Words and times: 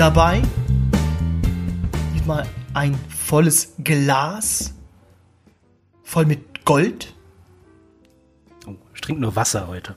dabei. 0.00 0.40
Diesmal 2.14 2.46
ein 2.72 2.98
volles 3.10 3.74
Glas. 3.84 4.72
Voll 6.04 6.24
mit 6.24 6.64
Gold. 6.64 7.14
Oh, 8.66 8.76
ich 8.94 9.02
trinke 9.02 9.20
nur 9.20 9.36
Wasser 9.36 9.68
heute. 9.68 9.96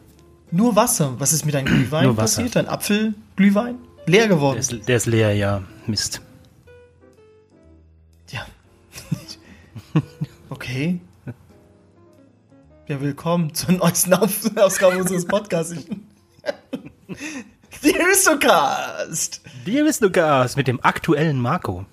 Nur 0.51 0.75
Wasser. 0.75 1.17
Was 1.21 1.31
ist 1.31 1.45
mit 1.45 1.55
deinem 1.55 1.65
Glühwein 1.73 2.03
Nur 2.03 2.17
Wasser. 2.17 2.41
passiert? 2.41 2.57
Dein 2.57 2.67
Apfelglühwein? 2.67 3.77
Leer 4.05 4.27
geworden. 4.27 4.55
Der 4.55 4.77
ist, 4.77 4.89
der 4.89 4.97
ist 4.97 5.05
leer, 5.05 5.33
ja. 5.35 5.63
Mist. 5.87 6.21
Ja. 8.29 8.45
okay. 10.49 10.99
Ja, 12.89 12.99
willkommen 12.99 13.53
zur 13.53 13.71
neuesten 13.71 14.13
Ausgabe 14.13 14.97
unseres 14.97 15.25
Podcasts. 15.25 15.85
The 17.81 17.99
Aristocast! 17.99 19.41
Du 19.65 20.11
Gas 20.11 20.55
mit 20.55 20.67
dem 20.67 20.83
aktuellen 20.83 21.39
Marco. 21.39 21.85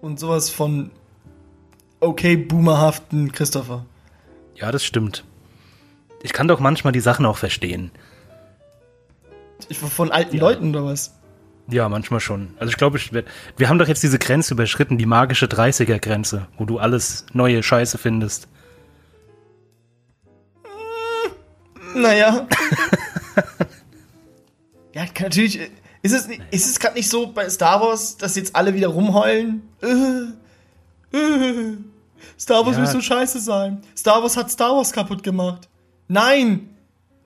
Und 0.00 0.18
sowas 0.18 0.50
von 0.50 0.90
okay 2.00 2.36
boomerhaften 2.36 3.32
Christopher. 3.32 3.84
Ja, 4.54 4.72
das 4.72 4.84
stimmt. 4.84 5.24
Ich 6.22 6.32
kann 6.32 6.48
doch 6.48 6.60
manchmal 6.60 6.92
die 6.92 7.00
Sachen 7.00 7.26
auch 7.26 7.38
verstehen. 7.38 7.90
Ich 9.68 9.82
war 9.82 9.90
von 9.90 10.10
alten 10.10 10.36
Ja. 10.36 10.42
Leuten 10.42 10.70
oder 10.70 10.84
was? 10.84 11.14
Ja, 11.68 11.88
manchmal 11.88 12.20
schon. 12.20 12.54
Also 12.58 12.70
ich 12.70 12.76
glaube, 12.76 12.98
ich 12.98 13.12
werd, 13.12 13.28
wir 13.56 13.68
haben 13.68 13.78
doch 13.78 13.88
jetzt 13.88 14.02
diese 14.02 14.18
Grenze 14.18 14.54
überschritten, 14.54 14.98
die 14.98 15.06
magische 15.06 15.46
30er-Grenze, 15.46 16.48
wo 16.58 16.64
du 16.64 16.78
alles 16.78 17.26
neue 17.32 17.62
Scheiße 17.62 17.98
findest. 17.98 18.48
Naja. 21.94 22.46
ja, 24.94 25.04
natürlich. 25.20 25.60
äh, 25.60 25.70
Ist 26.02 26.12
es, 26.12 26.26
nicht- 26.28 26.42
ist 26.50 26.66
es 26.68 26.80
gerade 26.80 26.96
nicht 26.96 27.08
so 27.08 27.28
bei 27.32 27.48
Star 27.48 27.80
Wars, 27.80 28.16
dass 28.16 28.36
jetzt 28.36 28.54
alle 28.56 28.74
wieder 28.74 28.88
rumheulen? 28.88 29.62
Äh, 29.82 31.16
äh, 31.16 31.76
Star 32.38 32.64
Wars 32.66 32.76
Ja. 32.76 32.82
muss 32.82 32.92
so 32.92 33.00
scheiße 33.00 33.40
sein. 33.40 33.82
Star 33.96 34.22
Wars 34.22 34.36
hat 34.36 34.50
Star 34.50 34.74
Wars 34.76 34.92
kaputt 34.92 35.22
gemacht. 35.22 35.68
Nein! 36.08 36.68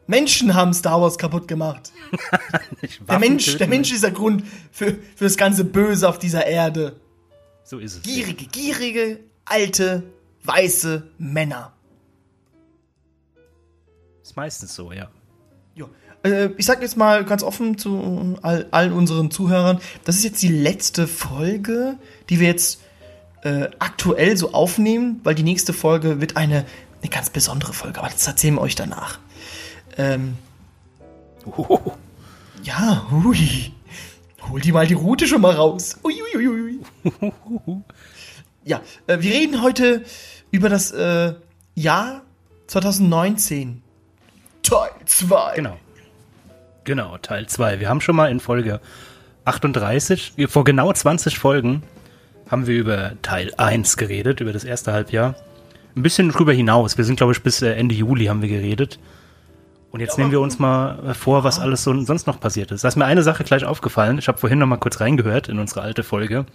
Menschen 0.09 0.55
haben 0.55 0.73
Star 0.73 1.01
Wars 1.01 1.19
kaputt 1.19 1.49
gemacht. 1.49 1.91
Der 3.09 3.19
Mensch, 3.19 3.57
der 3.57 3.67
Mensch 3.67 3.91
ist 3.93 4.05
der 4.05 4.13
Grund 4.13 4.45
für, 4.71 4.93
für 5.17 5.25
das 5.25 5.37
ganze 5.37 5.65
Böse 5.65 6.09
auf 6.09 6.19
dieser 6.21 6.47
Erde. 6.47 7.01
So 7.65 7.79
ist 7.81 7.97
es. 7.97 8.03
Gierige, 8.03 8.45
gierige, 8.47 9.19
alte, 9.45 10.05
weiße 10.45 11.11
Männer. 11.19 11.73
Ist 14.23 14.37
meistens 14.37 14.75
so, 14.77 14.93
ja. 14.93 15.09
Äh, 16.27 16.51
ich 16.57 16.67
sag 16.67 16.83
jetzt 16.83 16.97
mal 16.97 17.25
ganz 17.25 17.43
offen 17.43 17.79
zu 17.79 18.37
all, 18.43 18.67
allen 18.71 18.93
unseren 18.93 19.31
Zuhörern, 19.31 19.79
das 20.05 20.17
ist 20.17 20.25
jetzt 20.25 20.43
die 20.43 20.49
letzte 20.49 21.07
Folge, 21.07 21.97
die 22.29 22.41
wir 22.41 22.49
jetzt 22.49 22.81
äh, 23.43 23.69
aktuell 23.79 24.37
so 24.37 24.53
aufnehmen, 24.53 25.21
weil 25.23 25.35
die 25.35 25.43
nächste 25.43 25.73
Folge 25.73 26.21
wird 26.21 26.37
eine, 26.37 26.65
eine 27.03 27.11
ganz 27.11 27.31
besondere 27.31 27.73
Folge, 27.73 28.01
aber 28.01 28.09
das 28.09 28.27
erzählen 28.27 28.55
wir 28.55 28.61
euch 28.61 28.75
danach. 28.75 29.19
Ähm, 29.97 30.37
Uhuhu. 31.47 31.93
ja, 32.63 33.07
hui. 33.11 33.73
Hol 34.51 34.61
die 34.61 34.73
mal 34.73 34.87
die 34.87 34.95
Route 34.95 35.27
schon 35.27 35.41
mal 35.41 35.55
raus. 35.55 35.97
Ui, 36.05 36.15
ui, 36.35 36.47
ui, 36.47 36.81
ui. 37.67 37.83
Ja, 38.65 38.81
äh, 39.07 39.21
wir 39.21 39.33
reden 39.33 39.63
heute 39.63 40.05
über 40.51 40.69
das 40.69 40.91
äh, 40.91 41.35
Jahr 41.77 42.23
2019. 42.67 43.83
Teil 44.63 44.91
2. 45.05 45.55
Genau. 45.55 45.77
Genau, 46.87 47.19
Teil 47.19 47.49
2. 47.49 47.81
Wir 47.81 47.89
haben 47.89 48.01
schon 48.01 48.15
mal 48.15 48.31
in 48.31 48.39
Folge 48.39 48.81
38, 49.45 50.35
vor 50.47 50.63
genau 50.63 50.93
20 50.93 51.37
Folgen, 51.37 51.83
haben 52.49 52.69
wir 52.69 52.79
über 52.79 53.13
Teil 53.23 53.53
1 53.57 53.97
geredet, 53.97 54.41
über 54.41 54.53
das 54.53 54.63
erste 54.63 54.93
Halbjahr. 54.93 55.35
Ein 55.97 56.03
bisschen 56.03 56.29
drüber 56.31 56.53
hinaus. 56.53 56.97
Wir 56.97 57.05
sind, 57.05 57.17
glaube 57.17 57.33
ich, 57.33 57.43
bis 57.43 57.61
äh, 57.61 57.73
Ende 57.73 57.97
Juli 57.97 58.27
haben 58.27 58.41
wir 58.41 58.49
geredet. 58.49 59.01
Und 59.91 59.99
jetzt 59.99 60.17
nehmen 60.17 60.31
wir 60.31 60.41
uns 60.41 60.61
mal 60.61 61.09
äh, 61.09 61.15
vor, 61.15 61.43
was 61.43 61.59
alles 61.59 61.83
so 61.83 62.05
sonst 62.05 62.29
noch 62.29 62.39
passiert 62.39 62.71
ist. 62.71 62.85
Da 62.85 62.89
ist 62.89 62.97
mir 62.97 63.05
eine 63.05 63.25
Sache 63.25 63.43
gleich 63.43 63.65
aufgefallen. 63.65 64.19
Ich 64.19 64.29
habe 64.29 64.39
vorhin 64.39 64.61
noch 64.61 64.67
mal 64.69 64.77
kurz 64.77 65.01
reingehört 65.01 65.49
in 65.49 65.59
unsere 65.59 65.81
alte 65.81 66.05
Folge. 66.05 66.47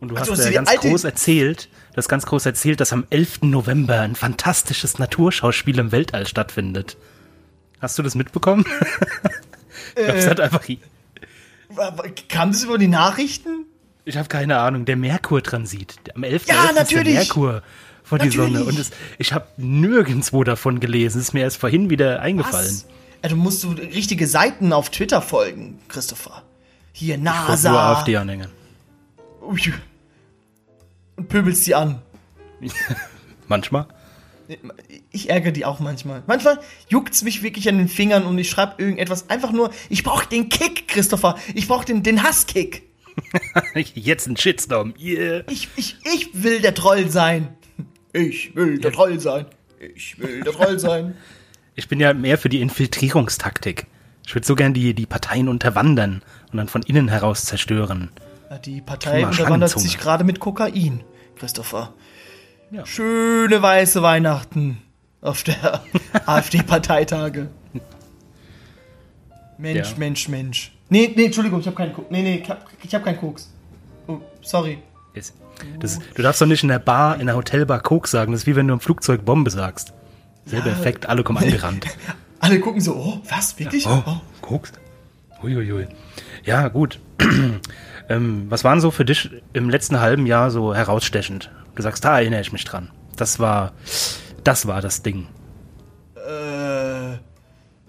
Und 0.00 0.08
du 0.08 0.16
Ach, 0.16 0.20
hast 0.26 0.48
die 0.48 0.52
ganz 0.52 0.74
groß 0.74 1.04
erzählt, 1.04 1.68
das 1.94 2.08
ganz 2.08 2.24
groß 2.24 2.46
erzählt, 2.46 2.80
dass 2.80 2.94
am 2.94 3.04
11. 3.10 3.42
November 3.42 4.00
ein 4.00 4.14
fantastisches 4.14 4.98
Naturschauspiel 4.98 5.78
im 5.78 5.92
Weltall 5.92 6.26
stattfindet. 6.26 6.96
Hast 7.80 7.98
du 7.98 8.02
das 8.02 8.14
mitbekommen? 8.14 8.64
ich 9.88 9.94
glaube, 9.94 10.18
es 10.18 10.26
hat 10.26 10.40
einfach. 10.40 10.62
Kam 12.28 12.52
das 12.52 12.64
über 12.64 12.78
die 12.78 12.88
Nachrichten? 12.88 13.66
Ich 14.04 14.16
habe 14.16 14.28
keine 14.28 14.58
Ahnung. 14.58 14.84
Der 14.84 14.96
Merkur-Transit. 14.96 15.96
Am 16.14 16.24
11. 16.24 16.46
Ja, 16.46 16.64
ist 16.66 16.74
natürlich. 16.74 17.14
der 17.14 17.22
Merkur 17.22 17.62
vor 18.02 18.18
die. 18.18 18.30
Sonne. 18.30 18.64
Und 18.64 18.78
es, 18.78 18.90
ich 19.18 19.32
habe 19.32 19.46
nirgendwo 19.56 20.44
davon 20.44 20.80
gelesen. 20.80 21.18
Es 21.20 21.26
ist 21.28 21.32
mir 21.34 21.40
erst 21.42 21.58
vorhin 21.58 21.90
wieder 21.90 22.20
eingefallen. 22.20 22.66
Was? 22.66 22.86
Ja, 23.22 23.28
du 23.28 23.36
musst 23.36 23.62
du 23.64 23.70
richtige 23.70 24.26
Seiten 24.26 24.72
auf 24.72 24.90
Twitter 24.90 25.20
folgen, 25.22 25.78
Christopher. 25.88 26.42
Hier, 26.92 27.16
Ich 27.16 27.20
folge 27.22 27.38
nur 27.42 27.48
NASA. 27.50 27.92
AfD-Anhänger. 27.92 28.48
Und 31.16 31.28
pöbelst 31.28 31.66
die 31.66 31.74
an. 31.74 32.00
Manchmal. 33.48 33.86
Ich 35.12 35.30
ärgere 35.30 35.52
die 35.52 35.64
auch 35.64 35.80
manchmal. 35.80 36.22
Manchmal 36.26 36.58
juckt's 36.88 37.22
mich 37.22 37.42
wirklich 37.42 37.68
an 37.68 37.78
den 37.78 37.88
Fingern 37.88 38.24
und 38.24 38.38
ich 38.38 38.50
schreibe 38.50 38.82
irgendetwas 38.82 39.30
einfach 39.30 39.52
nur, 39.52 39.70
ich 39.88 40.02
brauche 40.02 40.26
den 40.26 40.48
Kick, 40.48 40.88
Christopher. 40.88 41.36
Ich 41.54 41.68
brauche 41.68 41.84
den, 41.84 42.02
den 42.02 42.22
Hasskick. 42.22 42.82
Jetzt 43.94 44.26
ein 44.26 44.36
Shitstorm. 44.36 44.94
Yeah. 44.98 45.44
Ich, 45.50 45.68
ich, 45.76 45.96
ich 46.04 46.42
will 46.42 46.60
der 46.60 46.74
Troll 46.74 47.10
sein. 47.10 47.48
Ich 48.12 48.54
will 48.56 48.78
der 48.78 48.92
Troll 48.92 49.20
sein. 49.20 49.46
Ich 49.94 50.18
will 50.18 50.42
der 50.42 50.52
Troll 50.52 50.78
sein. 50.78 51.16
Ich 51.76 51.88
bin 51.88 51.98
ja 51.98 52.12
mehr 52.12 52.36
für 52.36 52.50
die 52.50 52.60
Infiltrierungstaktik. 52.60 53.86
Ich 54.26 54.34
würde 54.34 54.46
so 54.46 54.54
gern 54.54 54.74
die, 54.74 54.92
die 54.92 55.06
Parteien 55.06 55.48
unterwandern 55.48 56.20
und 56.50 56.58
dann 56.58 56.68
von 56.68 56.82
innen 56.82 57.08
heraus 57.08 57.46
zerstören. 57.46 58.10
Die 58.64 58.82
Partei 58.82 59.24
unterwandert 59.24 59.78
sich 59.78 59.96
gerade 59.96 60.24
mit 60.24 60.40
Kokain, 60.40 61.02
Christopher. 61.36 61.94
Ja. 62.70 62.86
Schöne 62.86 63.60
weiße 63.62 64.02
Weihnachten 64.02 64.78
auf 65.20 65.42
der 65.42 65.82
AfD-Parteitage. 66.26 67.48
Mensch, 69.58 69.90
Ja. 69.90 69.96
Mensch, 69.98 70.28
Mensch. 70.28 70.72
Nee, 70.88 71.12
nee, 71.14 71.26
Entschuldigung, 71.26 71.60
ich 71.60 71.66
habe 71.66 71.76
keinen 71.76 71.92
Koks. 71.92 72.10
Nee, 72.10 72.22
nee, 72.22 72.42
ich 72.42 72.48
habe 72.50 72.60
hab 72.92 73.04
keinen 73.04 73.18
Koks. 73.18 73.52
Oh, 74.06 74.18
sorry. 74.40 74.78
Das, 75.14 75.32
das, 75.78 75.98
du 76.14 76.22
darfst 76.22 76.40
doch 76.40 76.46
nicht 76.46 76.62
in 76.62 76.68
der 76.68 76.78
Bar, 76.78 77.20
in 77.20 77.26
der 77.26 77.36
Hotelbar 77.36 77.80
Koks 77.80 78.10
sagen. 78.12 78.32
Das 78.32 78.42
ist 78.42 78.46
wie 78.46 78.56
wenn 78.56 78.66
du 78.68 78.74
im 78.74 78.80
Flugzeug 78.80 79.24
Bombe 79.24 79.50
sagst. 79.50 79.92
Selber 80.46 80.68
Ja. 80.68 80.72
Effekt, 80.72 81.08
alle 81.08 81.22
kommen 81.22 81.38
angerannt. 81.38 81.86
Alle 82.42 82.58
gucken 82.58 82.80
so, 82.80 82.94
oh, 82.94 83.20
was, 83.28 83.58
wirklich? 83.58 83.86
Oh, 83.86 84.02
Oh. 84.06 84.16
Koks? 84.40 84.72
Uiuiui. 85.42 85.86
Ja, 86.42 86.68
gut. 86.68 86.98
ähm, 88.08 88.46
was 88.48 88.64
waren 88.64 88.80
so 88.80 88.90
für 88.90 89.04
dich 89.04 89.28
im 89.52 89.68
letzten 89.68 90.00
halben 90.00 90.24
Jahr 90.24 90.50
so 90.50 90.74
herausstechend? 90.74 91.50
Du 91.80 91.84
sagst, 91.84 92.04
da 92.04 92.18
erinnere 92.20 92.42
ich 92.42 92.52
mich 92.52 92.66
dran. 92.66 92.90
Das 93.16 93.38
war, 93.38 93.72
das 94.44 94.66
war 94.66 94.82
das 94.82 95.00
Ding. 95.02 95.28
Äh, 96.14 97.16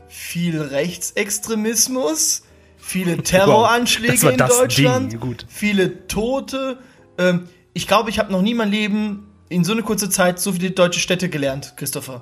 viel 0.07 0.61
Rechtsextremismus, 0.61 2.43
viele 2.77 3.17
Terroranschläge 3.23 4.23
war 4.23 4.31
in 4.31 4.37
Deutschland, 4.37 5.45
viele 5.49 6.07
Tote. 6.07 6.77
Ähm, 7.17 7.49
ich 7.73 7.85
glaube, 7.85 8.09
ich 8.09 8.17
habe 8.17 8.31
noch 8.31 8.41
nie 8.41 8.53
mein 8.53 8.71
Leben 8.71 9.27
in 9.49 9.65
so 9.65 9.73
eine 9.73 9.83
kurze 9.83 10.09
Zeit 10.09 10.39
so 10.39 10.53
viele 10.53 10.71
deutsche 10.71 11.01
Städte 11.01 11.27
gelernt, 11.27 11.73
Christopher. 11.75 12.21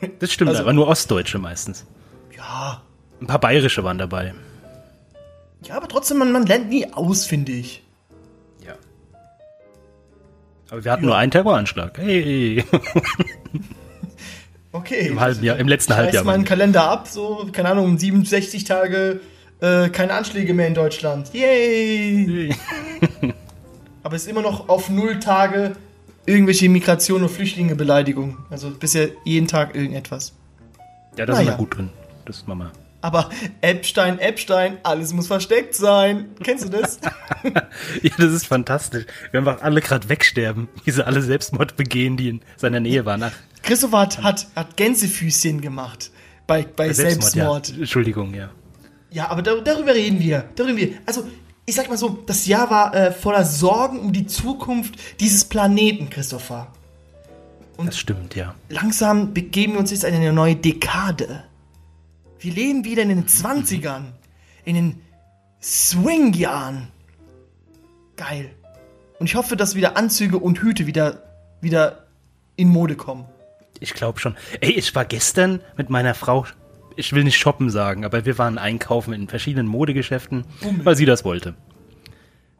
Das 0.20 0.32
stimmt, 0.32 0.50
Also- 0.50 0.62
aber 0.62 0.72
nur 0.72 0.86
Ostdeutsche 0.86 1.38
meistens. 1.40 1.84
Ja, 2.36 2.80
Ein 3.20 3.26
paar 3.26 3.40
Bayerische 3.40 3.82
waren 3.82 3.98
dabei. 3.98 4.34
ja, 5.64 5.76
aber 5.76 5.88
trotzdem, 5.88 6.18
man, 6.18 6.30
man 6.30 6.46
lernt 6.46 6.68
nie 6.68 6.92
aus, 6.92 7.26
finde 7.26 7.50
ich. 7.50 7.82
Ja. 10.68 10.72
Aber 10.72 10.84
wir 10.84 10.92
hatten 10.92 11.06
nur 11.06 11.16
einen 11.16 11.30
Terroranschlag. 11.30 11.98
Hey. 11.98 12.64
Okay. 14.70 15.08
Im 15.08 15.18
halben 15.18 15.42
Jahr, 15.42 15.56
im 15.56 15.66
letzten 15.66 15.92
ich 15.92 15.98
Halbjahr. 15.98 16.24
meinen 16.24 16.42
ich. 16.42 16.48
Kalender 16.48 16.88
ab, 16.88 17.08
so, 17.08 17.48
keine 17.52 17.70
Ahnung, 17.70 17.98
67 17.98 18.64
Tage, 18.64 19.20
äh, 19.60 19.88
keine 19.88 20.12
Anschläge 20.12 20.52
mehr 20.52 20.68
in 20.68 20.74
Deutschland. 20.74 21.32
Yay! 21.32 22.54
Aber 24.02 24.14
es 24.14 24.22
ist 24.22 24.28
immer 24.28 24.42
noch 24.42 24.68
auf 24.68 24.90
null 24.90 25.20
Tage 25.20 25.72
irgendwelche 26.26 26.68
Migration 26.68 27.22
und 27.22 27.30
Flüchtlinge 27.30 27.74
Beleidigung. 27.74 28.36
Also 28.50 28.70
bisher 28.70 29.08
jeden 29.24 29.48
Tag 29.48 29.74
irgendetwas. 29.74 30.34
Ja, 31.16 31.26
da 31.26 31.34
sind 31.34 31.46
wir 31.46 31.54
gut 31.54 31.76
drin. 31.76 31.90
Das 32.26 32.46
machen 32.46 32.58
wir. 32.58 32.72
Aber 33.00 33.30
Epstein, 33.60 34.18
Epstein, 34.18 34.78
alles 34.82 35.12
muss 35.12 35.28
versteckt 35.28 35.74
sein. 35.74 36.30
Kennst 36.42 36.64
du 36.64 36.68
das? 36.68 36.98
Ja, 38.02 38.10
das 38.18 38.32
ist 38.32 38.46
fantastisch. 38.46 39.06
Wir 39.30 39.38
einfach 39.38 39.62
alle 39.62 39.80
gerade 39.80 40.08
wegsterben, 40.08 40.68
wie 40.84 40.90
sie 40.90 41.06
alle 41.06 41.22
Selbstmord 41.22 41.76
begehen, 41.76 42.16
die 42.16 42.30
in 42.30 42.40
seiner 42.56 42.80
Nähe 42.80 43.04
waren. 43.04 43.22
Ach, 43.22 43.32
Christopher 43.62 44.00
hat, 44.00 44.22
hat, 44.22 44.46
hat 44.56 44.76
Gänsefüßchen 44.76 45.60
gemacht. 45.60 46.10
bei, 46.48 46.64
bei 46.64 46.92
Selbstmord. 46.92 47.68
Ja. 47.68 47.76
Entschuldigung, 47.78 48.34
ja. 48.34 48.50
Ja, 49.10 49.30
aber 49.30 49.42
da, 49.42 49.54
darüber 49.60 49.94
reden 49.94 50.18
wir. 50.18 50.44
Darüber 50.56 50.76
reden 50.76 50.92
wir. 50.94 50.98
Also, 51.06 51.28
ich 51.64 51.76
sag 51.76 51.88
mal 51.88 51.96
so, 51.96 52.18
das 52.26 52.46
Jahr 52.46 52.70
war 52.70 52.94
äh, 52.94 53.12
voller 53.12 53.44
Sorgen 53.44 54.00
um 54.00 54.12
die 54.12 54.26
Zukunft 54.26 54.96
dieses 55.20 55.44
Planeten, 55.44 56.10
Christopher. 56.10 56.72
Und 57.76 57.88
das 57.88 57.98
stimmt, 57.98 58.34
ja. 58.34 58.54
Langsam 58.68 59.32
begeben 59.32 59.74
wir 59.74 59.80
uns 59.80 59.92
jetzt 59.92 60.02
in 60.02 60.14
eine 60.14 60.32
neue 60.32 60.56
Dekade. 60.56 61.44
Wir 62.38 62.52
leben 62.52 62.84
wieder 62.84 63.02
in 63.02 63.08
den 63.08 63.26
20ern. 63.26 64.12
In 64.64 64.74
den 64.74 65.00
Swing-Jahren. 65.60 66.88
Geil. 68.16 68.50
Und 69.18 69.26
ich 69.26 69.34
hoffe, 69.34 69.56
dass 69.56 69.74
wieder 69.74 69.96
Anzüge 69.96 70.38
und 70.38 70.60
Hüte 70.60 70.86
wieder, 70.86 71.22
wieder 71.60 72.06
in 72.56 72.68
Mode 72.68 72.94
kommen. 72.94 73.24
Ich 73.80 73.94
glaube 73.94 74.20
schon. 74.20 74.36
Ey, 74.60 74.72
ich 74.72 74.94
war 74.94 75.04
gestern 75.04 75.60
mit 75.76 75.90
meiner 75.90 76.14
Frau, 76.14 76.46
ich 76.96 77.12
will 77.12 77.24
nicht 77.24 77.38
shoppen 77.38 77.70
sagen, 77.70 78.04
aber 78.04 78.24
wir 78.24 78.38
waren 78.38 78.58
einkaufen 78.58 79.12
in 79.12 79.28
verschiedenen 79.28 79.66
Modegeschäften, 79.66 80.44
Bummel. 80.60 80.84
weil 80.84 80.96
sie 80.96 81.06
das 81.06 81.24
wollte. 81.24 81.54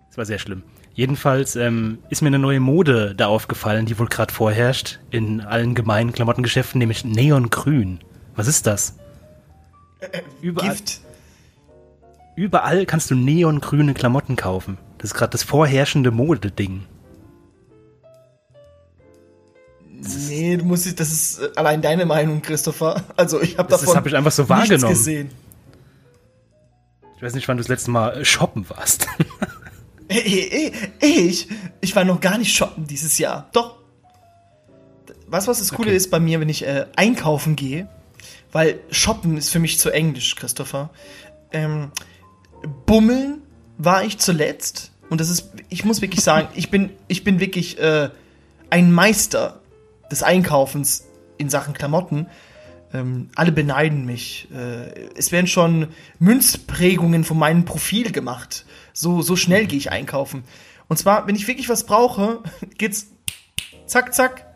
Das 0.08 0.18
war 0.18 0.24
sehr 0.24 0.38
schlimm. 0.38 0.62
Jedenfalls 0.94 1.54
ähm, 1.54 1.98
ist 2.08 2.22
mir 2.22 2.28
eine 2.28 2.40
neue 2.40 2.58
Mode 2.58 3.14
da 3.16 3.26
aufgefallen, 3.28 3.86
die 3.86 3.98
wohl 3.98 4.08
gerade 4.08 4.32
vorherrscht 4.32 4.98
in 5.10 5.40
allen 5.40 5.76
gemeinen 5.76 6.12
Klamottengeschäften, 6.12 6.80
nämlich 6.80 7.04
Neongrün. 7.04 8.00
Was 8.34 8.48
ist 8.48 8.66
das? 8.66 8.96
Überall. 10.40 10.70
Gift. 10.70 11.00
Überall 12.36 12.86
kannst 12.86 13.10
du 13.10 13.14
neongrüne 13.14 13.94
Klamotten 13.94 14.36
kaufen. 14.36 14.78
Das 14.98 15.10
ist 15.10 15.14
gerade 15.14 15.32
das 15.32 15.42
vorherrschende 15.42 16.10
Modeding. 16.10 16.84
Nee, 20.28 20.56
du 20.56 20.64
musst, 20.64 21.00
das 21.00 21.10
ist 21.10 21.40
äh, 21.40 21.50
allein 21.56 21.82
deine 21.82 22.06
Meinung, 22.06 22.40
Christopher. 22.40 23.02
Also 23.16 23.40
ich 23.40 23.58
habe 23.58 23.68
davon 23.68 23.86
das 23.86 23.96
habe 23.96 24.08
ich 24.08 24.16
einfach 24.16 24.30
so 24.30 24.48
wahrgenommen. 24.48 24.92
gesehen. 24.92 25.30
Ich 27.16 27.22
weiß 27.22 27.34
nicht, 27.34 27.48
wann 27.48 27.56
du 27.56 27.62
das 27.62 27.68
letzte 27.68 27.90
Mal 27.90 28.18
äh, 28.18 28.24
shoppen 28.24 28.68
warst. 28.70 29.08
ich, 30.08 31.48
ich 31.80 31.96
war 31.96 32.04
noch 32.04 32.20
gar 32.20 32.38
nicht 32.38 32.54
shoppen 32.54 32.86
dieses 32.86 33.18
Jahr. 33.18 33.48
Doch. 33.52 33.78
Du, 35.06 35.14
was 35.26 35.46
das 35.46 35.72
Coole 35.72 35.88
okay. 35.88 35.96
ist 35.96 36.10
bei 36.12 36.20
mir, 36.20 36.38
wenn 36.38 36.48
ich 36.48 36.64
äh, 36.64 36.86
einkaufen 36.94 37.56
gehe? 37.56 37.88
Weil 38.52 38.80
shoppen 38.90 39.36
ist 39.36 39.50
für 39.50 39.58
mich 39.58 39.78
zu 39.78 39.90
englisch, 39.90 40.36
Christopher. 40.36 40.90
Ähm, 41.52 41.90
Bummeln 42.86 43.42
war 43.76 44.04
ich 44.04 44.18
zuletzt. 44.18 44.92
Und 45.10 45.20
das 45.20 45.30
ist, 45.30 45.50
ich 45.68 45.84
muss 45.84 46.02
wirklich 46.02 46.22
sagen, 46.22 46.48
ich 46.54 46.70
bin, 46.70 46.90
ich 47.08 47.24
bin 47.24 47.40
wirklich 47.40 47.78
äh, 47.78 48.10
ein 48.70 48.92
Meister 48.92 49.60
des 50.10 50.22
Einkaufens 50.22 51.06
in 51.36 51.50
Sachen 51.50 51.74
Klamotten. 51.74 52.26
Ähm, 52.92 53.28
alle 53.34 53.52
beneiden 53.52 54.06
mich. 54.06 54.48
Äh, 54.50 55.08
es 55.14 55.30
werden 55.30 55.46
schon 55.46 55.88
Münzprägungen 56.18 57.24
von 57.24 57.38
meinem 57.38 57.64
Profil 57.64 58.12
gemacht. 58.12 58.64
So, 58.92 59.22
so 59.22 59.36
schnell 59.36 59.66
gehe 59.66 59.78
ich 59.78 59.92
einkaufen. 59.92 60.44
Und 60.88 60.96
zwar, 60.96 61.26
wenn 61.26 61.34
ich 61.34 61.46
wirklich 61.46 61.68
was 61.68 61.84
brauche, 61.84 62.42
geht's 62.78 63.08
zack, 63.86 64.14
zack. 64.14 64.46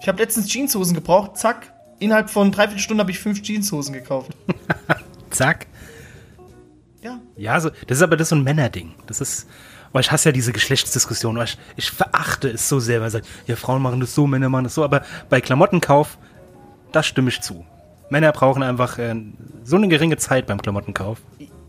Ich 0.00 0.08
habe 0.08 0.22
letztens 0.22 0.52
Jeanshosen 0.52 0.94
gebraucht, 0.94 1.38
zack. 1.38 1.73
Innerhalb 2.04 2.28
von 2.28 2.52
dreiviertel 2.52 2.80
Stunden 2.82 3.00
habe 3.00 3.10
ich 3.12 3.18
fünf 3.18 3.40
Jeanshosen 3.40 3.94
gekauft. 3.94 4.30
zack. 5.30 5.66
Ja. 7.00 7.18
Ja, 7.34 7.58
so, 7.58 7.70
das 7.86 7.96
ist 7.96 8.02
aber 8.02 8.18
das 8.18 8.28
so 8.28 8.36
ein 8.36 8.44
Männerding. 8.44 8.92
Das 9.06 9.22
ist, 9.22 9.48
weil 9.92 10.02
ich 10.02 10.12
hasse 10.12 10.28
ja 10.28 10.32
diese 10.32 10.52
Geschlechtsdiskussion. 10.52 11.40
Ich, 11.40 11.56
ich 11.76 11.90
verachte 11.90 12.50
es 12.50 12.68
so 12.68 12.78
sehr, 12.78 12.96
weil 12.96 13.04
man 13.04 13.10
sagt, 13.10 13.26
ja, 13.46 13.56
Frauen 13.56 13.80
machen 13.80 14.00
das 14.00 14.14
so, 14.14 14.26
Männer 14.26 14.50
machen 14.50 14.64
das 14.64 14.74
so. 14.74 14.84
Aber 14.84 15.02
bei 15.30 15.40
Klamottenkauf, 15.40 16.18
da 16.92 17.02
stimme 17.02 17.30
ich 17.30 17.40
zu. 17.40 17.64
Männer 18.10 18.32
brauchen 18.32 18.62
einfach 18.62 18.98
äh, 18.98 19.14
so 19.64 19.76
eine 19.76 19.88
geringe 19.88 20.18
Zeit 20.18 20.46
beim 20.46 20.60
Klamottenkauf. 20.60 21.22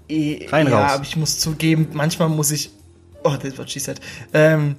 Rein 0.09 0.67
ja, 0.67 0.81
raus. 0.81 0.91
aber 0.95 1.03
ich 1.03 1.15
muss 1.15 1.39
zugeben, 1.39 1.87
manchmal 1.93 2.27
muss 2.27 2.51
ich. 2.51 2.71
Oh, 3.23 3.37
das 3.41 3.57
what 3.57 3.71
she 3.71 3.79
said. 3.79 4.01
Ähm, 4.33 4.75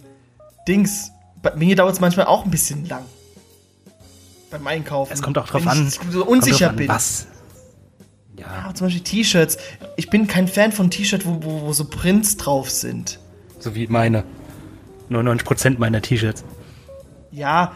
Dings, 0.69 1.13
bei 1.41 1.57
mir 1.57 1.75
dauert 1.77 1.95
es 1.95 2.01
manchmal 2.01 2.27
auch 2.27 2.45
ein 2.45 2.51
bisschen 2.51 2.85
lang. 2.85 3.07
Beim 4.59 4.67
Einkaufen. 4.67 5.13
Es 5.13 5.23
kommt 5.23 5.39
auch 5.39 5.47
drauf 5.47 5.67
an. 5.67 5.89
Ich 5.89 6.01
so 6.11 6.25
unsicher 6.25 6.73
bin. 6.73 6.89
Was? 6.89 7.27
Ja. 8.37 8.47
ja 8.69 8.75
zum 8.75 8.87
Beispiel 8.87 9.03
T-Shirts. 9.03 9.59
Ich 9.97 10.11
bin 10.11 10.27
kein 10.27 10.49
Fan 10.49 10.73
von 10.73 10.91
T-Shirts, 10.91 11.27
wo, 11.27 11.43
wo, 11.43 11.63
wo, 11.63 11.73
so 11.73 11.85
Prints 11.85 12.37
drauf 12.37 12.71
sind. 12.71 13.19
So 13.59 13.75
wie 13.75 13.87
meine. 13.87 14.25
99% 15.11 15.79
meiner 15.79 16.03
T-Shirts. 16.03 16.45
Ja, 17.31 17.73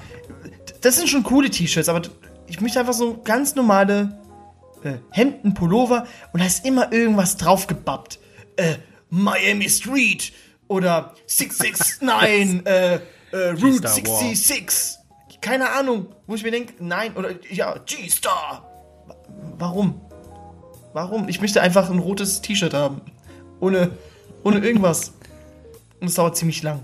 das 0.80 0.96
sind 0.96 1.08
schon 1.08 1.22
coole 1.22 1.50
T-Shirts, 1.50 1.88
aber 1.88 2.02
ich 2.46 2.60
möchte 2.60 2.80
einfach 2.80 2.92
so 2.92 3.20
ganz 3.22 3.54
normale 3.54 4.18
äh, 4.82 4.94
Hemden, 5.10 5.54
Pullover 5.54 6.06
und 6.32 6.40
da 6.40 6.46
ist 6.46 6.64
immer 6.64 6.92
irgendwas 6.92 7.36
draufgebappt. 7.36 8.18
Äh, 8.56 8.76
Miami 9.10 9.68
Street 9.68 10.32
oder 10.66 11.14
669, 11.26 12.66
äh, 12.66 12.94
äh, 12.94 13.50
Route 13.50 13.88
66. 13.88 15.00
Keine 15.40 15.70
Ahnung, 15.70 16.06
wo 16.26 16.34
ich 16.34 16.42
mir 16.42 16.50
denke, 16.50 16.75
nein, 16.81 17.14
oder 17.14 17.31
ja, 17.50 17.76
G-Star. 17.87 18.66
Warum? 19.58 20.00
Warum? 20.92 21.28
Ich 21.28 21.40
möchte 21.40 21.60
einfach 21.60 21.90
ein 21.90 21.98
rotes 21.98 22.42
T-Shirt 22.42 22.75
haben. 22.75 23.00
Ohne, 23.60 23.92
ohne 24.42 24.58
irgendwas. 24.58 25.12
Und 26.00 26.08
es 26.08 26.14
dauert 26.14 26.37
ziemlich 26.37 26.62
lang. 26.62 26.81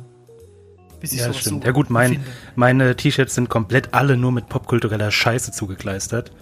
Bis 1.00 1.12
ich 1.12 1.18
ja, 1.18 1.24
sowas 1.26 1.40
stimmt. 1.40 1.62
So 1.62 1.66
ja 1.66 1.72
gut, 1.72 1.90
mein, 1.90 2.24
meine 2.54 2.96
T-Shirts 2.96 3.34
sind 3.34 3.48
komplett 3.48 3.92
alle 3.92 4.16
nur 4.16 4.32
mit 4.32 4.48
popkultureller 4.48 5.10
Scheiße 5.10 5.52
zugekleistert. 5.52 6.32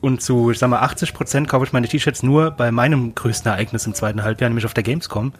Und 0.00 0.22
zu, 0.22 0.50
ich 0.50 0.58
sag 0.58 0.68
mal, 0.68 0.80
80 0.80 1.14
Prozent 1.14 1.48
kaufe 1.48 1.64
ich 1.64 1.72
meine 1.72 1.88
T-Shirts 1.88 2.22
nur 2.22 2.50
bei 2.50 2.70
meinem 2.72 3.14
größten 3.14 3.50
Ereignis 3.50 3.86
im 3.86 3.94
zweiten 3.94 4.22
Halbjahr, 4.24 4.50
nämlich 4.50 4.64
auf 4.64 4.74
der 4.74 4.82
Gamescom. 4.82 5.32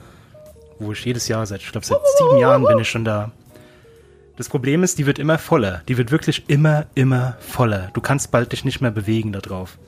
Wo 0.79 0.93
ich 0.93 1.05
jedes 1.05 1.29
Jahr 1.29 1.47
seit, 1.47 1.61
ich 1.61 1.71
glaube, 1.71 1.87
seit 1.87 1.99
sieben 2.19 2.39
Jahren 2.39 2.65
bin 2.65 2.79
ich 2.79 2.89
schon 2.89 3.05
da. 3.05 3.31
Das 4.37 4.49
Problem 4.49 4.83
ist, 4.83 4.99
die 4.99 5.07
wird 5.07 5.19
immer 5.19 5.39
voller. 5.39 5.83
Die 5.89 5.99
wird 5.99 6.11
wirklich 6.11 6.45
immer, 6.49 6.87
immer 6.95 7.37
voller. 7.41 7.91
Du 7.93 8.01
kannst 8.01 8.31
bald 8.31 8.53
dich 8.53 8.65
nicht 8.65 8.81
mehr 8.81 8.91
bewegen 8.91 9.33
da 9.33 9.41
drauf. 9.41 9.79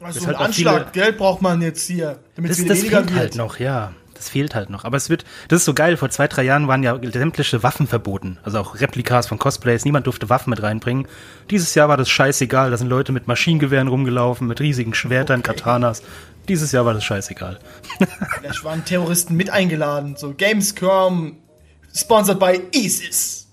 Also 0.00 0.20
ein 0.20 0.26
halt 0.26 0.36
Anschlag, 0.38 0.90
viele, 0.92 1.04
Geld 1.04 1.18
braucht 1.18 1.40
man 1.40 1.62
jetzt 1.62 1.86
hier, 1.86 2.18
damit 2.34 2.50
das, 2.50 2.58
es 2.58 2.66
das 2.66 2.80
fehlt 2.80 2.92
wird. 2.92 3.14
halt 3.14 3.36
noch, 3.36 3.58
ja. 3.58 3.92
Das 4.14 4.28
fehlt 4.28 4.54
halt 4.54 4.70
noch. 4.70 4.84
Aber 4.84 4.96
es 4.96 5.10
wird, 5.10 5.24
das 5.48 5.60
ist 5.60 5.64
so 5.64 5.74
geil. 5.74 5.96
Vor 5.96 6.08
zwei, 6.08 6.28
drei 6.28 6.44
Jahren 6.44 6.68
waren 6.68 6.82
ja 6.82 6.98
sämtliche 7.12 7.62
Waffen 7.62 7.86
verboten. 7.86 8.38
Also 8.42 8.58
auch 8.58 8.80
Replikas 8.80 9.26
von 9.26 9.38
Cosplays. 9.38 9.84
Niemand 9.84 10.06
durfte 10.06 10.30
Waffen 10.30 10.50
mit 10.50 10.62
reinbringen. 10.62 11.08
Dieses 11.50 11.74
Jahr 11.74 11.88
war 11.88 11.96
das 11.96 12.08
scheißegal. 12.08 12.70
Da 12.70 12.76
sind 12.76 12.88
Leute 12.88 13.12
mit 13.12 13.26
Maschinengewehren 13.26 13.88
rumgelaufen, 13.88 14.46
mit 14.46 14.60
riesigen 14.60 14.94
Schwertern, 14.94 15.40
okay. 15.40 15.54
Katanas. 15.54 16.02
Dieses 16.48 16.72
Jahr 16.72 16.86
war 16.86 16.94
das 16.94 17.04
scheißegal. 17.04 17.58
Vielleicht 18.38 18.64
waren 18.64 18.84
Terroristen 18.84 19.34
mit 19.34 19.50
eingeladen. 19.50 20.16
So 20.16 20.32
Gamescom, 20.32 21.36
sponsored 21.92 22.38
by 22.38 22.60
ISIS. 22.72 23.43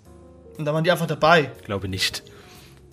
Und 0.62 0.65
da 0.65 0.75
waren 0.75 0.84
die 0.84 0.91
einfach 0.91 1.08
dabei. 1.08 1.50
Ich 1.60 1.65
glaube 1.65 1.88
nicht. 1.88 2.22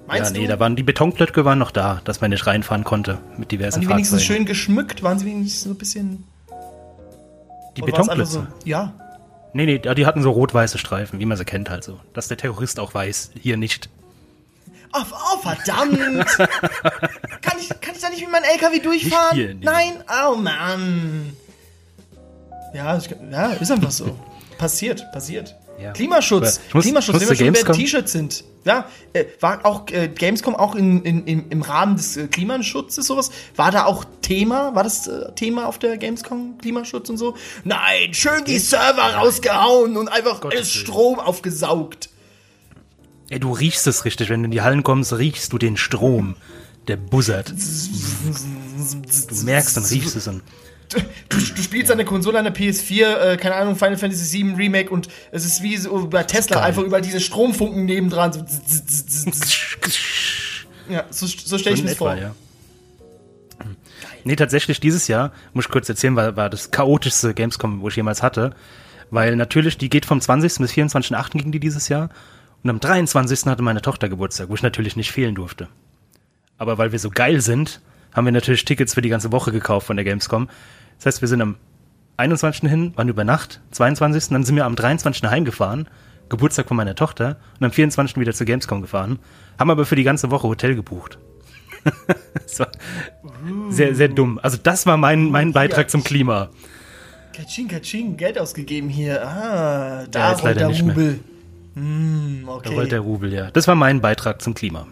Meinst 0.07 0.31
ja, 0.31 0.39
nee, 0.39 0.47
du? 0.47 0.53
da 0.55 0.59
waren 0.59 0.75
die 0.75 0.83
Betonblöcke 0.83 1.45
waren 1.45 1.59
noch 1.59 1.71
da, 1.71 2.01
dass 2.05 2.23
man 2.23 2.31
nicht 2.31 2.47
reinfahren 2.47 2.83
konnte 2.83 3.19
mit 3.37 3.53
diversen 3.53 3.75
waren 3.75 3.81
die 3.81 3.87
Fahrzeugen. 3.89 3.97
wenigstens 3.99 4.25
schön 4.25 4.47
geschmückt? 4.47 5.03
Waren 5.03 5.19
sie 5.19 5.27
wenigstens 5.27 5.65
so 5.65 5.69
ein 5.69 5.77
bisschen. 5.77 6.25
Die 7.77 7.83
Betonblöcke? 7.83 8.25
So, 8.25 8.47
ja. 8.65 8.95
Nee, 9.53 9.67
nee, 9.67 9.79
die 9.79 10.07
hatten 10.07 10.23
so 10.23 10.31
rot-weiße 10.31 10.79
Streifen, 10.79 11.21
wie 11.21 11.27
man 11.27 11.37
sie 11.37 11.45
kennt 11.45 11.69
halt 11.69 11.85
so. 11.85 12.01
Dass 12.15 12.29
der 12.29 12.39
Terrorist 12.39 12.81
auch 12.81 12.95
weiß, 12.95 13.33
hier 13.39 13.59
nicht. 13.59 13.91
Oh, 14.95 15.03
oh 15.13 15.39
verdammt! 15.43 15.99
kann, 17.43 17.59
ich, 17.61 17.69
kann 17.83 17.95
ich 17.95 18.01
da 18.01 18.09
nicht 18.09 18.23
mit 18.23 18.33
meinem 18.33 18.45
LKW 18.45 18.79
durchfahren? 18.79 19.37
Hier, 19.37 19.55
nee. 19.55 19.61
Nein? 19.63 19.93
Oh 20.25 20.37
Mann! 20.37 21.37
Ja, 22.73 22.97
ich, 22.97 23.11
ja, 23.31 23.49
ist 23.53 23.71
einfach 23.71 23.91
so. 23.91 24.19
passiert, 24.57 25.05
passiert. 25.13 25.55
Ja. 25.81 25.93
Klimaschutz. 25.93 26.61
Muss, 26.73 26.85
Klimaschutz, 26.85 27.21
wenn 27.21 27.29
wir 27.29 27.37
schon 27.37 27.67
bei 27.67 27.73
T-Shirts 27.73 28.13
sind. 28.13 28.45
Ja, 28.65 28.87
äh, 29.13 29.27
war 29.41 29.65
auch 29.65 29.89
äh, 29.91 30.09
Gamescom 30.09 30.57
auch 30.57 30.75
in, 30.75 31.03
in, 31.03 31.25
in, 31.25 31.49
im 31.51 31.63
Rahmen 31.63 31.97
des 31.97 32.17
äh, 32.17 32.27
Klimaschutzes 32.27 33.07
sowas? 33.07 33.31
War 33.55 33.71
da 33.71 33.85
auch 33.85 34.05
Thema? 34.21 34.75
War 34.75 34.83
das 34.83 35.07
äh, 35.07 35.33
Thema 35.37 35.67
auf 35.67 35.79
der 35.79 35.97
Gamescom 35.97 36.59
Klimaschutz 36.59 37.09
und 37.09 37.17
so? 37.17 37.37
Nein, 37.65 38.13
schön 38.13 38.45
die 38.45 38.59
Server 38.59 39.15
rausgehauen 39.15 39.97
und 39.97 40.09
einfach 40.09 40.43
alles 40.43 40.73
Strom 40.73 41.21
aufgesaugt. 41.21 42.11
Ey, 43.31 43.39
du 43.39 43.53
riechst 43.53 43.87
es 43.87 44.05
richtig, 44.05 44.31
wenn 44.31 44.41
du 44.41 44.47
in 44.47 44.51
die 44.51 44.63
Hallen 44.63 44.83
kommst, 44.83 45.17
riechst 45.17 45.53
du 45.53 45.59
den 45.59 45.77
Strom. 45.77 46.37
Der 46.89 46.97
buzzert. 46.97 47.51
Du 47.51 49.35
merkst 49.45 49.77
und 49.77 49.91
riechst 49.91 50.17
es 50.17 50.27
und 50.27 50.43
Du, 50.89 50.99
du, 51.29 51.63
spielst 51.63 51.93
eine 51.93 52.05
Konsole, 52.05 52.39
eine 52.39 52.51
PS4, 52.51 53.33
äh, 53.33 53.37
keine 53.37 53.57
Ahnung, 53.57 53.77
Final 53.77 53.99
Fantasy 53.99 54.43
VII 54.43 54.55
Remake 54.55 54.91
und 54.91 55.09
es 55.31 55.45
ist 55.45 55.63
wie 55.63 55.77
so 55.77 56.09
bei 56.09 56.23
Tesla 56.23 56.57
Geil. 56.57 56.65
einfach 56.65 56.83
über 56.83 57.01
diese 57.01 57.21
Stromfunken 57.21 57.85
nebendran. 57.85 58.33
So 58.33 58.41
ja, 60.89 61.05
so, 61.11 61.27
so 61.27 61.59
stelle 61.59 61.77
ich 61.77 61.83
mir 61.83 61.91
das 61.91 61.99
vor. 61.99 62.15
Ja. 62.15 62.35
Nee, 64.25 64.37
tatsächlich 64.37 64.81
dieses 64.81 65.09
Jahr, 65.09 65.33
muss 65.53 65.67
ich 65.67 65.71
kurz 65.71 65.89
erzählen, 65.89 66.17
war, 66.17 66.37
war 66.37 66.51
das 66.51 66.71
chaotischste 66.71 67.35
Gamescom, 67.35 67.81
wo 67.81 67.89
ich 67.89 67.97
jemals 67.97 68.23
hatte. 68.23 68.55
Weil 69.11 69.37
natürlich, 69.37 69.79
die 69.79 69.89
geht 69.89 70.07
vom 70.07 70.21
20. 70.21 70.59
bis 70.59 70.73
24.8. 70.73 71.39
ging 71.39 71.53
die 71.53 71.61
dieses 71.61 71.89
Jahr. 71.89 72.11
Und 72.63 72.71
am 72.71 72.81
23. 72.81 73.47
hatte 73.47 73.63
meine 73.63 73.83
Tochter 73.83 74.09
Geburtstag, 74.09 74.49
wo 74.49 74.55
ich 74.55 74.63
natürlich 74.63 74.97
nicht 74.97 75.13
fehlen 75.13 75.35
durfte. 75.35 75.69
Aber 76.59 76.77
weil 76.77 76.93
wir 76.93 76.99
so 76.99 77.11
geil 77.11 77.41
sind, 77.41 77.81
haben 78.13 78.25
wir 78.25 78.33
natürlich 78.33 78.65
Tickets 78.65 78.95
für 78.95 79.01
die 79.01 79.09
ganze 79.09 79.33
Woche 79.33 79.53
gekauft 79.53 79.87
von 79.87 79.97
der 79.97 80.05
Gamescom. 80.05 80.49
Das 80.99 81.07
heißt, 81.07 81.21
wir 81.23 81.29
sind 81.29 81.41
am 81.41 81.57
21. 82.17 82.69
hin, 82.69 82.93
waren 82.97 83.09
über 83.09 83.25
Nacht, 83.25 83.61
22. 83.71 84.31
Dann 84.31 84.45
sind 84.45 84.57
wir 84.57 84.65
am 84.65 84.77
23. 84.77 85.25
heimgefahren, 85.25 85.89
Geburtstag 86.29 86.69
von 86.69 86.77
meiner 86.77 86.95
Tochter, 86.95 87.37
und 87.59 87.67
am 87.67 87.73
24. 87.73 88.17
wieder 88.19 88.33
zur 88.33 88.47
Gamescom 88.47 88.83
gefahren, 88.83 89.19
haben 89.59 89.71
aber 89.71 89.87
für 89.87 89.97
die 89.97 90.03
ganze 90.05 90.31
Woche 90.31 90.49
Hotel 90.49 90.75
gebucht. 90.75 91.19
das 92.35 92.59
war 92.59 92.69
sehr, 93.71 93.95
sehr 93.95 94.09
dumm. 94.09 94.41
Also 94.43 94.59
das 94.61 94.85
war 94.87 94.97
mein, 94.97 95.31
mein 95.31 95.53
Beitrag 95.53 95.91
zum 95.91 96.03
Klima. 96.03 96.51
Katsching, 97.33 97.69
Katsching, 97.69 98.17
Geld 98.17 98.37
ausgegeben 98.37 98.89
hier. 98.89 99.25
Ah, 99.27 100.01
Ja, 100.03 100.07
da 100.11 100.31
jetzt 100.31 100.43
rollt 100.43 100.57
leider 100.57 100.59
der 100.59 100.69
nicht 100.69 100.85
mehr. 100.85 100.95
Rubel. 100.97 101.21
Hm, 101.75 102.43
Da 102.45 102.53
rollt 102.53 102.67
okay. 102.67 102.89
der 102.89 103.01
Rubel, 103.01 103.33
ja. 103.33 103.51
Das 103.53 103.69
war 103.69 103.77
mein 103.77 104.01
Beitrag 104.01 104.43
zum 104.43 104.55
Klima. 104.55 104.89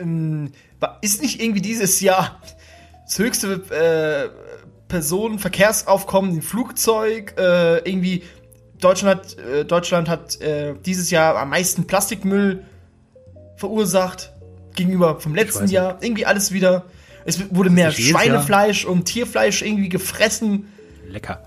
Ähm, 0.00 0.52
ist 1.02 1.20
nicht 1.20 1.42
irgendwie 1.42 1.60
dieses 1.60 2.00
Jahr 2.00 2.40
das 3.10 3.18
höchste 3.18 3.54
äh, 3.70 4.30
Personenverkehrsaufkommen 4.86 6.36
im 6.36 6.42
Flugzeug? 6.42 7.34
Äh, 7.36 7.78
irgendwie 7.78 8.22
Deutschland 8.80 9.20
hat, 9.20 9.38
äh, 9.38 9.64
Deutschland 9.64 10.08
hat 10.08 10.40
äh, 10.40 10.74
dieses 10.86 11.10
Jahr 11.10 11.36
am 11.36 11.50
meisten 11.50 11.86
Plastikmüll 11.86 12.64
verursacht 13.56 14.32
gegenüber 14.76 15.18
vom 15.18 15.34
letzten 15.34 15.66
Jahr. 15.66 15.98
Irgendwie 16.00 16.24
alles 16.24 16.52
wieder. 16.52 16.84
Es 17.24 17.52
wurde 17.52 17.70
mehr. 17.70 17.90
Schweinefleisch 17.90 18.84
und 18.84 19.06
Tierfleisch 19.06 19.62
irgendwie 19.62 19.88
gefressen. 19.88 20.72
Lecker. 21.08 21.42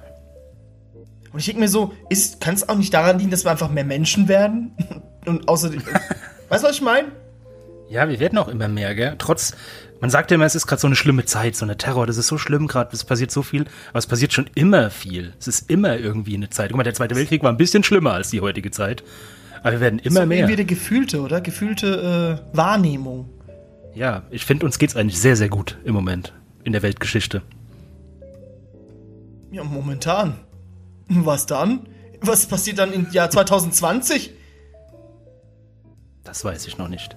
Und 1.32 1.39
ich 1.39 1.46
denke 1.46 1.62
mir 1.62 1.70
so, 1.70 1.93
kann 2.41 2.55
es 2.55 2.67
auch 2.67 2.75
nicht 2.75 2.93
daran 2.93 3.17
liegen, 3.17 3.32
dass 3.32 3.46
wir 3.46 3.51
einfach 3.51 3.72
mehr 3.72 3.86
Menschen 3.86 4.27
werden? 4.27 4.75
Und 5.25 5.48
außerdem, 5.48 5.82
weißt 6.50 6.63
du, 6.63 6.67
was 6.67 6.75
ich 6.75 6.82
meine? 6.82 7.08
Ja, 7.89 8.10
wir 8.10 8.20
werden 8.20 8.38
auch 8.38 8.50
immer 8.50 8.67
mehr, 8.67 8.93
gell? 8.93 9.15
Trotz, 9.17 9.53
man 10.03 10.10
sagt 10.10 10.31
ja 10.31 10.36
immer, 10.36 10.43
es 10.43 10.53
ist 10.53 10.67
gerade 10.67 10.81
so 10.81 10.88
eine 10.88 10.98
schlimme 10.98 11.24
Zeit, 11.24 11.55
so 11.55 11.63
eine 11.63 11.77
Terror, 11.77 12.05
das 12.05 12.17
ist 12.17 12.27
so 12.27 12.38
schlimm 12.38 12.67
gerade, 12.67 12.89
es 12.91 13.05
passiert 13.05 13.31
so 13.31 13.41
viel, 13.41 13.62
aber 13.91 14.00
es 14.00 14.05
passiert 14.05 14.33
schon 14.33 14.50
immer 14.53 14.89
viel. 14.89 15.31
Es 15.39 15.48
ist 15.48 15.69
immer 15.69 15.98
irgendwie 15.98 16.36
eine 16.36 16.50
Zeit. 16.50 16.72
Guck 16.72 16.77
mal, 16.77 16.83
der 16.83 16.93
Zweite 16.93 17.15
Weltkrieg 17.15 17.41
war 17.41 17.50
ein 17.50 17.55
bisschen 17.55 17.86
schlimmer 17.86 18.12
als 18.12 18.29
die 18.29 18.41
heutige 18.41 18.69
Zeit. 18.69 19.01
Aber 19.62 19.72
wir 19.72 19.79
werden 19.79 20.00
immer 20.00 20.19
so 20.19 20.25
mehr. 20.25 20.39
Irgendwie 20.39 20.57
der 20.57 20.65
gefühlte, 20.65 21.22
oder? 21.22 21.39
Gefühlte 21.39 22.41
äh, 22.53 22.57
Wahrnehmung. 22.57 23.29
Ja, 23.95 24.24
ich 24.29 24.43
finde, 24.43 24.65
uns 24.65 24.77
geht's 24.77 24.98
eigentlich 24.98 25.22
sehr, 25.22 25.38
sehr 25.38 25.48
gut 25.48 25.77
im 25.86 25.93
Moment 25.93 26.33
in 26.65 26.74
der 26.74 26.81
Weltgeschichte. 26.81 27.41
Ja, 29.53 29.63
momentan. 29.63 30.36
Was 31.07 31.45
dann? 31.45 31.88
Was 32.19 32.45
passiert 32.45 32.77
dann 32.77 32.91
im 32.91 33.10
Jahr 33.12 33.29
2020? 33.29 34.33
Das 36.25 36.43
weiß 36.43 36.67
ich 36.67 36.77
noch 36.77 36.89
nicht. 36.89 37.15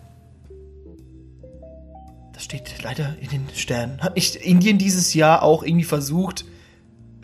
Das 2.37 2.45
steht 2.45 2.83
leider 2.83 3.15
in 3.19 3.31
den 3.31 3.49
Sternen. 3.55 4.03
Hat 4.03 4.15
nicht 4.15 4.37
Indien 4.37 4.77
dieses 4.77 5.15
Jahr 5.15 5.43
auch 5.43 5.63
irgendwie 5.63 5.87
versucht, 5.87 6.45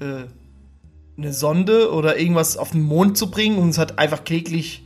äh, 0.01 0.23
eine 1.19 1.35
Sonde 1.35 1.93
oder 1.93 2.19
irgendwas 2.19 2.57
auf 2.57 2.71
den 2.71 2.81
Mond 2.81 3.19
zu 3.19 3.31
bringen 3.31 3.59
und 3.59 3.69
es 3.69 3.77
hat 3.77 3.99
einfach 3.99 4.25
kläglich 4.25 4.83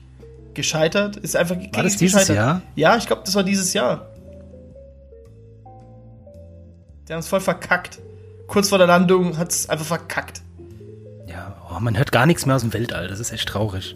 gescheitert? 0.52 1.16
Ist 1.16 1.37
einfach 1.37 1.54
kläglich 1.54 1.80
das 1.80 1.97
dieses 1.97 2.14
gescheitert. 2.14 2.37
Jahr? 2.37 2.62
Ja, 2.75 2.97
ich 2.97 3.06
glaube, 3.06 3.23
das 3.25 3.37
war 3.37 3.45
dieses 3.45 3.73
Jahr. 3.73 4.11
Die 7.06 7.12
haben 7.12 7.21
es 7.21 7.28
voll 7.28 7.40
verkackt. 7.40 8.00
Kurz 8.49 8.71
vor 8.71 8.78
der 8.78 8.88
Landung 8.88 9.38
hat 9.38 9.52
es 9.52 9.68
einfach 9.68 9.87
verkackt. 9.87 10.42
Ja, 11.28 11.54
oh, 11.71 11.78
man 11.78 11.97
hört 11.97 12.11
gar 12.11 12.26
nichts 12.26 12.47
mehr 12.47 12.56
aus 12.56 12.62
dem 12.62 12.73
Weltall, 12.73 13.06
das 13.06 13.21
ist 13.21 13.30
echt 13.30 13.49
traurig. 13.49 13.95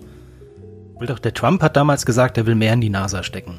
Will 0.96 1.08
doch, 1.08 1.18
der 1.18 1.34
Trump 1.34 1.60
hat 1.60 1.76
damals 1.76 2.06
gesagt, 2.06 2.38
er 2.38 2.46
will 2.46 2.54
mehr 2.54 2.74
in 2.74 2.80
die 2.80 2.88
NASA 2.88 3.24
stecken. 3.24 3.58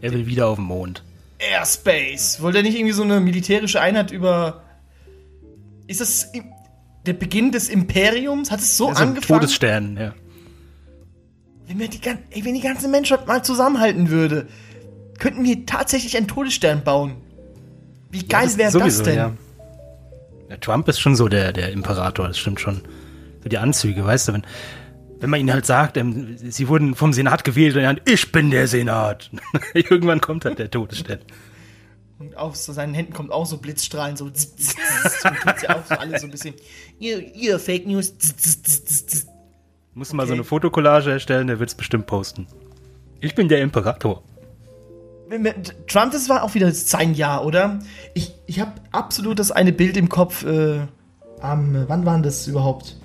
Er 0.00 0.12
will 0.12 0.26
wieder 0.26 0.48
auf 0.48 0.56
den 0.56 0.64
Mond. 0.64 1.04
Airspace. 1.50 2.40
Wollte 2.40 2.58
er 2.58 2.62
nicht 2.62 2.76
irgendwie 2.76 2.92
so 2.92 3.02
eine 3.02 3.20
militärische 3.20 3.80
Einheit 3.80 4.10
über. 4.10 4.62
Ist 5.86 6.00
das 6.00 6.30
der 7.06 7.12
Beginn 7.14 7.52
des 7.52 7.68
Imperiums? 7.68 8.50
Hat 8.50 8.60
es 8.60 8.76
so 8.76 8.88
Ja, 8.88 8.94
so 8.94 9.02
ein 9.02 9.08
angefangen? 9.08 9.40
Todesstern, 9.40 9.96
ja. 9.96 10.14
Wenn, 11.66 11.78
wir 11.78 11.88
die, 11.88 12.00
ey, 12.30 12.44
wenn 12.44 12.54
die 12.54 12.60
ganze 12.60 12.88
Menschheit 12.88 13.26
mal 13.26 13.42
zusammenhalten 13.44 14.10
würde, 14.10 14.46
könnten 15.18 15.44
wir 15.44 15.66
tatsächlich 15.66 16.16
einen 16.16 16.28
Todesstern 16.28 16.82
bauen. 16.84 17.16
Wie 18.10 18.26
geil 18.26 18.44
das 18.44 18.58
wäre 18.58 18.78
das 18.78 19.02
denn? 19.02 19.16
Ja. 19.16 19.32
Der 20.48 20.60
Trump 20.60 20.86
ist 20.88 21.00
schon 21.00 21.16
so 21.16 21.28
der, 21.28 21.52
der 21.52 21.72
Imperator, 21.72 22.28
das 22.28 22.38
stimmt 22.38 22.60
schon. 22.60 22.82
So 23.42 23.48
die 23.48 23.58
Anzüge, 23.58 24.04
weißt 24.04 24.28
du, 24.28 24.32
wenn, 24.34 24.42
wenn 25.22 25.30
man 25.30 25.38
ihnen 25.40 25.52
halt 25.52 25.64
sagt, 25.64 25.96
ähm, 25.96 26.36
sie 26.36 26.66
wurden 26.68 26.94
vom 26.96 27.12
Senat 27.12 27.44
gewählt 27.44 27.76
und 27.76 27.82
dann, 27.82 28.00
ich 28.04 28.32
bin 28.32 28.50
der 28.50 28.66
Senat. 28.66 29.30
Irgendwann 29.74 30.20
kommt 30.20 30.44
halt 30.44 30.58
der 30.58 30.68
Todesstern. 30.70 31.20
Und 32.18 32.36
aus 32.36 32.66
seinen 32.66 32.92
Händen 32.92 33.12
kommt 33.12 33.30
auch 33.30 33.46
so 33.46 33.58
Blitzstrahlen, 33.58 34.16
so. 34.16 34.28
zzz, 34.30 34.56
zzz, 34.56 34.76
zzz, 34.76 35.24
und 35.24 35.62
ja 35.62 35.76
auch 35.76 35.86
so 35.86 35.94
alle 35.94 36.18
so 36.18 36.26
ein 36.26 36.30
bisschen. 36.32 36.54
Ihr, 36.98 37.34
ihr 37.34 37.58
Fake 37.60 37.86
News. 37.86 38.12
Muss 39.94 40.12
mal 40.12 40.26
so 40.26 40.32
Okay. 40.32 40.38
eine 40.40 40.44
Fotokollage 40.44 41.10
erstellen, 41.12 41.46
der 41.46 41.60
wird's 41.60 41.74
bestimmt 41.74 42.06
posten. 42.06 42.46
Ich 43.20 43.34
bin 43.36 43.48
der 43.48 43.60
Imperator. 43.62 44.22
Trump, 45.86 46.12
das 46.12 46.28
war 46.28 46.42
auch 46.42 46.54
wieder 46.54 46.72
sein 46.72 47.14
Jahr, 47.14 47.46
oder? 47.46 47.78
Ich, 48.14 48.34
ich 48.46 48.60
habe 48.60 48.72
absolut 48.90 49.38
das 49.38 49.50
eine 49.52 49.72
Bild 49.72 49.96
im 49.96 50.08
Kopf. 50.08 50.44
Äh, 50.44 50.80
am, 51.40 51.84
wann 51.88 52.04
waren 52.04 52.22
das 52.22 52.46
überhaupt? 52.48 52.96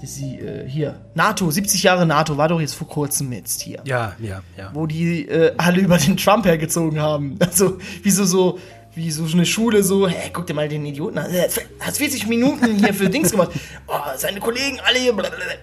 Das 0.00 0.14
sie, 0.14 0.36
äh, 0.38 0.68
hier. 0.68 1.00
NATO, 1.14 1.50
70 1.50 1.82
Jahre 1.82 2.06
NATO, 2.06 2.36
war 2.36 2.48
doch 2.48 2.60
jetzt 2.60 2.74
vor 2.74 2.86
kurzem 2.88 3.32
jetzt 3.32 3.60
hier. 3.62 3.80
Ja, 3.84 4.14
ja, 4.20 4.42
ja. 4.56 4.70
Wo 4.72 4.86
die 4.86 5.26
äh, 5.28 5.52
alle 5.56 5.80
über 5.80 5.98
den 5.98 6.16
Trump 6.16 6.44
hergezogen 6.44 7.00
haben. 7.00 7.38
Also, 7.48 7.78
wie 8.02 8.10
so, 8.10 8.24
so, 8.24 8.58
wie 8.94 9.10
so 9.10 9.24
eine 9.24 9.44
Schule 9.46 9.82
so, 9.82 10.06
hä, 10.06 10.30
guck 10.32 10.46
dir 10.46 10.54
mal 10.54 10.68
den 10.68 10.86
Idioten 10.86 11.18
an. 11.18 11.32
Äh, 11.32 11.48
Hat 11.80 11.96
40 11.96 12.28
Minuten 12.28 12.76
hier 12.76 12.94
für 12.94 13.08
Dings 13.10 13.32
gemacht. 13.32 13.50
Oh, 13.88 13.94
seine 14.16 14.38
Kollegen 14.38 14.78
alle 14.86 14.98
hier. 14.98 15.12
blablabla. 15.12 15.54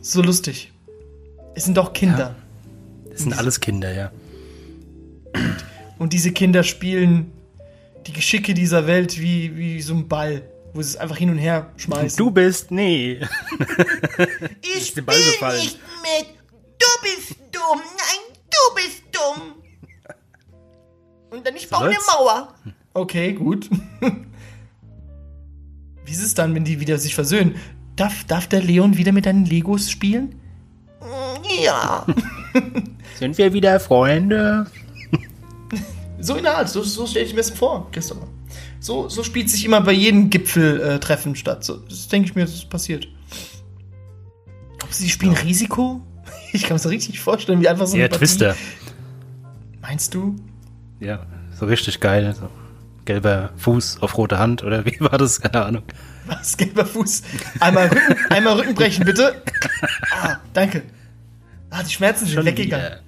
So 0.00 0.22
lustig. 0.22 0.72
Es 1.54 1.64
sind 1.64 1.76
doch 1.76 1.92
Kinder. 1.92 2.34
Das 3.10 3.22
sind 3.22 3.36
alles 3.36 3.60
Kinder, 3.60 3.92
ja. 3.92 4.12
Und 5.98 6.12
diese 6.12 6.32
Kinder 6.32 6.62
spielen 6.62 7.32
die 8.06 8.12
Geschicke 8.12 8.54
dieser 8.54 8.86
Welt 8.86 9.18
wie, 9.20 9.56
wie 9.56 9.80
so 9.80 9.94
ein 9.94 10.06
Ball, 10.06 10.42
wo 10.76 10.82
sie 10.82 10.90
es 10.90 10.96
einfach 10.96 11.16
hin 11.16 11.30
und 11.30 11.38
her 11.38 11.72
schmeißen. 11.76 12.16
Du 12.16 12.30
bist, 12.30 12.70
nee. 12.70 13.20
ich 14.62 14.94
Ball 14.94 15.16
gefallen. 15.16 15.62
mit. 15.62 16.26
Du 16.78 16.86
bist 17.02 17.36
dumm. 17.50 17.80
Nein, 17.80 18.38
du 18.50 18.74
bist 18.74 19.02
dumm. 19.10 19.54
Und 21.30 21.46
dann 21.46 21.56
ich 21.56 21.68
baue 21.68 21.86
eine? 21.86 21.96
Mauer. 22.06 22.54
Okay, 22.94 23.32
gut. 23.32 23.68
Wie 26.04 26.12
ist 26.12 26.22
es 26.22 26.34
dann, 26.34 26.54
wenn 26.54 26.64
die 26.64 26.78
wieder 26.80 26.98
sich 26.98 27.14
versöhnen? 27.14 27.56
Darf, 27.96 28.24
darf 28.24 28.46
der 28.46 28.62
Leon 28.62 28.96
wieder 28.96 29.12
mit 29.12 29.26
deinen 29.26 29.46
Legos 29.46 29.90
spielen? 29.90 30.40
Ja. 31.62 32.06
Sind 33.18 33.38
wir 33.38 33.52
wieder 33.52 33.80
Freunde? 33.80 34.66
So 36.18 36.36
in 36.36 36.44
der 36.44 36.58
Art, 36.58 36.68
so, 36.68 36.82
so 36.82 37.06
stelle 37.06 37.24
ich 37.24 37.32
mir 37.32 37.38
das 37.38 37.50
vor, 37.50 37.90
Christopher. 37.92 38.26
So, 38.86 39.08
so 39.08 39.24
spielt 39.24 39.50
sich 39.50 39.64
immer 39.64 39.80
bei 39.80 39.90
jedem 39.90 40.30
Gipfeltreffen 40.30 41.34
statt. 41.34 41.64
So, 41.64 41.78
das 41.78 42.06
denke 42.06 42.28
ich 42.28 42.36
mir, 42.36 42.42
das 42.42 42.54
ist 42.54 42.70
passiert. 42.70 43.08
Glaubst 44.78 45.00
du, 45.00 45.04
die 45.04 45.10
spielen 45.10 45.32
Risiko? 45.34 46.00
Ich 46.52 46.62
kann 46.62 46.76
es 46.76 46.84
mir 46.84 46.92
richtig 46.92 47.18
vorstellen, 47.18 47.60
wie 47.60 47.68
einfach 47.68 47.88
so 47.88 47.96
Ja, 47.96 48.04
eine 48.04 48.08
Partie- 48.10 48.20
Twister. 48.20 48.54
Meinst 49.82 50.14
du? 50.14 50.36
Ja, 51.00 51.26
so 51.58 51.66
richtig 51.66 51.98
geil. 51.98 52.32
So. 52.38 52.48
Gelber 53.04 53.50
Fuß 53.56 54.00
auf 54.02 54.16
rote 54.16 54.38
Hand 54.38 54.62
oder 54.62 54.86
wie 54.86 54.96
war 55.00 55.18
das? 55.18 55.40
Keine 55.40 55.64
Ahnung. 55.66 55.82
Was, 56.26 56.56
gelber 56.56 56.86
Fuß? 56.86 57.22
Einmal 57.58 57.88
Rücken, 57.88 58.16
einmal 58.30 58.54
Rücken 58.54 58.74
brechen, 58.76 59.04
bitte. 59.04 59.42
Ah, 60.12 60.36
danke. 60.54 60.84
Ah, 61.70 61.82
die 61.82 61.90
Schmerzen 61.92 62.26
sind 62.26 62.44
weggegangen. 62.44 62.86
wieder. 62.86 63.00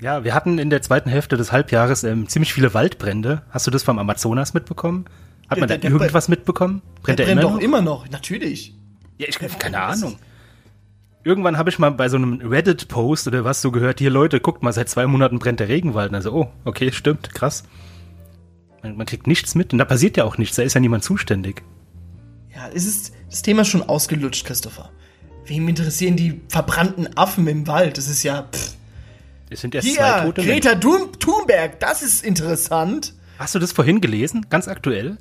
Ja. 0.00 0.24
wir 0.24 0.34
hatten 0.34 0.58
in 0.58 0.70
der 0.70 0.82
zweiten 0.82 1.10
Hälfte 1.10 1.36
des 1.36 1.52
Halbjahres 1.52 2.04
ähm, 2.04 2.28
ziemlich 2.28 2.52
viele 2.54 2.72
Waldbrände. 2.74 3.42
Hast 3.50 3.66
du 3.66 3.70
das 3.70 3.82
vom 3.82 3.98
Amazonas 3.98 4.54
mitbekommen? 4.54 5.04
Hat 5.48 5.56
Der- 5.56 5.60
man 5.60 5.68
da 5.68 5.74
der- 5.76 5.78
der 5.78 5.90
irgendwas 5.90 6.28
mitbekommen? 6.28 6.82
Brennt 7.02 7.18
Der 7.18 7.26
der, 7.26 7.34
brennt 7.34 7.40
immer 7.40 7.48
doch 7.50 7.54
noch? 7.56 7.60
immer 7.62 7.82
noch, 7.82 8.08
natürlich. 8.10 8.74
Ja, 9.18 9.26
ich 9.28 9.38
keine 9.58 9.80
Ahnung. 9.82 10.16
Irgendwann 11.22 11.58
habe 11.58 11.68
ich 11.68 11.78
mal 11.78 11.90
bei 11.90 12.08
so 12.08 12.16
einem 12.16 12.40
Reddit-Post 12.40 13.26
oder 13.28 13.44
was 13.44 13.60
so 13.60 13.70
gehört, 13.70 13.98
hier 13.98 14.08
Leute, 14.10 14.40
guckt 14.40 14.62
mal, 14.62 14.72
seit 14.72 14.88
zwei 14.88 15.06
Monaten 15.06 15.38
brennt 15.38 15.60
der 15.60 15.68
Regenwald. 15.68 16.08
Und 16.10 16.14
also, 16.14 16.32
oh, 16.32 16.48
okay, 16.64 16.90
stimmt, 16.92 17.34
krass. 17.34 17.64
Man, 18.82 18.96
man 18.96 19.04
kriegt 19.06 19.26
nichts 19.26 19.54
mit 19.54 19.72
und 19.74 19.78
da 19.78 19.84
passiert 19.84 20.16
ja 20.16 20.24
auch 20.24 20.38
nichts, 20.38 20.56
da 20.56 20.62
ist 20.62 20.72
ja 20.72 20.80
niemand 20.80 21.04
zuständig. 21.04 21.62
Ja, 22.54 22.68
es 22.74 22.86
ist 22.86 23.12
das 23.28 23.42
Thema 23.42 23.66
schon 23.66 23.82
ausgelutscht, 23.82 24.46
Christopher. 24.46 24.90
Wem 25.44 25.68
interessieren 25.68 26.16
die 26.16 26.40
verbrannten 26.48 27.14
Affen 27.18 27.46
im 27.48 27.66
Wald? 27.66 27.98
Das 27.98 28.08
ist 28.08 28.22
ja. 28.22 28.44
Pff. 28.50 28.76
Es 29.50 29.60
sind 29.60 29.74
erst 29.74 29.94
zwei 29.94 30.14
Hier, 30.14 30.24
tote 30.24 30.42
Greta 30.42 30.74
Thun 30.76 31.12
Thunberg, 31.18 31.80
das 31.80 32.02
ist 32.02 32.24
interessant. 32.24 33.14
Hast 33.38 33.54
du 33.54 33.58
das 33.58 33.72
vorhin 33.72 34.00
gelesen? 34.00 34.46
Ganz 34.48 34.68
aktuell? 34.68 35.18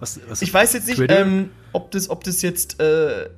Was, 0.00 0.20
was 0.28 0.40
Oh. 0.40 0.44
Ich 0.44 0.52
weiß 0.52 0.72
jetzt 0.72 0.88
nicht, 0.88 1.00
ähm, 1.08 1.50
ob, 1.72 1.92
das, 1.92 2.10
ob 2.10 2.24
das 2.24 2.42
jetzt 2.42 2.80
äh, 2.80 3.28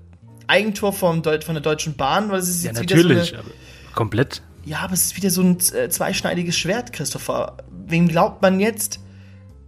Eigentor 0.46 0.92
Deut 1.22 1.44
von 1.44 1.54
der 1.54 1.62
Deutschen 1.62 1.96
Bahn, 1.96 2.30
weil 2.30 2.38
es 2.38 2.48
ist 2.48 2.64
ja, 2.64 2.70
jetzt 2.70 2.80
natürlich. 2.80 3.32
wieder 3.32 3.40
aber 3.40 3.50
komplett. 3.94 4.42
so 4.42 4.42
Ja, 4.64 4.78
aber 4.78 4.94
es 4.94 5.04
ist 5.04 5.16
wieder 5.16 5.30
so 5.30 5.42
ein 5.42 5.58
äh, 5.74 5.88
zweischneidiges 5.90 6.56
Schwert, 6.56 6.92
Christopher. 6.92 7.58
Wem 7.86 8.08
glaubt 8.08 8.42
man 8.42 8.58
jetzt? 8.58 9.00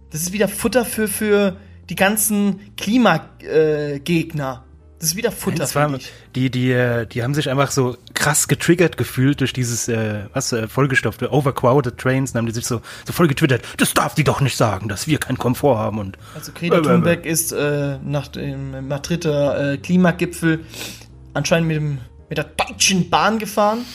Das 0.09 0.21
ist 0.21 0.33
wieder 0.33 0.47
Futter 0.47 0.85
für, 0.85 1.07
für 1.07 1.57
die 1.89 1.95
ganzen 1.95 2.75
Klimagegner. 2.75 4.63
Das 4.99 5.09
ist 5.09 5.15
wieder 5.15 5.31
Futter 5.31 5.57
Das 5.57 5.75
war, 5.75 5.97
die, 6.35 6.49
die, 6.49 6.71
äh, 6.71 7.05
die 7.05 7.23
haben 7.23 7.33
sich 7.33 7.49
einfach 7.49 7.71
so 7.71 7.97
krass 8.13 8.47
getriggert 8.47 8.97
gefühlt 8.97 9.39
durch 9.39 9.53
dieses, 9.53 9.87
äh, 9.87 10.25
was, 10.33 10.51
äh, 10.51 10.67
vollgestopfte, 10.67 11.31
overcrowded 11.31 11.97
Trains, 11.97 12.33
dann 12.33 12.41
haben 12.41 12.47
die 12.47 12.53
sich 12.53 12.65
so, 12.65 12.81
so 13.05 13.13
voll 13.13 13.27
getwittert, 13.27 13.63
das 13.77 13.93
darf 13.93 14.15
die 14.15 14.23
doch 14.23 14.41
nicht 14.41 14.57
sagen, 14.57 14.89
dass 14.89 15.07
wir 15.07 15.17
keinen 15.17 15.37
Komfort 15.37 15.77
haben 15.77 15.99
und, 15.99 16.17
Also 16.35 16.51
Greta 16.53 16.81
Thunberg 16.81 17.25
ist 17.25 17.51
äh, 17.51 17.97
nach 18.03 18.27
dem 18.27 18.87
Madrider 18.87 19.73
äh, 19.73 19.77
Klimagipfel 19.77 20.65
anscheinend 21.33 21.67
mit, 21.69 21.77
dem, 21.77 21.97
mit 22.27 22.37
der 22.37 22.45
Deutschen 22.45 23.09
Bahn 23.09 23.39
gefahren. 23.39 23.85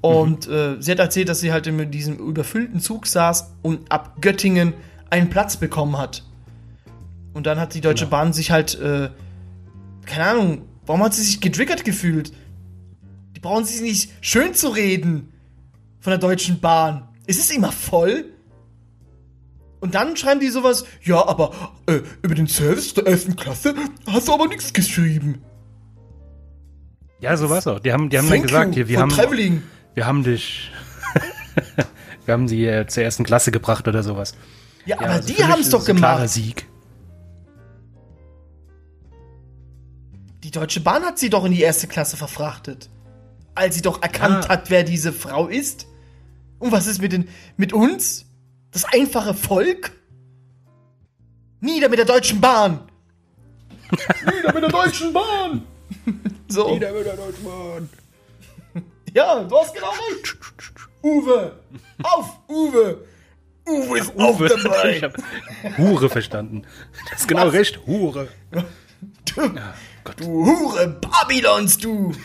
Und 0.00 0.46
äh, 0.48 0.76
sie 0.80 0.90
hat 0.90 0.98
erzählt, 0.98 1.30
dass 1.30 1.40
sie 1.40 1.50
halt 1.50 1.66
in 1.66 1.90
diesem 1.90 2.18
überfüllten 2.18 2.78
Zug 2.80 3.06
saß 3.06 3.54
und 3.62 3.90
ab 3.90 4.20
Göttingen 4.20 4.74
einen 5.08 5.30
Platz 5.30 5.56
bekommen 5.56 5.96
hat. 5.96 6.22
Und 7.32 7.46
dann 7.46 7.58
hat 7.58 7.72
die 7.72 7.80
Deutsche 7.80 8.04
Genau. 8.04 8.18
Bahn 8.18 8.32
sich 8.34 8.50
halt, 8.50 8.78
äh, 8.78 9.08
keine 10.06 10.26
Ahnung, 10.26 10.62
warum 10.86 11.02
hat 11.02 11.14
sie 11.14 11.22
sich 11.22 11.40
getriggert 11.40 11.84
gefühlt? 11.84 12.32
Die 13.34 13.40
brauchen 13.40 13.64
sich 13.64 13.80
nicht 13.80 14.10
schön 14.20 14.54
zu 14.54 14.68
reden 14.68 15.32
von 16.00 16.10
der 16.10 16.18
Deutschen 16.18 16.60
Bahn. 16.60 17.08
Es 17.26 17.38
ist 17.38 17.52
immer 17.52 17.72
voll. 17.72 18.26
Und 19.80 19.94
dann 19.94 20.16
schreiben 20.16 20.40
die 20.40 20.48
sowas, 20.48 20.84
ja, 21.02 21.26
aber 21.26 21.52
äh, 21.86 22.00
über 22.22 22.34
den 22.34 22.46
Service 22.46 22.94
der 22.94 23.06
ersten 23.06 23.36
Klasse 23.36 23.74
hast 24.06 24.28
du 24.28 24.32
aber 24.32 24.48
nichts 24.48 24.72
geschrieben. 24.72 25.42
ja, 27.20 27.36
so 27.36 27.50
war's 27.50 27.66
auch. 27.66 27.80
Die 27.80 27.92
haben, 27.92 28.08
die 28.08 28.18
haben 28.18 28.28
dann 28.28 28.42
gesagt, 28.42 28.74
hier, 28.74 28.88
wir 28.88 28.98
haben, 28.98 29.10
traveling. 29.10 29.62
wir 29.94 30.06
haben 30.06 30.24
dich, 30.24 30.70
wir 32.24 32.32
haben 32.32 32.48
sie 32.48 32.64
äh, 32.66 32.86
zur 32.86 33.02
ersten 33.02 33.24
Klasse 33.24 33.50
gebracht 33.50 33.86
oder 33.86 34.02
sowas. 34.02 34.34
Ja, 34.86 34.96
Ja, 34.96 35.00
aber 35.00 35.10
also 35.10 35.32
die 35.32 35.44
haben 35.44 35.60
es 35.60 35.70
doch 35.70 35.86
ein 35.88 35.96
klarer 35.96 36.16
gemacht. 36.16 36.32
Sieg. 36.32 36.66
Die 40.44 40.50
Deutsche 40.50 40.80
Bahn 40.80 41.02
hat 41.04 41.18
sie 41.18 41.30
doch 41.30 41.44
in 41.46 41.52
die 41.52 41.62
erste 41.62 41.86
Klasse 41.88 42.16
verfrachtet. 42.18 42.90
Als 43.54 43.76
sie 43.76 43.82
doch 43.82 44.02
erkannt 44.02 44.44
Ja. 44.44 44.50
hat, 44.50 44.68
wer 44.70 44.84
diese 44.84 45.12
Frau 45.12 45.48
ist. 45.48 45.86
Und 46.58 46.70
was 46.70 46.86
ist 46.86 47.00
mit, 47.00 47.12
den, 47.12 47.28
mit 47.56 47.72
uns? 47.72 48.26
Das 48.70 48.84
einfache 48.84 49.32
Volk? 49.34 49.92
Nieder 51.60 51.88
mit 51.88 51.98
der 51.98 52.04
Deutschen 52.06 52.40
Bahn! 52.42 52.80
Nieder 53.90 54.52
mit 54.52 54.62
der 54.64 54.70
Deutschen 54.70 55.12
Bahn! 55.12 55.62
so. 56.48 56.78
Ja, 59.14 59.44
du 59.44 59.56
hast 59.56 59.72
genau 59.72 59.90
recht. 60.10 60.36
Uwe! 61.00 61.52
Auf, 62.02 62.36
Uwe! 62.48 63.04
Uwe 63.64 63.98
ist 63.98 64.12
auch 64.18 64.40
Ich 64.44 64.62
dabei! 64.62 65.00
hab 65.02 65.78
Hure 65.78 66.10
verstanden. 66.10 66.62
Das 67.10 67.20
ist 67.20 67.28
genau 67.28 67.46
Was? 67.46 67.52
recht, 67.54 67.78
Hure. 67.86 68.26
Du, 68.50 69.50
Gott. 70.04 70.20
du 70.20 70.44
Hure 70.46 71.00
Babylons, 71.00 71.78
du! 71.78 72.12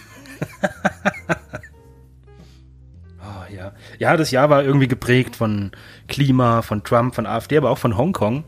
Ah, 3.21 3.45
ja. 3.53 3.73
ja, 3.99 4.15
das 4.17 4.31
Jahr 4.31 4.49
war 4.49 4.63
irgendwie 4.63 4.87
geprägt 4.87 5.35
von 5.35 5.71
Klima, 6.07 6.61
von 6.61 6.83
Trump, 6.83 7.15
von 7.15 7.25
AfD, 7.25 7.57
aber 7.57 7.69
auch 7.69 7.77
von 7.77 7.97
Hongkong. 7.97 8.43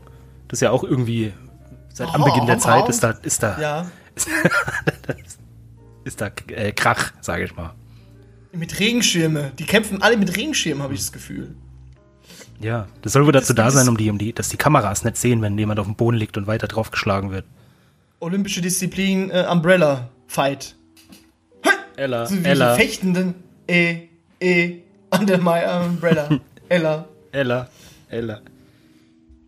Das 0.48 0.56
ist 0.58 0.62
ja 0.62 0.70
auch 0.70 0.82
irgendwie 0.84 1.32
seit 1.92 2.08
Oh, 2.08 2.12
Anbeginn 2.12 2.46
der? 2.46 2.58
Zeit 2.58 2.88
ist 2.88 3.02
da, 3.02 3.10
ist 3.10 3.42
da, 3.42 3.58
Ja. 3.60 3.86
ist 6.04 6.20
da 6.20 6.30
äh, 6.48 6.72
Krach, 6.72 7.12
sage 7.20 7.44
ich 7.44 7.54
mal. 7.54 7.74
Mit 8.52 8.78
Regenschirme. 8.80 9.52
Die 9.58 9.64
kämpfen 9.66 10.02
alle 10.02 10.16
mit 10.16 10.36
Regenschirmen, 10.36 10.82
habe 10.82 10.94
ich 10.94 11.00
das 11.00 11.12
Gefühl. 11.12 11.54
Ja, 12.60 12.86
das 13.02 13.12
soll 13.12 13.24
wohl 13.26 13.32
dazu 13.32 13.54
da 13.54 13.64
das- 13.66 13.74
sein, 13.74 13.88
um 13.88 13.96
die, 13.96 14.10
um 14.10 14.18
die, 14.18 14.32
dass 14.32 14.48
die 14.48 14.56
Kameras 14.56 15.04
nicht 15.04 15.16
sehen, 15.16 15.42
wenn 15.42 15.56
jemand 15.58 15.80
auf 15.80 15.86
dem 15.86 15.96
Boden 15.96 16.16
liegt 16.16 16.36
und 16.36 16.46
weiter 16.46 16.66
draufgeschlagen 16.68 17.30
wird. 17.30 17.44
Olympische 18.22 18.60
Disziplin 18.60 19.30
äh, 19.30 19.46
Umbrella 19.50 20.08
Fight. 20.28 20.76
Ella, 21.96 22.24
So 22.26 22.36
wie 22.36 22.48
Ella, 22.48 22.76
die 22.76 22.80
Fechtenden. 22.80 23.34
Eh, 23.66 24.08
eh, 24.40 24.82
under 25.10 25.38
my 25.38 25.60
umbrella. 25.84 26.28
Ella. 26.68 27.06
Ella, 27.32 27.68
Ella. 28.08 28.40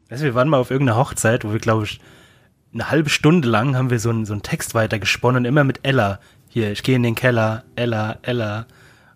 Weißt 0.08 0.22
du, 0.22 0.26
wir 0.26 0.34
waren 0.34 0.48
mal 0.48 0.58
auf 0.58 0.70
irgendeiner 0.72 0.98
Hochzeit, 0.98 1.44
wo 1.44 1.52
wir, 1.52 1.60
glaube 1.60 1.84
ich, 1.84 2.00
eine 2.72 2.90
halbe 2.90 3.10
Stunde 3.10 3.48
lang 3.48 3.76
haben 3.76 3.90
wir 3.90 4.00
so 4.00 4.10
einen, 4.10 4.26
so 4.26 4.32
einen 4.32 4.42
Text 4.42 4.74
weitergesponnen, 4.74 5.44
immer 5.44 5.62
mit 5.62 5.80
Ella. 5.84 6.18
Hier, 6.48 6.72
ich 6.72 6.82
gehe 6.82 6.96
in 6.96 7.04
den 7.04 7.14
Keller, 7.14 7.62
Ella, 7.76 8.18
Ella. 8.22 8.66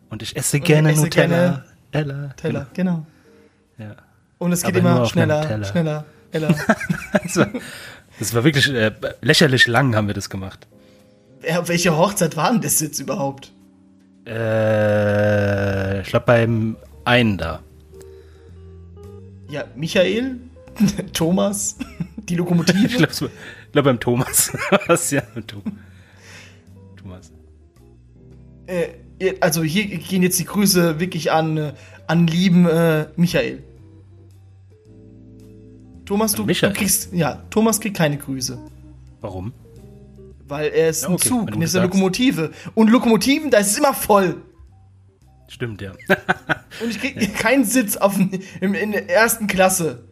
Und 0.08 0.22
ich 0.22 0.36
esse 0.36 0.60
gerne 0.60 0.92
esse 0.92 1.02
Nutella. 1.02 1.36
gerne 1.36 1.64
Ella. 1.90 2.28
Teller, 2.36 2.66
genau. 2.74 3.06
Ja. 3.76 3.96
Und 4.38 4.52
es 4.52 4.62
geht 4.62 4.76
Aber 4.76 4.78
immer 4.78 5.06
schneller, 5.06 5.64
schneller. 5.64 6.04
Ella. 6.30 6.48
Das 7.24 7.36
war, 7.36 7.48
das 8.18 8.34
war 8.34 8.44
wirklich 8.44 8.68
äh, 8.72 8.92
lächerlich 9.22 9.66
lang 9.66 9.94
haben 9.94 10.06
wir 10.06 10.14
das 10.14 10.30
gemacht. 10.30 10.66
Auf 11.56 11.68
welche 11.68 11.96
Hochzeit 11.96 12.36
war 12.36 12.50
denn 12.50 12.60
das 12.60 12.80
jetzt 12.80 12.98
überhaupt? 12.98 13.52
Äh, 14.26 16.02
ich 16.02 16.08
glaube 16.08 16.26
beim 16.26 16.76
einen 17.04 17.38
da. 17.38 17.62
Ja, 19.48 19.64
Michael, 19.76 20.36
Thomas, 21.12 21.78
die 22.18 22.34
Ich 22.34 22.38
Lokomotive. 22.38 22.88
glaube 22.88 23.30
glaub 23.72 23.84
beim 23.84 24.00
Thomas. 24.00 24.52
Was 24.86 25.10
ja, 25.10 25.22
Thomas. 25.46 27.32
äh, 28.66 28.88
also 29.40 29.62
hier 29.62 29.86
gehen 29.86 30.22
jetzt 30.22 30.38
die 30.38 30.44
Grüße 30.44 31.00
wirklich 31.00 31.32
an, 31.32 31.56
äh, 31.56 31.72
an 32.06 32.26
lieben 32.26 32.66
äh, 32.68 33.06
Michael. 33.16 33.62
Thomas, 36.08 36.32
du, 36.32 36.46
du 36.46 36.72
kriegst, 36.72 37.12
ja, 37.12 37.42
Thomas 37.50 37.78
kriegt 37.78 37.98
keine 37.98 38.16
Grüße. 38.16 38.58
Warum? 39.20 39.52
Weil 40.46 40.70
er 40.70 40.88
ist 40.88 41.02
Ja, 41.02 41.08
ein 41.08 41.14
okay, 41.16 41.28
Zug, 41.28 41.40
wenn 41.40 41.46
du 41.48 41.56
und 41.56 41.62
ist 41.62 41.76
eine. 41.76 41.84
Lokomotive. 41.84 42.50
Und 42.74 42.88
Lokomotiven, 42.88 43.50
da 43.50 43.58
ist 43.58 43.72
es 43.72 43.78
immer 43.78 43.92
voll. 43.92 44.36
Stimmt, 45.48 45.82
ja. 45.82 45.92
Und 46.82 46.90
ich 46.90 46.98
krieg 46.98 47.34
keinen 47.36 47.64
Sitz 47.66 47.98
auf, 47.98 48.18
in, 48.18 48.74
in 48.74 48.92
der 48.92 49.10
ersten 49.10 49.46
Klasse. 49.46 50.04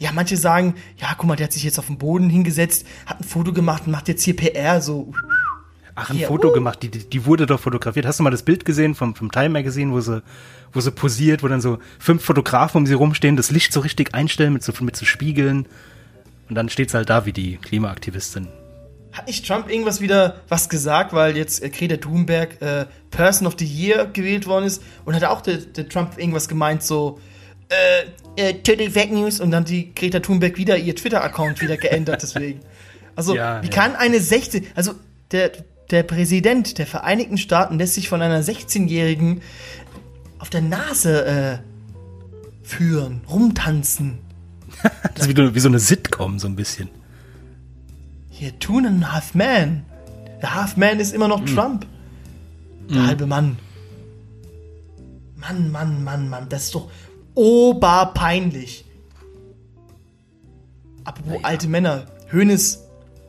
Ja, 0.00 0.10
manche 0.12 0.36
sagen, 0.36 0.74
ja, 0.96 1.14
guck 1.16 1.26
mal, 1.28 1.36
der 1.36 1.44
hat 1.44 1.52
sich 1.52 1.62
jetzt 1.62 1.78
auf 1.78 1.86
den 1.86 1.98
Boden 1.98 2.28
hingesetzt, 2.28 2.84
hat 3.06 3.20
ein 3.20 3.24
Foto 3.24 3.52
gemacht 3.52 3.84
und 3.86 3.92
macht 3.92 4.08
jetzt 4.08 4.24
hier 4.24 4.34
PR, 4.34 4.80
so. 4.80 5.12
Ach, 5.94 6.10
ein 6.10 6.18
Ja, 6.18 6.26
Foto 6.26 6.48
uh. 6.48 6.52
gemacht, 6.52 6.82
die, 6.82 6.88
die 6.90 7.08
die 7.08 7.26
wurde 7.26 7.46
doch 7.46 7.60
fotografiert. 7.60 8.06
Hast 8.06 8.18
du 8.18 8.24
mal 8.24 8.30
das 8.30 8.42
Bild 8.42 8.64
gesehen 8.64 8.94
vom, 8.96 9.14
vom 9.14 9.30
Time 9.30 9.50
Magazine, 9.50 9.92
wo 9.92 10.00
sie, 10.00 10.22
wo 10.72 10.80
sie 10.80 10.90
posiert, 10.90 11.42
wo 11.42 11.48
dann 11.48 11.60
so 11.60 11.78
fünf 11.98 12.24
Fotografen 12.24 12.78
um 12.78 12.86
sie 12.86 12.94
rumstehen, 12.94 13.36
das 13.36 13.50
Licht 13.50 13.72
so 13.72 13.80
richtig 13.80 14.14
einstellen 14.14 14.52
mit 14.52 14.62
so, 14.62 14.72
mit 14.80 14.96
so 14.96 15.04
Spiegeln. 15.04 15.66
Und 16.48 16.54
dann 16.54 16.68
steht 16.68 16.90
sie 16.90 16.96
halt 16.96 17.10
da 17.10 17.26
wie 17.26 17.32
die 17.32 17.56
Klimaaktivistin. 17.56 18.48
Hat 19.12 19.26
nicht 19.26 19.46
Trump 19.46 19.68
irgendwas 19.68 20.00
wieder 20.00 20.40
was 20.48 20.68
gesagt, 20.68 21.12
weil 21.12 21.36
jetzt 21.36 21.62
äh, 21.62 21.70
Greta 21.70 21.96
Thunberg 21.96 22.60
äh, 22.62 22.86
Person 23.10 23.46
of 23.46 23.56
the 23.58 23.64
Year 23.64 24.06
gewählt 24.06 24.46
worden 24.46 24.66
ist 24.66 24.82
und 25.04 25.14
hat 25.14 25.24
auch 25.24 25.40
der, 25.40 25.56
der 25.56 25.88
Trump 25.88 26.16
irgendwas 26.16 26.48
gemeint, 26.48 26.82
so 26.82 27.20
äh, 27.68 28.04
äh, 28.36 28.54
Totally 28.54 28.90
Fake 28.90 29.12
News 29.12 29.40
und 29.40 29.50
dann 29.50 29.64
die 29.64 29.94
Greta 29.94 30.20
Thunberg 30.20 30.56
wieder 30.56 30.76
ihr 30.76 30.94
Twitter-Account 30.94 31.60
wieder 31.60 31.76
geändert, 31.76 32.22
deswegen. 32.22 32.60
Also, 33.16 33.34
Ja, 33.34 33.62
wie 33.62 33.66
ja. 33.66 33.72
kann 33.72 33.96
eine 33.96 34.20
16, 34.20 34.66
also 34.74 34.94
der, 35.32 35.52
der 35.90 36.02
Präsident 36.02 36.78
der 36.78 36.86
Vereinigten 36.86 37.38
Staaten 37.38 37.78
lässt 37.78 37.94
sich 37.94 38.08
von 38.08 38.22
einer 38.22 38.42
16-Jährigen 38.42 39.42
auf 40.40 40.50
der 40.50 40.62
Nase 40.62 41.24
äh, 41.26 41.58
führen, 42.62 43.20
rumtanzen. 43.28 44.18
Das 45.14 45.26
ist 45.26 45.36
wie, 45.36 45.54
wie 45.54 45.60
so 45.60 45.68
eine 45.68 45.78
Sitcom, 45.78 46.38
so 46.38 46.48
ein 46.48 46.56
bisschen. 46.56 46.88
Hier, 48.30 48.58
Two 48.58 48.78
and 48.78 49.12
Half 49.12 49.34
Man. 49.34 49.84
Der 50.40 50.54
Half 50.54 50.76
Man 50.76 50.98
ist 50.98 51.12
immer 51.12 51.28
noch 51.28 51.44
Trump. 51.44 51.86
Der 52.88 53.06
halbe 53.06 53.26
Mann. 53.26 53.58
Mann, 55.36 55.70
Mann, 55.70 56.02
Mann, 56.04 56.28
Mann. 56.28 56.48
Das 56.48 56.64
ist 56.64 56.74
doch 56.74 56.90
oberpeinlich. 57.34 58.84
Apropos 61.04 61.44
alte 61.44 61.68
Männer. 61.68 62.06
Hoeneß 62.32 62.80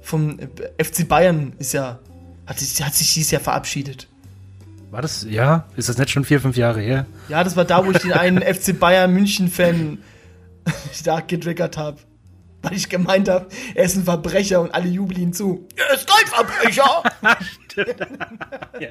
vom 0.01 0.39
äh, 0.39 0.47
FC 0.83 1.07
Bayern 1.07 1.53
ist 1.59 1.73
ja, 1.73 1.99
hat 2.45 2.59
sich, 2.59 2.81
hat 2.81 2.93
sich 2.93 3.13
dieses 3.13 3.31
Jahr 3.31 3.41
verabschiedet. 3.41 4.07
War 4.91 5.01
das, 5.01 5.25
ja? 5.29 5.67
Ist 5.77 5.87
das 5.87 5.97
nicht 5.97 6.09
schon 6.09 6.25
vier, 6.25 6.41
fünf 6.41 6.57
Jahre 6.57 6.81
her? 6.81 7.05
Ja, 7.29 7.45
das 7.45 7.55
war 7.55 7.63
da, 7.63 7.85
wo 7.85 7.91
ich 7.91 7.99
den 7.99 8.11
einen 8.11 8.41
FC 8.41 8.77
Bayern 8.77 9.13
München-Fan 9.13 9.99
stark 10.93 11.29
getriggert 11.29 11.77
habe. 11.77 11.97
Weil 12.61 12.73
ich 12.73 12.89
gemeint 12.89 13.27
habe, 13.27 13.47
er 13.73 13.85
ist 13.85 13.95
ein 13.95 14.03
Verbrecher 14.03 14.61
und 14.61 14.71
alle 14.75 14.87
jubeln 14.87 15.19
ihm 15.19 15.33
zu. 15.33 15.65
Er 15.77 15.95
ist 15.95 16.07
kein 16.07 16.27
Verbrecher! 16.27 17.03
Ja. 18.81 18.89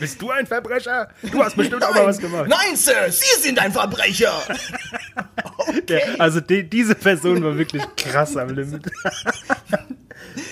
Bist 0.00 0.20
du 0.20 0.32
ein 0.32 0.48
Verbrecher? 0.48 1.10
Du 1.30 1.44
hast 1.44 1.54
bestimmt 1.56 1.84
auch 1.84 1.94
mal 1.94 2.06
was 2.06 2.18
gemacht. 2.18 2.48
Nein, 2.48 2.74
Sir, 2.74 3.08
Sie 3.08 3.40
sind 3.40 3.60
ein 3.60 3.70
Verbrecher! 3.70 4.32
Ja, 5.88 5.98
also 6.18 6.40
die, 6.40 6.68
diese 6.68 6.96
Person 6.96 7.44
war 7.44 7.56
wirklich 7.56 7.84
krass 7.96 8.36
am 8.36 8.48
Limit. 8.48 8.90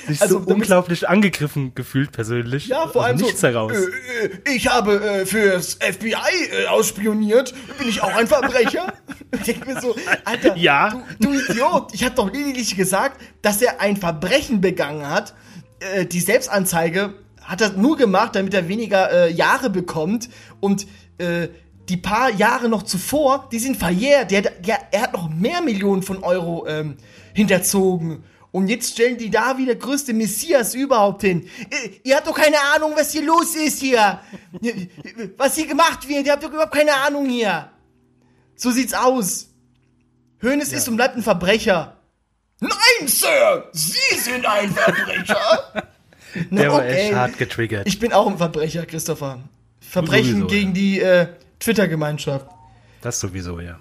Sich 0.06 0.20
Also, 0.22 0.40
so 0.42 0.52
unglaublich 0.52 1.08
angegriffen 1.08 1.74
gefühlt 1.74 2.12
persönlich. 2.12 2.66
Ja, 2.68 2.88
vor 2.88 3.02
Aus 3.02 3.06
allem 3.08 3.16
Nichts 3.18 3.40
so. 3.40 3.46
heraus. 3.48 3.72
Äh, 3.72 4.26
äh, 4.26 4.54
ich 4.56 4.68
habe 4.68 5.02
äh, 5.04 5.26
fürs 5.26 5.74
FBI 5.80 6.14
äh, 6.62 6.66
ausspioniert. 6.66 7.54
Bin 7.78 7.88
ich 7.88 8.02
auch 8.02 8.14
ein 8.14 8.26
Verbrecher? 8.26 8.92
ich 9.32 9.40
denke 9.42 9.72
mir 9.72 9.80
so, 9.80 9.94
Alter, 10.24 10.56
Ja. 10.56 11.02
du, 11.20 11.32
du 11.32 11.52
Idiot. 11.52 11.92
Ich 11.94 12.04
habe 12.04 12.14
doch 12.14 12.32
lediglich 12.32 12.76
gesagt, 12.76 13.20
dass 13.42 13.60
er 13.62 13.80
ein 13.80 13.96
Verbrechen 13.96 14.60
begangen 14.60 15.08
hat. 15.08 15.34
Äh, 15.80 16.06
die 16.06 16.20
Selbstanzeige 16.20 17.14
hat 17.42 17.60
er 17.60 17.70
nur 17.72 17.96
gemacht, 17.96 18.34
damit 18.36 18.54
er 18.54 18.68
weniger 18.68 19.10
äh, 19.12 19.32
Jahre 19.32 19.68
bekommt. 19.70 20.30
Und 20.60 20.86
äh, 21.18 21.48
die 21.90 21.98
paar 21.98 22.30
Jahre 22.30 22.70
noch 22.70 22.82
zuvor, 22.84 23.48
die 23.52 23.58
sind 23.58 23.76
verjährt. 23.76 24.30
Der, 24.30 24.40
der, 24.40 24.78
er 24.90 25.02
hat 25.02 25.12
noch 25.12 25.28
mehr 25.28 25.60
Millionen 25.60 26.02
von 26.02 26.22
Euro 26.22 26.66
ähm, 26.66 26.96
hinterzogen. 27.34 28.22
Und 28.54 28.68
jetzt 28.68 28.92
stellen 28.92 29.18
die 29.18 29.30
da 29.30 29.58
wie 29.58 29.66
der 29.66 29.74
größte 29.74 30.12
Messias 30.12 30.76
überhaupt 30.76 31.22
hin. 31.22 31.48
Ihr, 31.72 31.90
ihr 32.04 32.16
habt 32.16 32.28
doch 32.28 32.36
keine 32.36 32.56
Ahnung, 32.72 32.92
was 32.94 33.10
hier 33.10 33.24
los 33.24 33.56
ist 33.56 33.80
hier. 33.80 34.20
Was 35.36 35.56
hier 35.56 35.66
gemacht 35.66 36.08
wird. 36.08 36.24
Ihr 36.24 36.30
habt 36.30 36.44
doch 36.44 36.52
überhaupt 36.52 36.72
keine 36.72 36.94
Ahnung 36.94 37.28
hier. 37.28 37.68
So 38.54 38.70
sieht's 38.70 38.94
aus. 38.94 39.48
Hönes 40.40 40.72
ist 40.72 40.88
und 40.88 40.94
bleibt 40.94 41.16
ein 41.16 41.24
Verbrecher. 41.24 41.96
Nein, 42.60 43.08
Sir! 43.08 43.70
Sie 43.72 44.16
sind 44.18 44.46
ein 44.46 44.70
Verbrecher! 44.70 45.82
Na, 46.50 46.60
Der 46.62 46.72
war 46.72 46.86
echt 46.86 47.12
hart 47.12 47.36
getriggert. 47.38 47.88
Ich 47.88 47.98
bin 47.98 48.12
auch 48.12 48.28
ein 48.28 48.38
Verbrecher, 48.38 48.86
Christopher. 48.86 49.40
Verbrechen 49.80 50.42
Sowieso, 50.42 50.46
gegen 50.46 50.68
ja. 50.68 50.74
die 50.74 51.00
äh, 51.00 51.26
Twitter-Gemeinschaft. 51.58 52.46
das 53.02 53.18
sowieso, 53.18 53.58
ja. 53.58 53.80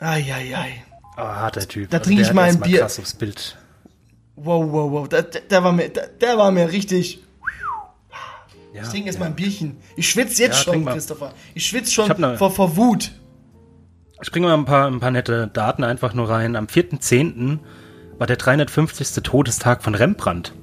Eieiei. 0.00 0.84
Oh, 1.16 1.20
harter 1.22 1.66
Typ. 1.66 1.88
Da 1.88 1.98
trinke 1.98 2.20
der 2.20 2.30
ich 2.30 2.34
mal 2.34 2.50
ein 2.50 2.60
Bier. 2.60 2.80
krass 2.80 2.98
aufs 2.98 3.14
Bild. 3.14 3.56
Wow, 4.36 4.72
wow, 4.72 4.90
wow. 4.90 5.08
Der, 5.08 5.22
der, 5.22 5.62
war 5.64 5.72
mir, 5.72 5.88
der, 5.88 6.06
der 6.08 6.38
war 6.38 6.50
mir 6.50 6.70
richtig. 6.72 7.22
Ja, 8.74 8.82
Ich 8.82 8.88
trinke 8.88 9.06
jetzt 9.06 9.16
ja. 9.16 9.20
mal 9.20 9.26
ein 9.26 9.36
Bierchen. 9.36 9.76
Ich 9.96 10.08
schwitze 10.08 10.42
jetzt 10.42 10.64
Ja, 10.66 10.72
schon. 10.72 10.84
Christopher. 10.86 11.34
Ich 11.54 11.66
schwitze 11.66 11.92
schon 11.92 12.10
Ich 12.10 12.16
ne- 12.18 12.38
vor, 12.38 12.50
vor 12.50 12.76
Wut. 12.76 13.12
Ich 14.22 14.30
bringe 14.30 14.46
mal 14.46 14.54
ein 14.54 14.64
paar, 14.64 14.86
ein 14.86 15.00
paar 15.00 15.10
nette 15.10 15.48
Daten 15.48 15.84
einfach 15.84 16.14
nur 16.14 16.28
rein. 16.30 16.56
Am 16.56 16.66
4.10. 16.66 17.58
war 18.18 18.26
der 18.26 18.36
350. 18.36 19.22
Todestag 19.22 19.82
von 19.82 19.94
Rembrandt. 19.94 20.54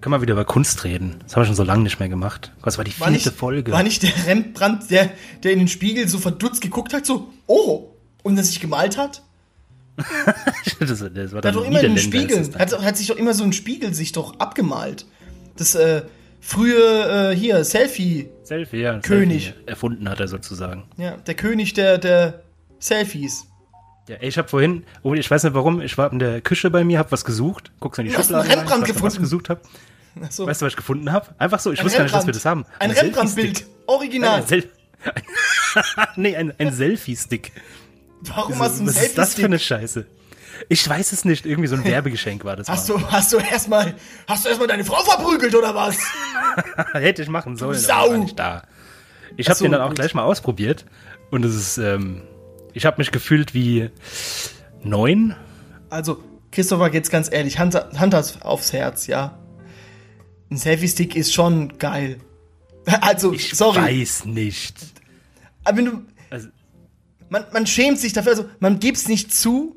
Können 0.00 0.14
wir 0.14 0.22
wieder 0.22 0.32
über 0.32 0.46
Kunst 0.46 0.84
reden. 0.84 1.16
Das 1.24 1.36
haben 1.36 1.42
wir 1.42 1.46
schon 1.46 1.54
so 1.56 1.62
lange 1.64 1.82
nicht 1.82 2.00
mehr 2.00 2.08
gemacht. 2.08 2.52
Das 2.62 2.78
war 2.78 2.84
die 2.84 2.98
War 3.00 3.08
vierte 3.08 3.28
nicht, 3.28 3.38
Folge. 3.38 3.70
war 3.72 3.82
nicht 3.82 4.02
der 4.02 4.12
Rembrandt, 4.26 4.90
der, 4.90 5.10
der 5.42 5.52
in 5.52 5.58
den 5.58 5.68
Spiegel 5.68 6.08
so 6.08 6.16
verdutzt 6.18 6.62
geguckt 6.62 6.94
hat, 6.94 7.04
so, 7.04 7.28
oh, 7.46 7.88
und 8.22 8.36
der 8.36 8.44
sich 8.44 8.60
gemalt 8.60 8.96
hat? 8.96 9.22
Das, 10.80 10.88
das 11.12 11.32
war 11.32 11.42
hat 11.42 11.54
doch 11.54 11.64
immer 11.64 11.80
einen 11.80 11.98
Spiegel, 11.98 12.48
hat, 12.58 12.82
hat 12.82 12.96
sich 12.96 13.08
doch 13.08 13.16
immer 13.16 13.34
so 13.34 13.42
einen 13.42 13.52
Spiegel 13.52 13.92
sich 13.94 14.12
doch 14.12 14.38
abgemalt. 14.38 15.06
Das, 15.56 15.74
äh, 15.74 16.02
frühe, 16.40 17.32
äh, 17.32 17.36
hier, 17.36 17.64
Selfie, 17.64 18.30
Selfie, 18.44 18.78
ja, 18.78 18.92
ein 18.94 19.02
König. 19.02 19.44
Selfie 19.46 19.58
erfunden 19.66 20.08
hat 20.08 20.20
er 20.20 20.28
sozusagen. 20.28 20.84
ja, 20.96 21.16
der 21.16 21.34
König 21.34 21.74
der, 21.74 21.98
der 21.98 22.42
Selfies. 22.78 23.46
Ja, 24.08 24.16
ich 24.20 24.38
habe 24.38 24.48
vorhin, 24.48 24.84
oh, 25.02 25.14
ich 25.14 25.30
weiß 25.30 25.44
nicht 25.44 25.54
warum, 25.54 25.80
ich 25.82 25.96
war 25.98 26.10
in 26.12 26.18
der 26.18 26.40
Küche 26.40 26.70
bei 26.70 26.82
mir, 26.82 26.98
hab 26.98 27.12
was 27.12 27.24
gesucht, 27.24 27.70
guckst 27.78 27.98
in 27.98 28.06
die 28.06 28.12
Du 28.12 28.20
Schublade 28.22 28.48
Rembrandt 28.48 28.70
noch, 28.70 28.88
was 28.88 28.94
gefunden. 28.94 29.20
gesucht 29.22 29.48
habe. 29.50 29.60
Achso. 30.22 30.46
Weißt 30.46 30.60
du, 30.62 30.66
was 30.66 30.72
ich 30.72 30.76
gefunden 30.76 31.12
habe? 31.12 31.28
Einfach 31.38 31.60
so, 31.60 31.70
ich 31.72 31.78
Ein 31.80 31.84
wusste 31.84 31.98
gar 31.98 32.04
nicht, 32.04 32.14
dass 32.14 32.26
wir 32.26 32.34
Rembrandt. 32.34 32.36
das 32.36 32.44
haben. 32.46 32.64
Ein 32.80 32.90
Rembrandt-Bild. 32.90 33.56
Selfie-Stick. 33.58 33.86
Original. 33.86 34.40
Ein 34.40 34.46
Sel 34.46 34.64
nee, 36.16 36.36
ein, 36.36 36.52
ein 36.58 36.72
Selfie-Stick. 36.72 37.52
Warum 38.22 38.58
hast 38.58 38.76
du 38.76 38.80
einen 38.80 38.88
Was 38.88 39.02
ist 39.02 39.18
das 39.18 39.34
für 39.34 39.44
eine 39.46 39.58
Scheiße? 39.58 40.06
Ich 40.68 40.86
weiß 40.86 41.12
es 41.12 41.24
nicht, 41.24 41.46
irgendwie 41.46 41.68
so 41.68 41.76
ein 41.76 41.84
Werbegeschenk 41.86 42.44
war 42.44 42.56
das. 42.56 42.68
Hast 42.68 42.88
mal. 42.88 42.98
du, 42.98 43.06
hast 43.10 43.32
du 43.32 43.38
erstmal, 43.38 43.94
hast 44.26 44.44
du 44.44 44.48
erstmal 44.48 44.68
deine 44.68 44.84
Frau 44.84 45.02
verprügelt 45.02 45.54
oder 45.54 45.74
was? 45.74 45.96
Hätte 46.92 47.22
ich 47.22 47.28
machen 47.28 47.56
sollen, 47.56 47.78
Sau. 47.78 48.14
nicht 48.16 48.38
da. 48.38 48.62
Ich 49.36 49.48
habe 49.48 49.58
so, 49.58 49.64
den 49.64 49.72
dann 49.72 49.80
auch 49.80 49.88
gut. 49.88 49.96
gleich 49.96 50.14
mal 50.14 50.24
ausprobiert 50.24 50.84
und 51.30 51.44
es 51.44 51.54
ist, 51.54 51.78
ähm, 51.78 52.22
ich 52.72 52.84
habe 52.84 52.98
mich 52.98 53.10
gefühlt 53.10 53.54
wie 53.54 53.90
neun. 54.82 55.34
Also, 55.88 56.22
Christopher, 56.52 56.92
jetzt 56.92 57.10
ganz 57.10 57.32
ehrlich, 57.32 57.58
Hand, 57.58 57.74
Hand 57.74 58.14
aufs 58.42 58.72
Herz, 58.72 59.06
ja. 59.06 59.38
Ein 60.50 60.56
Selfie-Stick 60.56 61.14
ist 61.16 61.32
schon 61.32 61.78
geil. 61.78 62.18
Also, 63.02 63.32
Ich 63.32 63.52
sorry. 63.56 63.82
weiß 63.82 64.24
nicht. 64.24 64.74
Aber 65.64 65.76
wenn 65.76 65.84
du, 65.84 66.02
man, 67.30 67.44
man 67.52 67.66
schämt 67.66 67.98
sich 67.98 68.12
dafür, 68.12 68.32
also 68.32 68.44
man 68.58 68.78
gibt's 68.78 69.08
nicht 69.08 69.32
zu, 69.32 69.76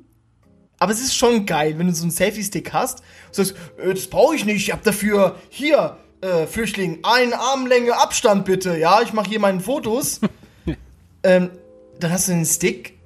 aber 0.79 0.91
es 0.91 0.99
ist 0.99 1.15
schon 1.15 1.45
geil, 1.45 1.75
wenn 1.77 1.87
du 1.87 1.93
so 1.93 2.03
einen 2.03 2.11
Selfie-Stick 2.11 2.73
hast 2.73 2.99
und 3.27 3.35
sagst, 3.35 3.55
äh, 3.77 3.93
das 3.93 4.07
brauche 4.07 4.35
ich 4.35 4.43
nicht, 4.43 4.67
ich 4.67 4.73
hab 4.73 4.83
dafür, 4.83 5.37
hier, 5.49 5.97
äh, 6.21 6.47
Flüchtling, 6.47 6.99
eine 7.03 7.39
Armlänge 7.39 7.97
Abstand 7.97 8.45
bitte, 8.45 8.77
ja, 8.77 9.01
ich 9.01 9.13
mache 9.13 9.29
hier 9.29 9.39
meine 9.39 9.61
Fotos. 9.61 10.19
ähm, 11.23 11.51
dann 11.99 12.11
hast 12.11 12.27
du 12.27 12.33
einen 12.33 12.45
Stick 12.45 12.97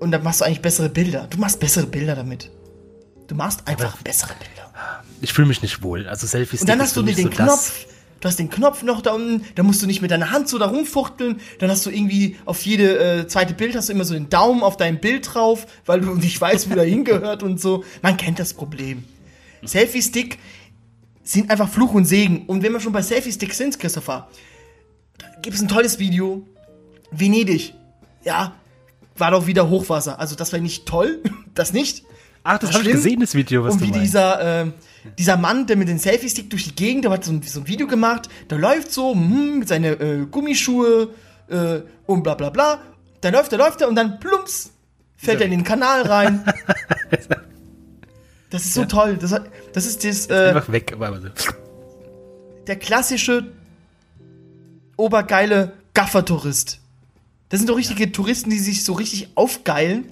und 0.00 0.10
dann 0.10 0.22
machst 0.22 0.40
du 0.40 0.44
eigentlich 0.44 0.62
bessere 0.62 0.88
Bilder. 0.88 1.26
Du 1.30 1.38
machst 1.38 1.60
bessere 1.60 1.86
Bilder 1.86 2.16
damit. 2.16 2.50
Du 3.28 3.34
machst 3.34 3.66
einfach 3.66 3.96
bessere 4.02 4.34
Bilder. 4.34 4.72
ich 5.20 5.32
fühle 5.32 5.48
mich 5.48 5.62
nicht 5.62 5.82
wohl. 5.82 6.08
Also 6.08 6.26
Selfies. 6.26 6.62
Und 6.62 6.68
dann 6.68 6.80
hast 6.80 6.96
du 6.96 7.02
den, 7.02 7.16
den 7.16 7.30
Knopf. 7.30 7.86
Du 8.20 8.28
hast 8.28 8.38
den 8.38 8.48
Knopf 8.48 8.82
noch 8.82 9.02
da 9.02 9.12
unten, 9.12 9.44
da 9.54 9.62
musst 9.62 9.82
du 9.82 9.86
nicht 9.86 10.00
mit 10.00 10.10
deiner 10.10 10.30
Hand 10.30 10.48
so 10.48 10.58
da 10.58 10.66
rumfuchteln, 10.66 11.38
dann 11.58 11.70
hast 11.70 11.84
du 11.84 11.90
irgendwie 11.90 12.36
auf 12.46 12.62
jede 12.62 12.98
äh, 12.98 13.26
zweite 13.26 13.52
Bild 13.52 13.76
hast 13.76 13.88
du 13.88 13.92
immer 13.92 14.04
so 14.04 14.14
den 14.14 14.30
Daumen 14.30 14.62
auf 14.62 14.76
dein 14.78 15.00
Bild 15.00 15.34
drauf, 15.34 15.66
weil 15.84 16.00
du 16.00 16.14
nicht 16.14 16.40
weißt, 16.40 16.70
wo 16.70 16.74
der 16.74 16.84
hingehört 16.84 17.42
und 17.42 17.60
so. 17.60 17.84
Man 18.00 18.16
kennt 18.16 18.38
das 18.38 18.54
Problem. 18.54 19.04
Selfie-Stick 19.64 20.38
sind 21.22 21.50
einfach 21.50 21.68
Fluch 21.68 21.92
und 21.92 22.04
Segen. 22.04 22.46
Und 22.46 22.62
wenn 22.62 22.72
wir 22.72 22.80
schon 22.80 22.92
bei 22.92 23.02
Selfie-Stick 23.02 23.52
sind, 23.52 23.78
Christopher, 23.78 24.28
da 25.18 25.26
gibt 25.42 25.56
es 25.56 25.62
ein 25.62 25.68
tolles 25.68 25.98
Video. 25.98 26.46
Venedig. 27.10 27.74
Ja, 28.24 28.54
war 29.16 29.30
doch 29.30 29.46
wieder 29.46 29.68
Hochwasser. 29.68 30.18
Also 30.18 30.36
das 30.36 30.52
war 30.52 30.60
nicht 30.60 30.86
toll, 30.86 31.22
das 31.54 31.72
nicht. 31.72 32.04
Ach, 32.42 32.58
das 32.58 32.72
habe 32.72 32.84
ich 32.84 32.92
gesehen, 32.92 33.20
das 33.20 33.34
Video, 33.34 33.64
was 33.64 33.74
Und 33.74 33.80
du 33.80 33.86
wie 33.86 33.90
meinst. 33.90 34.04
dieser, 34.04 34.62
äh, 34.62 34.66
dieser 35.18 35.36
Mann, 35.36 35.66
der 35.66 35.76
mit 35.76 35.88
dem 35.88 35.98
Selfie-Stick 35.98 36.50
durch 36.50 36.64
die 36.64 36.74
Gegend, 36.74 37.04
der 37.04 37.12
hat 37.12 37.24
so 37.24 37.32
ein, 37.32 37.42
so 37.42 37.60
ein 37.60 37.68
Video 37.68 37.86
gemacht, 37.86 38.28
der 38.50 38.58
läuft 38.58 38.92
so 38.92 39.12
hm, 39.12 39.60
mit 39.60 39.68
seinen 39.68 40.00
äh, 40.00 40.26
Gummischuhe 40.30 41.08
äh, 41.48 41.80
und 42.06 42.22
bla 42.22 42.34
bla 42.34 42.50
bla. 42.50 42.80
Dann 43.20 43.34
läuft 43.34 43.52
er, 43.52 43.58
läuft 43.58 43.80
er 43.80 43.88
und 43.88 43.94
dann 43.94 44.20
plumps 44.20 44.72
fällt 45.16 45.40
er 45.40 45.46
in 45.46 45.52
den 45.52 45.64
Kanal 45.64 46.02
rein. 46.02 46.44
Das 48.48 48.64
ist 48.64 48.74
so 48.74 48.84
toll. 48.84 49.18
Das, 49.20 49.34
das 49.72 49.86
ist 49.86 50.04
das, 50.04 50.30
äh, 50.30 50.50
Einfach 50.50 50.70
weg. 50.70 50.92
Aber 50.94 51.20
so. 51.20 51.28
der 52.66 52.76
klassische 52.76 53.52
obergeile 54.96 55.72
Gaffer-Tourist. 55.94 56.78
Das 57.48 57.60
sind 57.60 57.68
doch 57.68 57.76
richtige 57.76 58.12
Touristen, 58.12 58.50
die 58.50 58.58
sich 58.58 58.84
so 58.84 58.92
richtig 58.94 59.30
aufgeilen. 59.34 60.04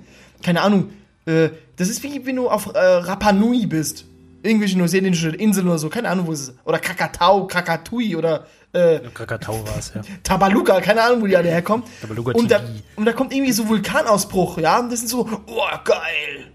Keine 0.43 0.63
Ahnung. 0.63 0.91
Äh, 1.27 1.51
das 1.77 1.89
ist 1.89 2.03
wie 2.03 2.27
wenn 2.27 2.37
du 2.37 2.51
auf 2.51 2.75
äh, 2.75 2.79
Rapa 2.79 3.33
Nui 3.33 3.67
bist. 3.67 4.05
Irgendwelche 4.45 4.79
neuseeländische 4.79 5.31
Inseln 5.31 5.69
oder 5.69 5.79
so. 5.79 5.89
Keine 5.89 6.11
Ahnung, 6.11 6.27
wo 6.27 6.33
es 6.33 6.49
ist. 6.49 6.55
Oder 6.65 6.79
Krakatau, 6.79 7.47
Krakatui 7.47 8.15
oder 8.15 8.47
äh, 8.75 9.01
Krakatau 9.15 9.65
war 9.67 9.79
es, 9.79 9.93
ja. 9.95 10.03
Tabaluga. 10.23 10.81
Keine 10.81 11.03
Ahnung, 11.03 11.23
wo 11.23 11.27
die 11.27 11.37
alle 11.37 11.49
herkommen. 11.49 11.87
Tabaluga 12.01 12.33
und, 12.33 12.51
da, 12.51 12.61
und 12.97 13.05
da 13.07 13.13
kommt 13.13 13.33
irgendwie 13.33 13.53
so 13.53 13.69
Vulkanausbruch. 13.69 14.59
Ja, 14.59 14.81
und 14.81 14.93
das 14.93 15.01
sind 15.01 15.09
so, 15.09 15.29
oh, 15.47 15.63
geil. 15.85 16.53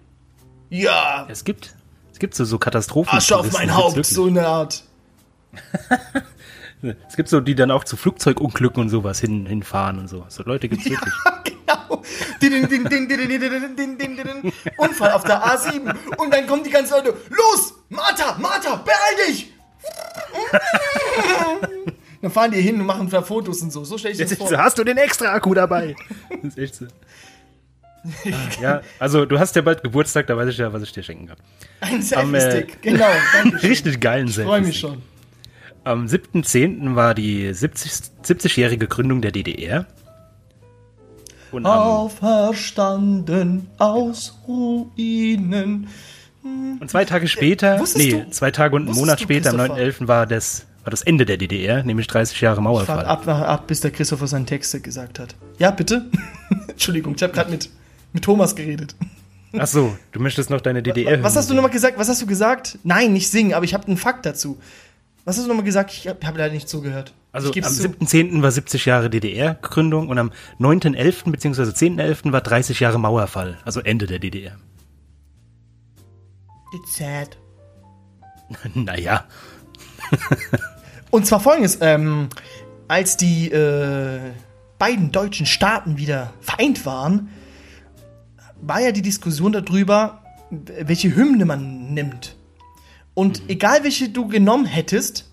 Ja, 0.69 1.25
Es 1.30 1.43
gibt, 1.43 1.75
es 2.12 2.19
gibt 2.19 2.36
so, 2.36 2.45
so 2.45 2.60
Katastrophen. 2.60 3.17
Asche 3.17 3.38
auf 3.38 3.52
mein 3.54 3.75
Haupt. 3.75 4.06
So 4.06 4.28
in 4.28 4.36
der 4.36 4.47
Art. 4.47 4.84
Es 7.07 7.15
gibt 7.15 7.27
so, 7.29 7.41
die 7.41 7.55
dann 7.55 7.71
auch 7.71 7.83
zu 7.83 7.97
Flugzeugunglücken 7.97 8.81
und 8.81 8.89
sowas 8.89 9.19
hin, 9.19 9.45
hinfahren 9.45 9.99
und 9.99 10.07
so. 10.07 10.25
So 10.29 10.43
Leute 10.43 10.69
gibt's 10.69 10.89
wirklich. 10.89 11.13
genau. 11.43 12.03
Din, 12.41 12.51
din, 12.51 12.67
din, 12.67 12.83
din, 12.85 13.07
din, 13.07 13.17
din, 13.17 13.29
din, 13.29 13.75
din, 13.75 13.97
din, 13.97 14.15
din, 14.15 14.15
din. 14.15 14.53
Unfall 14.77 15.11
auf 15.11 15.23
der 15.23 15.43
A7. 15.43 15.93
Und 16.17 16.33
dann 16.33 16.47
kommen 16.47 16.63
die 16.63 16.69
ganzen 16.69 16.93
Leute. 16.93 17.15
Los! 17.29 17.73
Martha! 17.89 18.37
Martha! 18.39 18.75
Beeil 18.77 19.27
dich! 19.27 19.51
Dann 22.21 22.31
fahren 22.31 22.51
die 22.51 22.61
hin 22.61 22.79
und 22.79 22.85
machen 22.85 23.09
da 23.09 23.21
Fotos 23.21 23.61
und 23.61 23.71
so. 23.71 23.85
So 23.85 23.97
stelle 23.97 24.11
ich 24.13 24.19
das 24.19 24.31
ist 24.31 24.37
vor. 24.37 24.49
so, 24.49 24.57
hast 24.57 24.77
du 24.77 24.83
den 24.83 24.97
extra 24.97 25.33
Akku 25.33 25.53
dabei? 25.53 25.95
Das 26.29 26.53
ist 26.53 26.57
echt 26.57 26.75
so. 26.75 26.85
Ah, 28.03 28.61
Ja, 28.61 28.81
also 28.97 29.25
du 29.25 29.39
hast 29.39 29.55
ja 29.55 29.61
bald 29.61 29.83
Geburtstag, 29.83 30.27
da 30.27 30.35
weiß 30.35 30.49
ich 30.49 30.57
ja, 30.57 30.71
was 30.71 30.83
ich 30.83 30.91
dir 30.91 31.03
schenken 31.03 31.27
kann. 31.27 31.37
Ein 31.81 31.99
äh, 31.99 32.01
Selfie-Stick. 32.01 32.81
Genau. 32.81 33.07
Danke. 33.33 33.63
Richtig 33.63 33.99
geilen 33.99 34.27
Ich 34.27 34.35
freue 34.35 34.61
mich 34.61 34.79
schon. 34.79 35.01
Am 35.89 36.06
7.10. 36.06 36.93
war 36.93 37.15
die 37.15 37.52
70 37.52 37.91
70-jährige 38.23 38.86
Gründung 38.86 39.23
der 39.23 39.32
DDR. 39.32 39.88
Und 41.52 41.65
Auferstanden 41.65 43.65
aus 43.80 44.38
Ruinen. 44.47 45.88
und 46.43 46.91
zwei 46.91 47.06
Tage 47.06 47.28
später, 47.28 47.80
wusstest 47.80 48.06
nee, 48.06 48.23
du- 48.23 48.30
zwei 48.30 48.52
Tage 48.52 48.75
und 48.75 48.88
einen 48.88 48.95
Monat 48.95 49.19
später, 49.19 49.49
am 49.49 49.58
Christopher? 49.58 49.82
9.11. 49.82 50.08
war 50.08 50.28
das, 50.28 50.67
war 50.84 50.91
das 50.91 51.02
Ende 51.02 51.25
der 51.25 51.38
DDR, 51.38 51.84
nämlich 51.84 52.06
30 52.06 52.39
Jahre 52.39 52.62
Mauerfall. 52.62 53.06
ab, 53.06 53.28
ab, 53.28 53.65
bis 53.65 53.82
der 53.82 53.89
Christopher 53.89 54.28
seine 54.28 54.45
Texte 54.45 54.82
gesagt 54.82 55.17
hat. 55.17 55.34
Ja, 55.58 55.71
bitte? 55.71 56.06
Entschuldigung, 56.67 57.15
ich 57.15 57.23
habe 57.23 57.34
gerade 57.34 57.49
mit, 57.49 57.67
mit 58.13 58.23
Thomas 58.23 58.56
geredet. 58.56 58.95
Ach 59.58 59.65
so, 59.65 59.97
du 60.12 60.19
möchtest 60.19 60.52
noch 60.52 60.62
deine 60.62 60.84
DDR. 60.84 61.23
Was 61.23 61.36
hast 61.36 61.49
du 61.49 61.56
nochmal 61.56 61.71
gesagt? 61.71 61.97
Was 61.97 62.10
hast 62.10 62.21
du 62.21 62.28
gesagt? 62.28 62.78
Nein, 62.84 63.12
nicht 63.12 63.32
singen, 63.32 63.56
aber 63.56 63.65
ich 63.65 63.73
habe 63.73 63.88
einen 63.88 63.97
Fakt 63.97 64.28
dazu. 64.28 64.60
Was 65.29 65.37
hast 65.37 65.45
du 65.45 65.49
nochmal 65.49 65.63
gesagt? 65.63 65.93
Ich 65.93 66.07
habe 66.07 66.25
hab 66.25 66.35
leider 66.35 66.55
nicht 66.55 66.67
zugehört. 66.67 67.13
Also 67.31 67.49
am 67.49 67.53
geb's 67.53 67.77
zu. 67.77 67.87
7.10. 67.87 68.41
war 68.41 68.49
70 68.49 68.85
Jahre 68.85 69.11
DDR-Gründung 69.11 70.09
und 70.09 70.17
am 70.17 70.31
9.11. 70.59 71.29
bzw. 71.29 71.61
10.11. 71.65 72.31
war 72.31 72.41
30 72.41 72.79
Jahre 72.79 72.99
Mauerfall, 72.99 73.59
also 73.63 73.79
Ende 73.79 74.07
der 74.07 74.17
DDR. 74.17 74.57
It's 76.73 76.97
sad. 76.97 77.37
naja, 78.73 79.25
Und 81.11 81.27
zwar 81.27 81.39
folgendes, 81.39 81.77
ähm, 81.81 82.29
als 82.87 83.15
die 83.15 83.51
äh, 83.51 84.31
beiden 84.79 85.11
deutschen 85.11 85.45
Staaten 85.45 85.97
wieder 85.97 86.33
vereint 86.41 86.87
waren, 86.87 87.29
war 88.61 88.81
ja 88.81 88.91
die 88.91 89.03
Diskussion 89.03 89.51
darüber, 89.51 90.23
welche 90.49 91.15
Hymne 91.15 91.45
man 91.45 91.93
nimmt. 91.93 92.35
Und 93.19 93.41
egal 93.49 93.84
welche 93.84 94.08
du 94.08 94.29
genommen 94.29 94.65
hättest, 94.65 95.25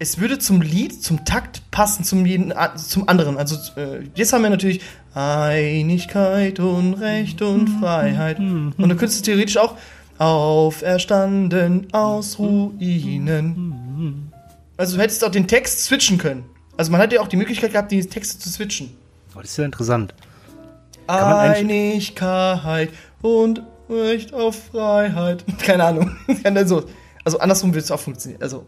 es 0.00 0.18
würde 0.18 0.40
zum 0.40 0.60
Lied, 0.60 1.00
zum 1.00 1.24
Takt 1.24 1.62
passen, 1.70 2.02
zum, 2.02 2.26
jeden, 2.26 2.52
zum 2.74 3.08
anderen. 3.08 3.36
Also 3.38 3.54
äh, 3.80 4.00
jetzt 4.16 4.32
haben 4.32 4.42
wir 4.42 4.50
natürlich 4.50 4.80
Einigkeit 5.14 6.58
und 6.58 6.94
Recht 6.94 7.42
und 7.42 7.68
Freiheit. 7.78 8.40
Und 8.40 8.74
du 8.76 8.96
könntest 8.96 9.24
theoretisch 9.24 9.56
auch 9.56 9.76
Auferstanden 10.18 11.86
aus 11.92 12.40
Ruinen. 12.40 14.32
Also 14.76 14.96
du 14.96 15.02
hättest 15.02 15.24
auch 15.24 15.30
den 15.30 15.46
Text 15.46 15.84
switchen 15.84 16.18
können. 16.18 16.42
Also 16.76 16.90
man 16.90 17.00
hätte 17.00 17.14
ja 17.14 17.20
auch 17.20 17.28
die 17.28 17.36
Möglichkeit 17.36 17.70
gehabt, 17.70 17.92
die 17.92 18.04
Texte 18.04 18.36
zu 18.40 18.48
switchen. 18.48 18.90
oh, 19.36 19.40
das 19.40 19.50
ist 19.52 19.58
ja 19.58 19.64
interessant. 19.64 20.12
Einigkeit 21.06 22.90
und 23.22 23.62
Recht 23.90 24.32
auf 24.32 24.66
Freiheit. 24.70 25.44
Keine 25.62 25.84
Ahnung. 25.84 26.16
also, 26.44 26.84
also 27.24 27.38
andersrum 27.38 27.70
würde 27.70 27.80
es 27.80 27.90
auch 27.90 28.00
funktionieren. 28.00 28.42
Also 28.42 28.66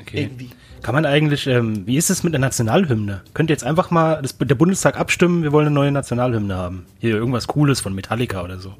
Okay. 0.00 0.22
irgendwie. 0.22 0.50
Kann 0.82 0.94
man 0.94 1.06
eigentlich, 1.06 1.46
ähm, 1.46 1.86
wie 1.86 1.96
ist 1.96 2.10
es 2.10 2.22
mit 2.22 2.32
der 2.32 2.40
Nationalhymne? 2.40 3.22
Könnt 3.34 3.50
ihr 3.50 3.54
jetzt 3.54 3.64
einfach 3.64 3.90
mal 3.90 4.20
das, 4.22 4.36
der 4.38 4.54
Bundestag 4.54 4.98
abstimmen, 4.98 5.42
wir 5.42 5.52
wollen 5.52 5.66
eine 5.66 5.74
neue 5.74 5.92
Nationalhymne 5.92 6.56
haben? 6.56 6.86
Hier 6.98 7.16
irgendwas 7.16 7.46
Cooles 7.48 7.80
von 7.80 7.94
Metallica 7.94 8.42
oder 8.42 8.58
so. 8.58 8.74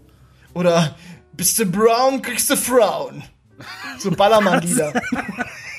Oder 0.55 0.95
bist 1.37 1.59
du 1.59 1.67
brown, 1.67 2.23
kriegst 2.23 2.51
du 2.51 2.57
Frauen. 2.57 3.23
So 3.99 4.11
Ballermann-Lieder. 4.11 4.93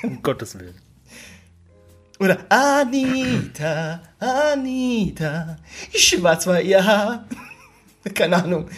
Um 0.02 0.22
Gottes 0.22 0.58
Willen. 0.58 0.74
Oder 2.18 2.38
Anita, 2.48 4.00
Anita, 4.18 5.58
schwarz 5.94 6.46
war 6.46 6.60
ihr 6.62 6.82
Haar. 6.82 7.26
Keine 8.14 8.42
Ahnung. 8.42 8.70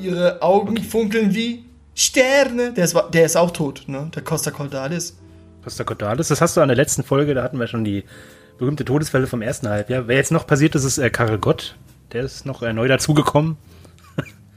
Ihre 0.00 0.42
Augen 0.42 0.82
funkeln 0.82 1.34
wie 1.34 1.64
Sterne. 1.94 2.72
Der 2.72 2.84
ist, 2.84 2.96
der 3.12 3.24
ist 3.24 3.36
auch 3.36 3.50
tot, 3.50 3.84
ne? 3.86 4.10
Der 4.14 4.22
Costa 4.22 4.50
Cordalis. 4.50 5.16
Costa 5.62 5.84
Cordalis, 5.84 6.28
das 6.28 6.40
hast 6.40 6.56
du 6.56 6.60
an 6.60 6.68
der 6.68 6.76
letzten 6.76 7.02
Folge, 7.02 7.34
da 7.34 7.42
hatten 7.42 7.58
wir 7.58 7.66
schon 7.66 7.84
die 7.84 8.04
berühmte 8.58 8.84
Todesfälle 8.84 9.26
vom 9.26 9.42
ersten 9.42 9.68
Halbjahr. 9.68 10.08
Wer 10.08 10.16
jetzt 10.16 10.32
noch 10.32 10.46
passiert 10.46 10.74
ist, 10.74 10.84
ist 10.84 10.98
äh, 10.98 11.10
Karel 11.10 11.38
Gott. 11.38 11.76
Der 12.12 12.22
ist 12.22 12.46
noch 12.46 12.62
äh, 12.62 12.72
neu 12.72 12.88
dazugekommen. 12.88 13.56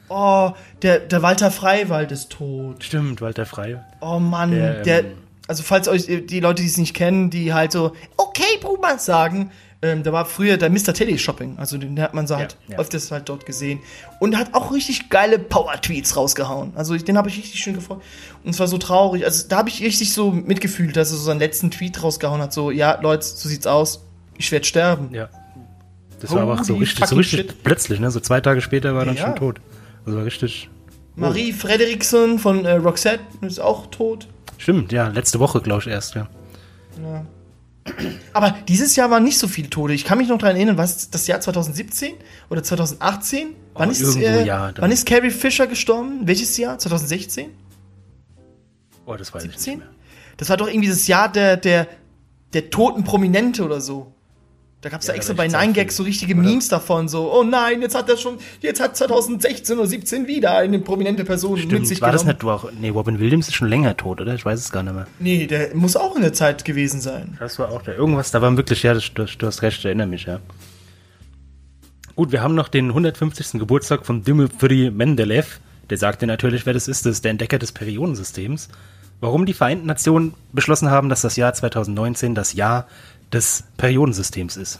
Oh, 0.09 0.51
der, 0.83 0.99
der 0.99 1.23
Walter 1.23 1.49
Freiwald 1.49 2.11
ist 2.11 2.29
tot. 2.29 2.83
Stimmt, 2.83 3.19
Walter 3.21 3.47
Frey. 3.47 3.77
Oh 3.99 4.19
Mann, 4.19 4.51
Der, 4.51 4.83
der, 4.83 4.99
ähm, 5.05 5.11
also 5.47 5.63
falls 5.63 5.87
euch 5.87 6.07
äh, 6.07 6.21
die 6.21 6.39
Leute, 6.39 6.61
die 6.61 6.67
es 6.67 6.77
nicht 6.77 6.93
kennen, 6.93 7.31
die 7.31 7.51
halt 7.51 7.71
so, 7.71 7.93
okay, 8.17 8.59
Bruder, 8.61 8.99
sagen, 8.99 9.49
ähm, 9.83 10.01
da 10.01 10.11
war 10.11 10.25
früher 10.25 10.57
der 10.57 10.69
Mr. 10.71 10.93
Teleshopping, 10.93 11.59
also 11.59 11.77
den 11.77 11.99
hat 12.01 12.13
man 12.15 12.25
so 12.25 12.37
halt 12.37 12.57
ja. 12.67 12.79
öfters 12.79 13.11
halt 13.11 13.29
dort 13.29 13.45
gesehen 13.45 13.79
und 14.19 14.35
hat 14.37 14.53
auch 14.53 14.71
richtig 14.73 15.09
geile 15.09 15.37
Power-Tweets 15.37 16.15
rausgehauen. 16.15 16.71
Also 16.75 16.95
ich- 16.95 17.03
den 17.03 17.17
habe 17.17 17.29
ich 17.29 17.37
richtig 17.37 17.59
schön 17.59 17.75
gefreut 17.75 18.01
und 18.43 18.49
es 18.51 18.59
war 18.59 18.67
so 18.67 18.77
traurig, 18.79 19.25
also 19.25 19.47
da 19.47 19.57
habe 19.57 19.69
ich 19.69 19.81
richtig 19.83 20.13
so 20.13 20.31
mitgefühlt, 20.31 20.95
dass 20.97 21.11
er 21.11 21.17
so 21.17 21.23
seinen 21.25 21.39
letzten 21.39 21.69
Tweet 21.69 22.01
rausgehauen 22.01 22.41
hat, 22.41 22.53
so, 22.53 22.71
ja, 22.71 22.99
Leute, 23.01 23.23
so 23.25 23.47
sieht's 23.49 23.67
aus, 23.67 24.03
ich 24.37 24.51
werde 24.51 24.65
sterben. 24.65 25.09
Ja. 25.13 25.29
Das 26.21 26.31
war 26.31 26.41
aber 26.43 26.53
auch 26.53 26.63
so 26.63 26.73
Holy 26.75 26.85
richtig, 26.85 27.05
so 27.05 27.15
richtig 27.17 27.39
shit. 27.41 27.63
plötzlich, 27.63 27.99
ne? 27.99 28.09
So 28.09 28.21
zwei 28.21 28.39
Tage 28.39 28.61
später 28.61 28.93
war 28.95 29.01
er 29.01 29.05
dann 29.07 29.15
Ja. 29.17 29.23
schon 29.27 29.35
tot. 29.35 29.59
Also 30.05 30.17
war 30.17 30.25
richtig. 30.25 30.69
Marie 31.15 31.51
Frederiksson 31.51 32.39
von 32.39 32.63
äh, 32.63 32.71
Roxette 32.77 33.19
ist 33.41 33.59
auch 33.59 33.87
tot. 33.87 34.27
Stimmt, 34.57 34.93
ja, 34.93 35.09
letzte 35.09 35.39
Woche, 35.41 35.59
glaube 35.59 35.81
ich, 35.81 35.87
erst, 35.87 36.15
ja. 36.15 36.27
Aber 38.33 38.55
dieses 38.67 38.95
Jahr 38.95 39.09
waren 39.11 39.23
nicht 39.23 39.37
so 39.37 39.47
viele 39.47 39.69
Tote. 39.69 39.93
Ich 39.93 40.05
kann 40.05 40.17
mich 40.17 40.29
noch 40.29 40.37
daran 40.37 40.55
erinnern, 40.55 40.77
was 40.77 41.09
das 41.09 41.27
Jahr 41.27 41.41
2017 41.41 42.13
oder 42.49 42.63
2018? 42.63 43.55
Wann, 43.73 43.89
Oh, 43.89 43.91
ist, 43.91 44.15
äh, 44.15 44.45
ja, 44.45 44.71
wann 44.77 44.91
ist 44.91 45.05
Carrie 45.05 45.31
Fisher 45.31 45.67
gestorben? 45.67 46.21
Welches 46.25 46.57
Jahr? 46.57 46.77
2016? 46.77 47.49
Oh, 49.05 49.15
das 49.15 49.33
weiß 49.33 49.43
ich 49.43 49.51
17? 49.51 49.73
nicht 49.79 49.85
mehr. 49.85 49.95
Das 50.37 50.49
war 50.49 50.57
doch 50.57 50.67
irgendwie 50.67 50.89
das 50.89 51.07
Jahr 51.07 51.29
der, 51.31 51.57
der, 51.57 51.87
der 52.53 52.69
toten 52.69 53.03
Prominente 53.03 53.63
oder 53.63 53.81
so. 53.81 54.12
Da 54.83 54.89
gab 54.89 54.99
es 54.99 55.07
Ja, 55.07 55.13
da 55.13 55.17
extra 55.17 55.33
bei 55.33 55.45
ich 55.45 55.53
Nine 55.53 55.73
sehr 55.73 55.83
Gags 55.83 55.95
so 55.95 56.03
richtige 56.03 56.35
Memes 56.35 56.67
davon, 56.67 57.07
so, 57.07 57.33
oh 57.33 57.43
nein, 57.43 57.81
jetzt 57.81 57.95
hat 57.95 58.09
er 58.09 58.17
schon, 58.17 58.37
jetzt 58.59 58.81
hat 58.81 58.97
2016 58.97 59.77
oder 59.77 59.87
17 59.87 60.27
wieder 60.27 60.57
eine 60.57 60.77
prominente 60.79 61.23
Person 61.23 61.53
mit 61.53 61.61
sich 61.87 61.97
Stimmt, 61.97 62.01
war 62.01 62.11
das 62.11 62.23
genommen. 62.23 62.35
nicht, 62.35 62.43
war 62.43 62.55
auch, 62.55 62.71
nee, 62.77 62.89
Robin 62.89 63.17
Williams 63.17 63.47
ist 63.47 63.55
schon 63.55 63.69
länger 63.69 63.95
tot, 63.95 64.19
oder? 64.19 64.35
Ich 64.35 64.43
weiß 64.43 64.59
es 64.59 64.73
gar 64.73 64.83
nicht 64.83 64.93
mehr. 64.93 65.07
Nee, 65.19 65.47
der 65.47 65.73
muss 65.73 65.95
auch 65.95 66.17
in 66.17 66.21
der 66.21 66.33
Zeit 66.33 66.65
gewesen 66.65 66.99
sein. 66.99 67.37
Das 67.39 67.57
war 67.59 67.71
auch 67.71 67.81
da. 67.81 67.93
Irgendwas, 67.93 68.31
da 68.31 68.41
war 68.41 68.57
wirklich, 68.57 68.83
ja, 68.83 68.93
das, 68.93 69.13
du, 69.13 69.23
du 69.23 69.47
hast 69.47 69.61
recht, 69.61 69.79
ich 69.79 69.85
erinnere 69.85 70.07
mich, 70.07 70.25
ja. 70.25 70.41
Gut, 72.17 72.33
wir 72.33 72.43
haben 72.43 72.53
noch 72.53 72.67
den 72.67 72.89
150. 72.89 73.59
Geburtstag 73.59 74.05
von 74.05 74.21
Dmitri 74.21 74.91
Mendeleev. 74.91 75.61
Der 75.89 75.97
sagte 75.97 76.27
natürlich, 76.27 76.65
wer 76.65 76.73
das 76.73 76.89
ist, 76.89 77.05
das 77.05 77.13
ist 77.13 77.23
der 77.23 77.31
Entdecker 77.31 77.57
des 77.57 77.71
Periodensystems. 77.71 78.67
Warum 79.23 79.45
die 79.45 79.53
Vereinten 79.53 79.85
Nationen 79.85 80.33
beschlossen 80.51 80.91
haben, 80.91 81.07
dass 81.07 81.21
das 81.21 81.37
Jahr 81.37 81.53
2019 81.53 82.35
das 82.35 82.51
Jahr 82.51 82.87
des 83.33 83.63
Periodensystems 83.77 84.57
ist. 84.57 84.79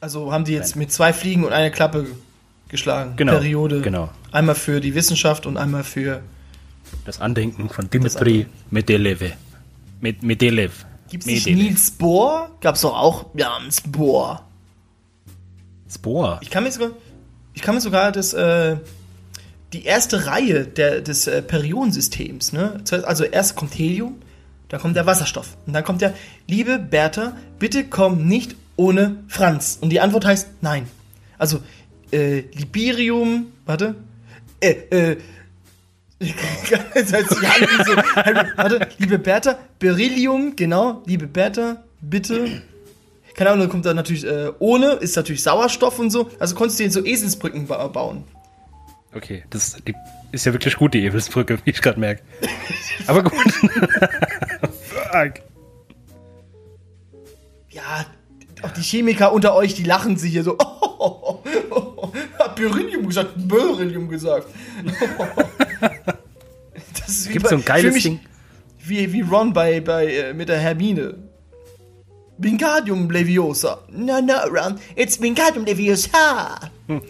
Also 0.00 0.32
haben 0.32 0.44
die 0.44 0.52
jetzt 0.52 0.76
mit 0.76 0.92
zwei 0.92 1.12
Fliegen 1.12 1.44
und 1.44 1.52
einer 1.52 1.70
Klappe 1.70 2.06
geschlagen. 2.68 3.14
Genau, 3.16 3.32
Periode. 3.32 3.80
genau. 3.80 4.10
Einmal 4.30 4.54
für 4.54 4.80
die 4.80 4.94
Wissenschaft 4.94 5.46
und 5.46 5.56
einmal 5.56 5.82
für. 5.84 6.22
Das 7.04 7.20
Andenken 7.20 7.68
von 7.68 7.90
Dmitri 7.90 8.46
Medeleev. 8.70 9.34
Med 10.00 10.22
Medeleev. 10.22 10.86
Gibt 11.10 11.26
es. 11.26 11.46
Niels 11.46 11.90
Bohr? 11.90 12.56
Gab's 12.60 12.82
doch 12.82 12.94
auch 12.94 13.26
Jans 13.34 13.80
Bohr. 13.80 14.44
Spor. 15.90 16.38
Ich 16.42 16.50
kann 16.50 16.64
mir 16.64 16.70
sogar, 16.70 16.90
ich 17.54 17.62
kann 17.62 17.74
mir 17.74 17.80
sogar 17.80 18.12
das, 18.12 18.34
äh, 18.34 18.76
die 19.72 19.84
erste 19.84 20.26
Reihe 20.26 20.66
der, 20.66 21.00
des 21.00 21.26
äh, 21.26 21.42
Periodensystems, 21.42 22.52
ne? 22.52 22.82
Also 23.04 23.24
erst 23.24 23.56
kommt 23.56 23.76
Helium, 23.78 24.16
dann 24.68 24.80
kommt 24.80 24.96
der 24.96 25.06
Wasserstoff. 25.06 25.56
Und 25.66 25.72
dann 25.72 25.84
kommt 25.84 26.00
der, 26.00 26.14
liebe 26.46 26.78
Bertha, 26.78 27.36
bitte 27.58 27.84
komm 27.84 28.26
nicht 28.26 28.56
ohne 28.76 29.16
Franz. 29.28 29.78
Und 29.80 29.90
die 29.90 30.00
Antwort 30.00 30.24
heißt 30.24 30.48
nein. 30.60 30.88
Also, 31.38 31.60
äh, 32.12 32.40
Liberium, 32.52 33.46
warte, 33.66 33.94
äh, 34.60 34.70
äh, 34.90 35.16
so, 36.20 36.26
warte, 38.56 38.88
liebe 38.98 39.18
Bertha, 39.18 39.58
Beryllium, 39.78 40.56
genau, 40.56 41.02
liebe 41.06 41.26
Bertha, 41.26 41.82
bitte. 42.00 42.62
Keine 43.34 43.50
Ahnung, 43.50 43.60
dann 43.60 43.70
kommt 43.70 43.86
da 43.86 43.94
natürlich 43.94 44.26
äh, 44.26 44.50
ohne, 44.58 44.94
ist 44.94 45.14
natürlich 45.14 45.44
Sauerstoff 45.44 46.00
und 46.00 46.10
so. 46.10 46.28
Also 46.40 46.56
konntest 46.56 46.80
du 46.80 46.84
dir 46.84 46.90
so 46.90 47.04
Eselsbrücken 47.04 47.68
ba 47.68 47.86
bauen. 47.86 48.24
Okay, 49.14 49.44
das 49.50 49.76
ist 50.32 50.44
ja 50.44 50.52
wirklich 50.52 50.76
gut, 50.76 50.92
die 50.92 51.04
Evelsbrücke, 51.04 51.58
wie 51.64 51.70
ich 51.70 51.80
gerade 51.80 52.00
merke. 52.00 52.22
Aber 53.06 53.22
gut. 53.22 53.32
Fuck. 55.12 55.42
Ja, 57.70 58.06
auch 58.62 58.70
die 58.70 58.82
Chemiker 58.82 59.32
unter 59.32 59.54
euch, 59.54 59.74
die 59.74 59.84
lachen 59.84 60.16
sich 60.16 60.32
hier 60.32 60.42
so. 60.44 60.56
Oh, 60.58 60.96
oh, 60.98 61.42
oh, 61.70 61.92
oh, 61.96 62.12
hat 62.38 62.56
Beryllium 62.56 63.06
gesagt, 63.06 63.30
Beryllium 63.36 64.08
gesagt. 64.08 64.48
das 66.98 67.08
ist 67.08 67.28
wie 67.28 67.34
Gibt's 67.34 67.50
so 67.50 67.56
ein 67.56 67.64
geiles 67.64 67.94
mich 67.94 68.02
Ding? 68.02 68.20
Wie, 68.84 69.12
wie 69.12 69.20
Ron 69.20 69.52
bei, 69.52 69.80
bei, 69.80 70.06
äh, 70.06 70.34
mit 70.34 70.48
der 70.48 70.58
Hermine. 70.58 71.14
Wingardium 72.38 73.10
Leviosa. 73.10 73.78
No, 73.90 74.20
no, 74.20 74.34
Ron, 74.50 74.78
it's 74.96 75.20
Wingardium 75.20 75.64
Leviosa. 75.64 76.58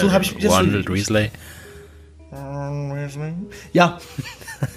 So 0.00 0.10
hab 0.10 0.22
ich 0.22 0.34
das 0.34 0.42
so- 0.42 0.58
Ronald 0.58 0.88
Weasley. 0.92 1.30
Ja, 3.72 3.98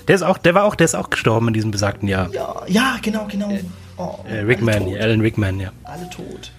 Der 0.08 0.15
ist 0.15 0.24
auch, 0.24 0.38
der 0.38 0.54
war 0.56 0.63
auch, 0.65 0.76
der 0.76 0.86
ist 0.86 0.95
auch 0.95 1.10
gestorben 1.10 1.48
in 1.50 1.54
diesem 1.54 1.72
besagten 1.72 2.08
Jahr. 2.08 2.32
ja, 2.34 2.63
ja, 2.67 2.98
genau, 3.02 3.28
genau. 3.30 3.50
Oh, 3.98 4.19
Äh, 4.28 4.39
Rickman, 4.39 4.84
Alan 4.95 5.22
Rickman, 5.22 5.60
ja. 5.60 5.72
Alle 5.84 6.10
tot. 6.10 6.52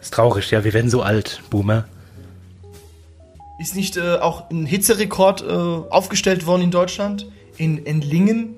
Ist 0.00 0.14
traurig, 0.14 0.50
ja, 0.50 0.64
wir 0.64 0.72
werden 0.72 0.90
so 0.90 1.02
alt, 1.02 1.42
Boomer. 1.50 1.84
Ist 3.58 3.74
nicht 3.74 3.96
äh, 3.96 4.16
auch 4.16 4.50
ein 4.50 4.66
Hitzerekord 4.66 5.42
äh, 5.42 5.46
aufgestellt 5.46 6.46
worden 6.46 6.62
in 6.62 6.70
Deutschland? 6.70 7.26
In, 7.56 7.78
in 7.78 8.02
Lingen? 8.02 8.54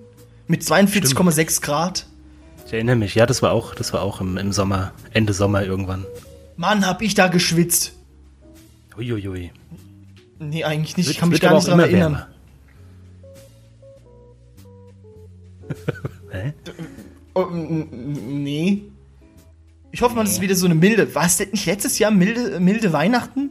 Mit 0.48 0.62
42,6 0.62 1.60
Grad? 1.62 2.06
Ich 2.66 2.72
erinnere 2.72 2.96
mich, 2.96 3.14
ja, 3.14 3.24
das 3.26 3.40
war 3.42 3.52
auch, 3.52 3.74
das 3.74 3.92
war 3.92 4.02
auch 4.02 4.20
im, 4.20 4.36
im 4.36 4.52
Sommer, 4.52 4.92
Ende 5.12 5.32
Sommer 5.32 5.62
irgendwann. 5.64 6.04
Mann, 6.56 6.86
hab 6.86 7.02
ich 7.02 7.14
da 7.14 7.28
geschwitzt. 7.28 7.92
Uiuiui. 8.96 9.52
Nee, 10.38 10.64
eigentlich 10.64 10.96
nicht. 10.96 11.10
Ich 11.10 11.18
kann 11.18 11.28
mich 11.30 11.40
gar 11.40 11.54
nicht 11.54 11.66
dran 11.68 11.80
erinnern. 11.80 12.24
Hä? 16.30 16.52
Oh, 17.34 17.42
n- 17.50 17.88
n- 17.92 18.42
nee. 18.44 18.82
Ich 19.90 20.02
hoffe 20.02 20.14
mal, 20.14 20.22
das 20.24 20.32
ist 20.34 20.40
wieder 20.40 20.54
so 20.54 20.66
eine 20.66 20.74
milde. 20.74 21.14
War 21.14 21.24
es 21.26 21.38
denn 21.38 21.50
nicht 21.50 21.66
letztes 21.66 21.98
Jahr 21.98 22.10
milde, 22.10 22.60
milde 22.60 22.92
Weihnachten? 22.92 23.50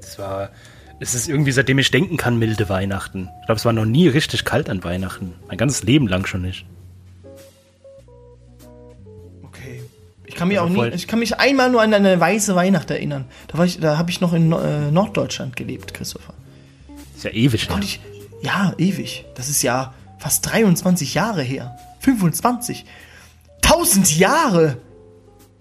Es 0.00 0.18
war. 0.18 0.50
Es 1.02 1.14
ist 1.14 1.28
irgendwie, 1.28 1.52
seitdem 1.52 1.78
ich 1.78 1.90
denken 1.90 2.16
kann, 2.18 2.38
milde 2.38 2.68
Weihnachten. 2.68 3.28
Ich 3.40 3.46
glaube, 3.46 3.58
es 3.58 3.64
war 3.64 3.72
noch 3.72 3.86
nie 3.86 4.06
richtig 4.08 4.44
kalt 4.44 4.68
an 4.68 4.84
Weihnachten. 4.84 5.32
Mein 5.48 5.56
ganzes 5.56 5.82
Leben 5.82 6.06
lang 6.06 6.26
schon 6.26 6.42
nicht. 6.42 6.66
Ich 10.30 10.36
kann 10.36 10.46
mich 10.48 10.60
Also 10.60 10.72
auch 10.80 10.84
nie, 10.84 10.90
ich 10.94 11.08
kann 11.08 11.18
mich 11.18 11.38
einmal 11.40 11.70
nur 11.70 11.82
an 11.82 11.92
eine 11.92 12.20
weiße 12.20 12.54
Weihnacht 12.54 12.88
erinnern. 12.90 13.24
Da 13.48 13.58
war 13.58 13.64
ich, 13.66 13.80
da 13.80 13.98
habe 13.98 14.10
ich 14.12 14.20
noch 14.20 14.32
in 14.32 14.52
äh, 14.52 14.90
Norddeutschland 14.92 15.56
gelebt, 15.56 15.92
Christopher. 15.92 16.34
Ist 17.16 17.24
ja 17.24 17.30
ewig. 17.32 17.68
Und 17.70 17.82
ich, 17.82 18.00
ja, 18.40 18.72
ewig. 18.78 19.24
Das 19.34 19.48
ist 19.48 19.62
ja 19.62 19.92
fast 20.18 20.46
23 20.50 21.14
Jahre 21.14 21.42
her. 21.42 21.76
25. 22.00 22.84
1000 23.64 24.16
Jahre 24.18 24.76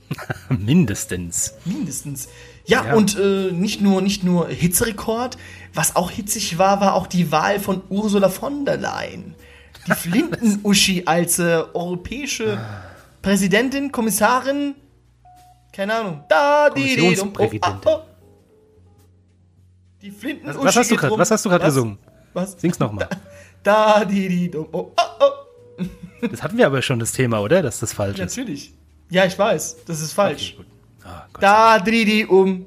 Mindestens. 0.50 1.54
mindestens. 1.66 2.30
Ja, 2.66 2.86
Ja. 2.86 2.94
und 2.94 3.18
äh, 3.18 3.52
nicht 3.52 3.82
nur 3.82 4.02
nicht 4.02 4.24
nur 4.24 4.48
Hitzerekord, 4.50 5.38
was 5.74 5.96
auch 5.96 6.12
hitzig 6.12 6.58
war, 6.60 6.80
war 6.82 6.94
auch 6.94 7.08
die 7.08 7.32
Wahl 7.32 7.60
von 7.60 7.82
Ursula 7.90 8.30
von 8.30 8.66
der 8.66 8.78
Leyen. 8.78 9.34
Die 9.88 9.92
Flinten-Uschi 9.96 11.04
als 11.06 11.40
äh, 11.40 11.64
europäische 11.74 12.60
Ah. 12.60 12.86
Präsidentin, 13.22 13.92
Kommissarin, 13.92 14.76
keine 15.72 15.94
Ahnung. 15.94 16.24
Da, 16.30 16.70
die, 16.70 16.96
die, 16.96 17.16
dum, 17.16 17.34
oh, 17.38 17.50
ah, 17.62 17.80
oh. 17.86 18.00
Die 20.02 20.12
Flinten-Uschi. 20.12 20.64
Was 20.64 20.76
hast 20.76 20.92
du 20.92 20.96
gerade 20.96 21.12
rum. 21.12 21.20
was 21.20 21.32
hast 21.32 21.46
du 21.46 21.50
grad 21.50 21.62
Was? 21.62 21.68
gesungen? 21.68 21.98
Was? 22.34 22.60
Sing's 22.60 22.80
nochmal. 22.80 23.08
Da, 23.62 24.06
die, 24.06 24.30
die, 24.30 24.52
dum, 24.52 24.68
oh, 24.72 24.92
oh, 24.96 25.04
oh. 25.20 25.86
Das 26.30 26.44
hatten 26.44 26.58
wir 26.58 26.66
aber 26.66 26.82
schon 26.82 27.00
das 27.00 27.12
Thema, 27.12 27.42
oder? 27.42 27.62
Dass 27.62 27.80
das 27.80 27.94
falsch 27.94 28.20
ist. 28.20 28.38
Natürlich. 28.38 28.74
Ja, 29.10 29.26
ich 29.26 29.38
weiß, 29.38 29.86
das 29.86 30.02
ist 30.02 30.14
falsch. 30.14 30.56
Okay. 30.58 30.68
Ah, 31.04 31.28
Gott. 31.34 31.44
Da, 31.44 31.80
dreh 31.80 32.06
die 32.06 32.26
um. 32.26 32.66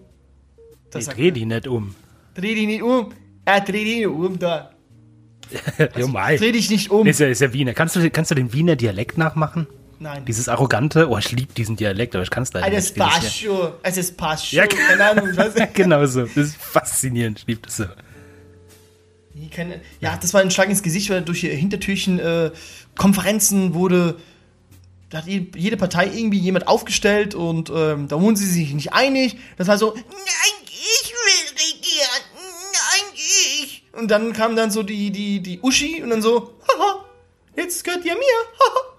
Das 0.91 1.07
nee, 1.07 1.15
dreh 1.15 1.31
die 1.31 1.47
nicht 1.47 1.67
um. 1.67 1.95
Dreh 2.35 2.55
die 2.55 2.67
nicht 2.67 2.83
um. 2.83 3.13
Er 3.45 3.61
dreh 3.61 3.85
die 3.85 3.97
nicht 3.97 4.07
um 4.07 4.39
da. 4.39 4.71
Mei. 6.09 6.37
Dreh 6.37 6.53
dich 6.53 6.71
nicht 6.71 6.91
um. 6.91 7.07
Ist 7.07 7.21
ja, 7.21 7.29
ist 7.29 7.41
ja 7.41 7.53
Wiener. 7.53 7.75
Kannst 7.75 7.97
du, 7.97 8.11
kannst 8.11 8.31
du 8.31 8.35
den 8.35 8.53
Wiener 8.53 8.77
Dialekt 8.77 9.19
nachmachen? 9.19 9.67
Nein. 10.03 10.25
Dieses 10.25 10.49
arrogante, 10.49 11.09
oh, 11.09 11.17
ich 11.17 11.31
liebe 11.31 11.53
diesen 11.55 11.77
Dialekt, 11.77 12.15
aber 12.17 12.25
ich 12.25 12.31
kann 12.31 12.43
es 12.43 12.53
leider 12.53 12.67
Es 12.77 12.95
nicht. 12.95 12.97
Dieses 12.97 13.21
passt 13.23 13.39
schon. 13.39 13.73
Es 13.85 13.97
ist 13.97 14.17
passt 14.17 14.47
schon. 14.49 14.57
Ja, 14.59 14.67
Keine 14.89 15.05
Ahnung. 15.11 15.31
Nicht. 15.31 15.75
genau 15.75 16.05
so. 16.07 16.23
Das 16.23 16.37
ist 16.37 16.57
faszinierend. 16.57 17.39
Ich 17.41 17.47
liebe 17.47 17.61
das 17.63 17.77
so. 17.77 17.85
Keine- 19.55 19.81
Ja, 20.01 20.19
das 20.21 20.35
war 20.35 20.41
ein 20.41 20.51
Schlag 20.51 20.69
ins 20.69 20.83
Gesicht, 20.83 21.09
weil 21.11 21.23
durch 21.23 21.41
Hintertürchen 21.41 22.19
äh, 22.19 22.51
Konferenzen 22.97 23.75
wurde. 23.75 24.17
Da 25.11 25.19
hat 25.19 25.27
je- 25.27 25.47
jede 25.57 25.77
Partei 25.77 26.07
irgendwie 26.07 26.39
jemand 26.39 26.67
aufgestellt 26.69 27.35
und 27.35 27.71
ähm, 27.75 28.09
da 28.09 28.21
wurden 28.21 28.35
sie 28.37 28.47
sich 28.47 28.73
nicht 28.73 28.93
einig. 28.95 29.37
Das 29.57 29.69
war 29.69 29.79
so, 29.79 29.95
nein, 29.95 30.05
ich 30.67 31.11
will 31.13 31.57
regieren. 31.59 32.23
Nein, 32.73 33.13
ich. 33.63 33.85
Und 33.93 34.11
dann 34.11 34.33
kam 34.33 34.57
dann 34.57 34.71
so 34.71 34.83
die, 34.83 35.11
die, 35.11 35.41
die 35.41 35.61
Uschi 35.61 36.03
und 36.03 36.11
dann 36.11 36.23
so, 36.23 36.55
haha, 36.67 37.05
jetzt 37.57 37.85
gehört 37.85 38.05
ihr 38.05 38.15
mir. 38.15 38.21
Haha. 38.59 38.92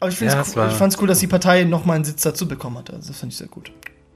Aber 0.00 0.10
ich, 0.10 0.20
Ja, 0.20 0.44
cool, 0.54 0.62
es 0.62 0.72
ich 0.72 0.78
fand's 0.78 0.96
cool, 1.00 1.08
dass 1.08 1.18
die 1.18 1.26
Partei 1.26 1.64
nochmal 1.64 1.96
einen 1.96 2.04
Sitz 2.04 2.22
dazu 2.22 2.46
bekommen 2.46 2.78
hat. 2.78 2.90
Also 2.92 3.08
das 3.08 3.18
fand 3.18 3.32
ich 3.32 3.38
sehr 3.38 3.48
gut. 3.48 3.72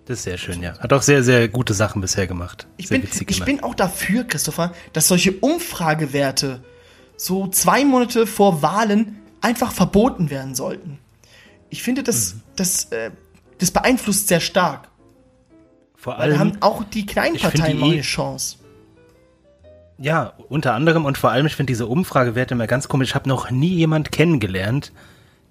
Das 0.07 0.19
ist 0.19 0.25
sehr 0.25 0.39
schön, 0.39 0.63
ja. 0.63 0.79
Hat 0.79 0.93
auch 0.93 1.03
sehr, 1.03 1.23
sehr 1.23 1.49
gute 1.49 1.75
Sachen 1.75 2.01
bisher 2.01 2.27
gemacht. 2.27 2.67
Ich, 2.77 2.89
sehr 2.89 2.99
bin, 2.99 3.09
ich 3.09 3.37
immer. 3.37 3.45
bin 3.47 3.63
auch 3.63 3.75
dafür, 3.75 4.25
Christopher, 4.25 4.73
dass 4.93 5.09
solche 5.09 5.33
Umfragewerte 5.33 6.63
so 7.17 7.47
zwei 7.49 7.85
Monate 7.85 8.27
vor 8.27 8.63
Wahlen 8.63 9.19
einfach 9.41 9.73
verboten 9.73 10.31
werden 10.31 10.55
sollten. 10.55 10.99
Ich 11.71 11.83
finde, 11.83 12.03
das, 12.03 12.35
Mhm. 12.35 12.41
das, 12.57 12.85
äh, 12.87 13.11
das 13.59 13.71
beeinflusst 13.71 14.29
sehr 14.29 14.41
stark. 14.41 14.89
Vor 15.97 16.15
Weil 16.15 16.31
allem, 16.33 16.39
haben 16.39 16.53
auch 16.61 16.83
die 16.85 17.07
kleinen 17.07 17.39
Parteien 17.39 17.79
mal 17.79 17.93
eine 17.93 18.01
Chance. 18.03 18.57
Ja, 19.99 20.33
unter 20.49 20.75
anderem 20.75 21.05
und 21.05 21.19
vor 21.19 21.31
allem, 21.31 21.47
ich 21.47 21.57
finde 21.57 21.71
diese 21.71 21.87
Umfragewerte 21.87 22.55
immer 22.55 22.67
ganz 22.67 22.89
komisch. 22.89 23.11
Ich 23.11 23.15
habe 23.15 23.29
noch 23.29 23.51
nie 23.51 23.75
jemand 23.75 24.13
kennengelernt, 24.13 24.93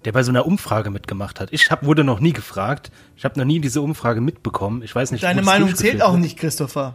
der 0.04 0.12
bei 0.12 0.22
so 0.22 0.30
einer 0.30 0.46
Umfrage 0.46 0.90
mitgemacht 0.90 1.40
hat. 1.40 1.48
Ich 1.52 1.70
hab, 1.70 1.84
wurde 1.84 2.04
noch 2.04 2.20
nie 2.20 2.32
gefragt. 2.32 2.90
Ich 3.16 3.24
habe 3.24 3.38
noch 3.38 3.46
nie 3.46 3.60
diese 3.60 3.80
Umfrage 3.82 4.20
mitbekommen. 4.20 4.82
Ich 4.82 4.94
weiß 4.94 5.12
nicht, 5.12 5.22
Deine 5.24 5.42
Meinung 5.42 5.74
zählt 5.74 6.02
auch 6.02 6.12
wird. 6.12 6.22
nicht, 6.22 6.38
Christopher. 6.38 6.94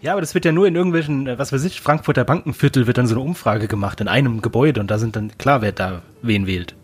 Ja, 0.00 0.12
aber 0.12 0.20
das 0.20 0.34
wird 0.34 0.44
ja 0.44 0.52
nur 0.52 0.66
in 0.66 0.74
irgendwelchen, 0.74 1.26
äh, 1.26 1.38
was 1.38 1.52
weiß 1.52 1.64
ich, 1.64 1.80
Frankfurter 1.80 2.24
Bankenviertel 2.24 2.86
wird 2.86 2.98
dann 2.98 3.06
so 3.06 3.14
eine 3.14 3.24
Umfrage 3.24 3.68
gemacht 3.68 4.00
in 4.00 4.08
einem 4.08 4.42
Gebäude 4.42 4.80
und 4.80 4.90
da 4.90 4.98
sind 4.98 5.16
dann 5.16 5.36
klar, 5.38 5.62
wer 5.62 5.72
da 5.72 6.02
wen 6.22 6.46
wählt. 6.46 6.74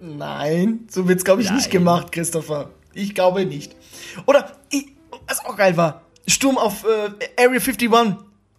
Nein, 0.00 0.80
so 0.88 1.08
wird's, 1.08 1.24
glaube 1.24 1.42
ich, 1.42 1.50
nicht 1.50 1.64
Nein. 1.64 1.70
gemacht, 1.72 2.12
Christopher. 2.12 2.70
Ich 2.94 3.14
glaube 3.14 3.44
nicht. 3.44 3.74
Oder, 4.26 4.52
ich, 4.70 4.86
was 5.26 5.44
auch 5.44 5.56
geil 5.56 5.76
war, 5.76 6.02
Sturm 6.28 6.58
auf 6.58 6.84
äh, 6.84 7.42
Area 7.42 7.60
51. 7.60 7.90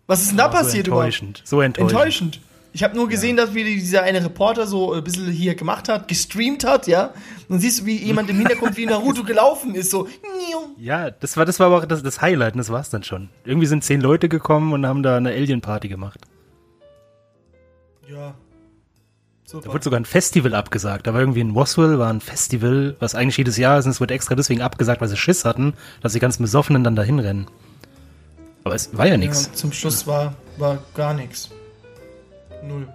Was 0.07 0.21
ist 0.21 0.31
denn 0.31 0.37
da 0.37 0.47
Oh, 0.47 0.51
passiert 0.51 0.85
so 0.87 0.91
überhaupt? 0.91 1.05
enttäuschend. 1.05 1.41
So 1.45 1.61
enttäuschend. 1.61 1.91
Enttäuschend. 1.91 2.39
Ich 2.71 2.83
habe 2.83 2.95
nur 2.95 3.09
gesehen, 3.09 3.35
dass 3.35 3.55
wie 3.55 3.63
dieser 3.63 4.03
eine 4.03 4.23
Reporter 4.23 4.67
so 4.67 4.93
ein 4.93 5.03
bisschen 5.03 5.27
hier 5.31 5.55
gemacht 5.55 5.89
hat, 5.89 6.07
gestreamt 6.07 6.63
hat, 6.63 6.85
ja. 6.87 7.05
Und 7.07 7.13
dann 7.49 7.59
siehst 7.59 7.81
du, 7.81 7.85
wie 7.87 7.97
jemand 7.97 8.29
im 8.29 8.37
Hintergrund 8.37 8.77
wie 8.77 8.85
Naruto 8.85 9.23
gelaufen 9.23 9.73
ist, 9.73 9.89
so. 9.89 10.07
Ja, 10.77 11.09
das 11.09 11.35
war, 11.35 11.45
das 11.45 11.59
war 11.59 11.67
aber 11.67 11.77
auch 11.79 11.85
das, 11.85 12.03
das 12.03 12.21
Highlight 12.21 12.53
und 12.53 12.59
das 12.59 12.69
war's 12.69 12.91
dann 12.91 13.03
schon. 13.03 13.29
Irgendwie 13.43 13.65
sind 13.65 13.83
zehn 13.83 14.01
Leute 14.01 14.29
gekommen 14.29 14.71
und 14.73 14.85
haben 14.85 15.01
da 15.01 15.17
eine 15.17 15.29
Alien-Party 15.31 15.87
gemacht. 15.89 16.19
Ja. 18.07 18.35
Da 19.49 19.53
Super. 19.53 19.73
wurde 19.73 19.83
sogar 19.83 19.99
ein 19.99 20.05
Festival 20.05 20.53
abgesagt. 20.53 21.07
Da 21.07 21.13
war 21.15 21.21
irgendwie 21.21 21.39
in 21.39 21.49
Roswell, 21.49 21.97
war 21.97 22.13
ein 22.13 22.21
Festival, 22.21 22.95
was 22.99 23.15
eigentlich 23.15 23.37
jedes 23.37 23.57
Jahr 23.57 23.79
ist 23.79 23.85
und 23.85 23.91
es 23.91 23.99
wurde 23.99 24.13
extra 24.13 24.35
deswegen 24.35 24.61
abgesagt, 24.61 25.01
weil 25.01 25.07
sie 25.07 25.17
Schiss 25.17 25.43
hatten, 25.43 25.73
dass 26.01 26.13
die 26.13 26.19
ganzen 26.19 26.43
Besoffenen 26.43 26.83
dann 26.83 26.95
dahin 26.95 27.17
rennen. 27.17 27.47
Aber 28.63 28.75
es 28.75 28.95
war 28.95 29.07
ja 29.07 29.17
nichts. 29.17 29.47
Ja, 29.47 29.53
zum 29.53 29.71
Schluss 29.71 30.05
war, 30.05 30.35
war 30.57 30.77
gar 30.93 31.15
nichts. 31.15 31.49
Null. 32.63 32.87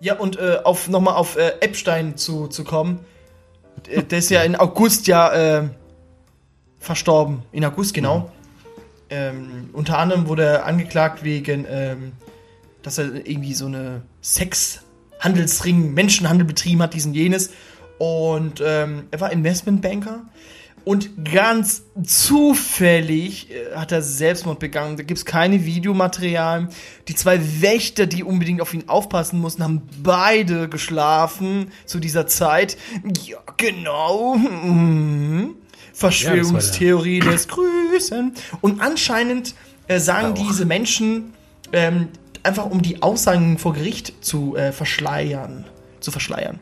Ja, 0.00 0.18
und 0.18 0.38
äh, 0.38 0.58
auf, 0.64 0.86
nochmal 0.88 1.14
auf 1.14 1.36
äh, 1.36 1.52
Epstein 1.60 2.18
zu, 2.18 2.48
zu 2.48 2.62
kommen. 2.62 3.00
Äh, 3.88 4.02
Der 4.02 4.18
ist 4.18 4.28
ja 4.28 4.42
in 4.42 4.56
August 4.56 5.06
ja 5.06 5.32
äh, 5.32 5.68
verstorben. 6.78 7.42
In 7.52 7.64
August, 7.64 7.94
genau. 7.94 8.30
Ähm, 9.08 9.70
unter 9.72 9.96
anderem 9.96 10.28
wurde 10.28 10.44
er 10.44 10.66
angeklagt 10.66 11.24
wegen, 11.24 11.64
ähm, 11.66 12.12
dass 12.82 12.98
er 12.98 13.26
irgendwie 13.26 13.54
so 13.54 13.64
eine 13.64 14.02
Sexhandelsring, 15.20 15.92
Menschenhandel 15.94 16.46
betrieben 16.46 16.82
hat, 16.82 16.94
diesen 16.94 17.14
jenes. 17.14 17.50
Und 17.98 18.62
ähm, 18.64 19.04
er 19.10 19.20
war 19.20 19.30
Investmentbanker. 19.32 20.22
Und 20.82 21.10
ganz 21.30 21.82
zufällig 22.02 23.50
äh, 23.50 23.76
hat 23.76 23.92
er 23.92 24.00
Selbstmord 24.00 24.58
begangen. 24.58 24.96
Da 24.96 25.02
gibt 25.02 25.18
es 25.18 25.26
keine 25.26 25.66
Videomaterialien. 25.66 26.70
Die 27.06 27.14
zwei 27.14 27.38
Wächter, 27.60 28.06
die 28.06 28.24
unbedingt 28.24 28.62
auf 28.62 28.72
ihn 28.72 28.88
aufpassen 28.88 29.40
mussten, 29.40 29.62
haben 29.62 29.82
beide 30.02 30.70
geschlafen 30.70 31.70
zu 31.84 32.00
dieser 32.00 32.26
Zeit. 32.26 32.78
Ja, 33.26 33.38
genau. 33.58 34.36
Mhm. 34.36 35.56
Verschwörungstheorie 35.92 37.20
lässt 37.20 37.50
grüßen. 37.50 38.32
Und 38.62 38.80
anscheinend 38.80 39.54
äh, 39.86 40.00
sagen 40.00 40.32
Auch. 40.32 40.48
diese 40.48 40.64
Menschen 40.64 41.34
ähm, 41.74 42.08
einfach, 42.42 42.66
um 42.66 42.82
die 42.82 43.02
Aussagen 43.02 43.58
vor 43.58 43.74
Gericht 43.74 44.24
zu 44.24 44.56
äh, 44.56 44.72
verschleiern. 44.72 45.64
Zu 46.00 46.10
verschleiern. 46.10 46.58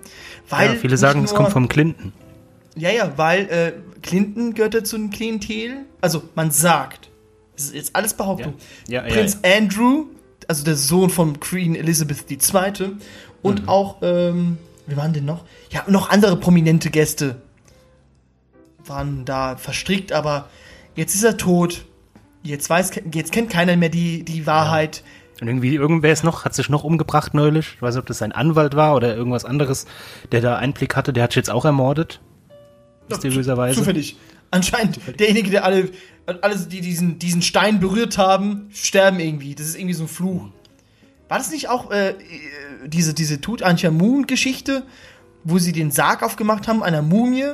Weil 0.48 0.74
Ja, 0.74 0.74
viele 0.80 0.96
sagen, 0.96 1.24
es 1.24 1.30
nur- 1.30 1.38
kommt 1.38 1.52
vom 1.52 1.68
Clinton. 1.68 2.12
ja, 2.76 2.90
ja, 2.90 3.12
weil 3.16 3.48
äh, 3.50 3.72
Clinton 4.02 4.54
gehört 4.54 4.74
ja 4.74 4.82
zu 4.84 4.96
einem 4.96 5.10
Klientel. 5.10 5.84
Also 6.00 6.22
man 6.34 6.50
sagt, 6.50 7.08
das 7.56 7.66
ist 7.66 7.74
jetzt 7.74 7.96
alles 7.96 8.14
Behauptung. 8.14 8.54
Ja. 8.88 9.02
Ja, 9.02 9.08
ja, 9.08 9.14
Prinz 9.14 9.38
Andrew, 9.44 10.06
also 10.48 10.64
der 10.64 10.76
Sohn 10.76 11.10
von 11.10 11.38
Queen 11.40 11.74
Elizabeth 11.74 12.30
II. 12.30 12.90
Und 13.42 13.62
Mhm. 13.62 13.68
auch, 13.68 13.96
ähm, 14.02 14.58
wie 14.86 14.96
waren 14.96 15.12
denn 15.12 15.24
noch? 15.24 15.44
Ja, 15.70 15.84
noch 15.88 16.10
andere 16.10 16.36
prominente 16.36 16.90
Gäste 16.90 17.40
waren 18.84 19.24
da 19.24 19.56
verstrickt, 19.56 20.12
aber 20.12 20.48
jetzt 20.96 21.14
ist 21.14 21.24
er 21.24 21.36
tot. 21.36 21.84
Jetzt 22.42 22.70
weiß, 22.70 22.92
jetzt 23.12 23.32
kennt 23.32 23.50
keiner 23.50 23.76
mehr 23.76 23.88
die, 23.90 24.22
die 24.24 24.46
Wahrheit. 24.46 25.02
Und 25.40 25.46
irgendwie, 25.48 25.74
irgendwer 25.74 26.12
ist 26.12 26.24
noch, 26.24 26.44
hat 26.44 26.54
sich 26.54 26.68
noch 26.68 26.82
umgebracht 26.84 27.32
neulich. 27.34 27.74
Ich 27.76 27.82
weiß 27.82 27.94
nicht, 27.94 28.00
ob 28.00 28.06
das 28.06 28.18
sein 28.18 28.32
Anwalt 28.32 28.74
war 28.74 28.94
oder 28.96 29.14
irgendwas 29.14 29.44
anderes, 29.44 29.86
der 30.32 30.40
da 30.40 30.56
Einblick 30.56 30.96
hatte. 30.96 31.12
Der 31.12 31.22
hat 31.24 31.30
sich 31.32 31.36
jetzt 31.36 31.50
auch 31.50 31.64
ermordet. 31.64 32.20
Mysteriöserweise. 33.08 33.78
Zufällig. 33.78 34.16
Anscheinend 34.50 34.98
derjenige, 35.20 35.50
der 35.50 35.64
alle, 35.64 35.90
alle 36.40 36.56
die 36.56 36.80
diesen, 36.80 37.18
diesen 37.18 37.42
Stein 37.42 37.80
berührt 37.80 38.18
haben, 38.18 38.68
sterben 38.72 39.20
irgendwie. 39.20 39.54
Das 39.54 39.66
ist 39.66 39.76
irgendwie 39.76 39.94
so 39.94 40.04
ein 40.04 40.08
Fluch. 40.08 40.46
War 41.28 41.38
das 41.38 41.50
nicht 41.50 41.68
auch 41.68 41.90
äh, 41.90 42.10
äh, 42.10 42.14
diese, 42.86 43.12
diese 43.14 43.40
Tutanchamun-Geschichte, 43.40 44.82
wo 45.44 45.58
sie 45.58 45.72
den 45.72 45.90
Sarg 45.90 46.22
aufgemacht 46.22 46.66
haben, 46.68 46.82
einer 46.82 47.02
Mumie. 47.02 47.52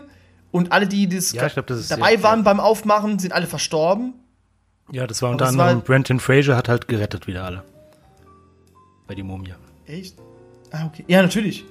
Und 0.53 0.71
alle, 0.73 0.87
die 0.87 1.09
das 1.09 1.33
Ja, 1.33 1.49
glaub, 1.49 1.67
das 1.67 1.89
dabei 1.89 2.11
sehr- 2.11 2.23
waren 2.23 2.45
beim 2.45 2.61
Aufmachen, 2.61 3.19
sind 3.19 3.33
alle 3.33 3.47
verstorben. 3.49 4.15
Ja, 4.93 5.07
das 5.07 5.21
war 5.23 5.31
unter 5.31 5.47
anderem 5.47 5.81
Brenton 5.81 6.21
Fraser 6.21 6.57
hat 6.57 6.69
halt 6.69 6.87
gerettet 6.89 7.27
wieder 7.27 7.43
alle. 7.45 7.65
Bei 9.07 9.15
die 9.15 9.23
Mumie. 9.23 9.55
Echt? 9.87 10.17
Ah, 10.71 10.87
okay. 10.87 11.05
Ja, 11.07 11.23
natürlich. 11.23 11.65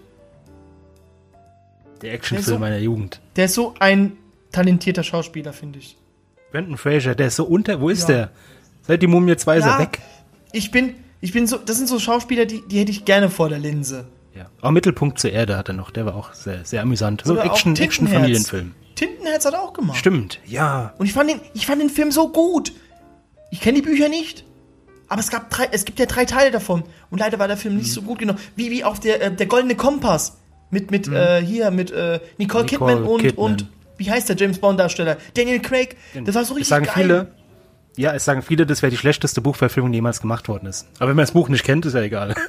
Der 2.02 2.14
Actionfilm 2.14 2.56
so- 2.56 2.60
meiner 2.60 2.78
Jugend. 2.78 3.22
Der 3.36 3.46
ist 3.46 3.54
so 3.54 3.74
ein 3.80 4.14
talentierter 4.52 5.04
Schauspieler, 5.04 5.54
finde 5.54 5.80
ich. 5.80 5.98
Brenton 6.52 6.78
Fraser, 6.78 7.16
der 7.16 7.28
ist 7.28 7.36
so 7.38 7.46
unter. 7.46 7.82
Wo 7.82 7.90
ist 7.90 8.02
Ja. 8.10 8.16
der? 8.16 8.32
Seit 8.84 9.02
die 9.02 9.08
Mumie 9.08 9.36
2 9.36 9.58
ist 9.58 9.66
er 9.66 9.80
weg. 9.80 10.00
Ich 10.52 10.70
bin, 10.72 10.94
ich 11.22 11.32
bin 11.32 11.48
so, 11.48 11.58
das 11.58 11.78
sind 11.78 11.88
so 11.88 11.98
Schauspieler, 12.00 12.46
die, 12.46 12.62
die 12.68 12.80
hätte 12.80 12.92
ich 12.92 13.06
gerne 13.06 13.30
vor 13.30 13.50
der 13.50 13.60
Linse. 13.60 14.06
Ja. 14.36 14.50
Auch 14.62 14.72
Mittelpunkt 14.72 15.20
zur 15.20 15.32
Erde 15.32 15.58
hat 15.58 15.70
er 15.70 15.74
noch. 15.74 15.90
Der 15.92 16.06
war 16.06 16.16
auch 16.16 16.34
sehr, 16.34 16.66
sehr 16.66 16.82
amüsant. 16.82 17.24
So 17.26 17.38
Action, 17.38 17.74
Tintenherz. 17.76 17.80
Action-Familienfilm. 17.80 18.76
Tintenherz 18.96 19.46
hat 19.46 19.54
er 19.54 19.62
auch 19.64 19.74
gemacht. 19.74 19.98
Stimmt, 19.98 20.40
ja. 20.46 20.94
Und 20.98 21.06
ich 21.06 21.14
fand 21.14 21.30
den, 21.30 21.40
ich 21.54 21.66
fand 21.66 21.82
den 21.82 21.90
Film 21.90 22.12
so 22.12 22.30
gut. 22.30 22.74
Ich 23.52 23.62
kenne 23.62 23.78
die 23.82 23.82
Bücher 23.88 24.10
nicht. 24.10 24.44
Aber 25.14 25.20
es 25.20 25.30
gab 25.30 25.52
drei, 25.52 25.68
es 25.72 25.86
gibt 25.86 26.00
ja 26.00 26.08
drei 26.08 26.26
Teile 26.26 26.50
davon. 26.50 26.82
Und 27.12 27.20
leider 27.20 27.38
war 27.38 27.48
der 27.48 27.56
Film 27.56 27.76
Mhm. 27.76 27.82
nicht 27.82 27.92
so 27.94 28.02
gut 28.02 28.18
genug. 28.18 28.38
Wie, 28.56 28.72
wie 28.72 28.84
auch 28.84 28.98
der, 28.98 29.22
äh, 29.22 29.32
der 29.32 29.46
Goldene 29.46 29.76
Kompass. 29.76 30.38
Mit, 30.72 30.90
mit, 30.90 31.08
äh, 31.08 31.40
hier, 31.46 31.70
mit, 31.70 31.92
äh, 31.92 31.94
Nicole, 31.94 32.24
Mhm. 32.24 32.40
Nicole 32.40 32.66
Kidman 32.66 33.04
und, 33.04 33.22
Kidman. 33.22 33.52
und, 33.52 33.68
wie 33.98 34.10
heißt 34.10 34.28
der 34.30 34.36
James 34.36 34.58
Bond 34.58 34.80
Darsteller? 34.80 35.18
Daniel 35.36 35.60
Craig. 35.62 35.98
Das 36.26 36.34
war 36.34 36.44
so 36.46 36.56
richtig 36.56 36.70
sagen 36.70 36.86
geil. 36.86 36.94
viele, 36.96 37.28
ja, 37.96 38.12
es 38.16 38.26
sagen 38.26 38.42
viele, 38.42 38.66
das 38.66 38.82
wäre 38.82 38.90
die 38.90 38.98
schlechteste 38.98 39.40
Buchverfilmung, 39.40 39.92
die 39.92 39.98
jemals 39.98 40.20
gemacht 40.20 40.48
worden 40.48 40.66
ist. 40.66 40.88
Aber 40.98 41.10
wenn 41.10 41.16
man 41.16 41.26
das 41.26 41.32
Buch 41.34 41.48
nicht 41.48 41.64
kennt, 41.64 41.86
ist 41.86 41.94
ja 41.94 42.02
egal. 42.02 42.34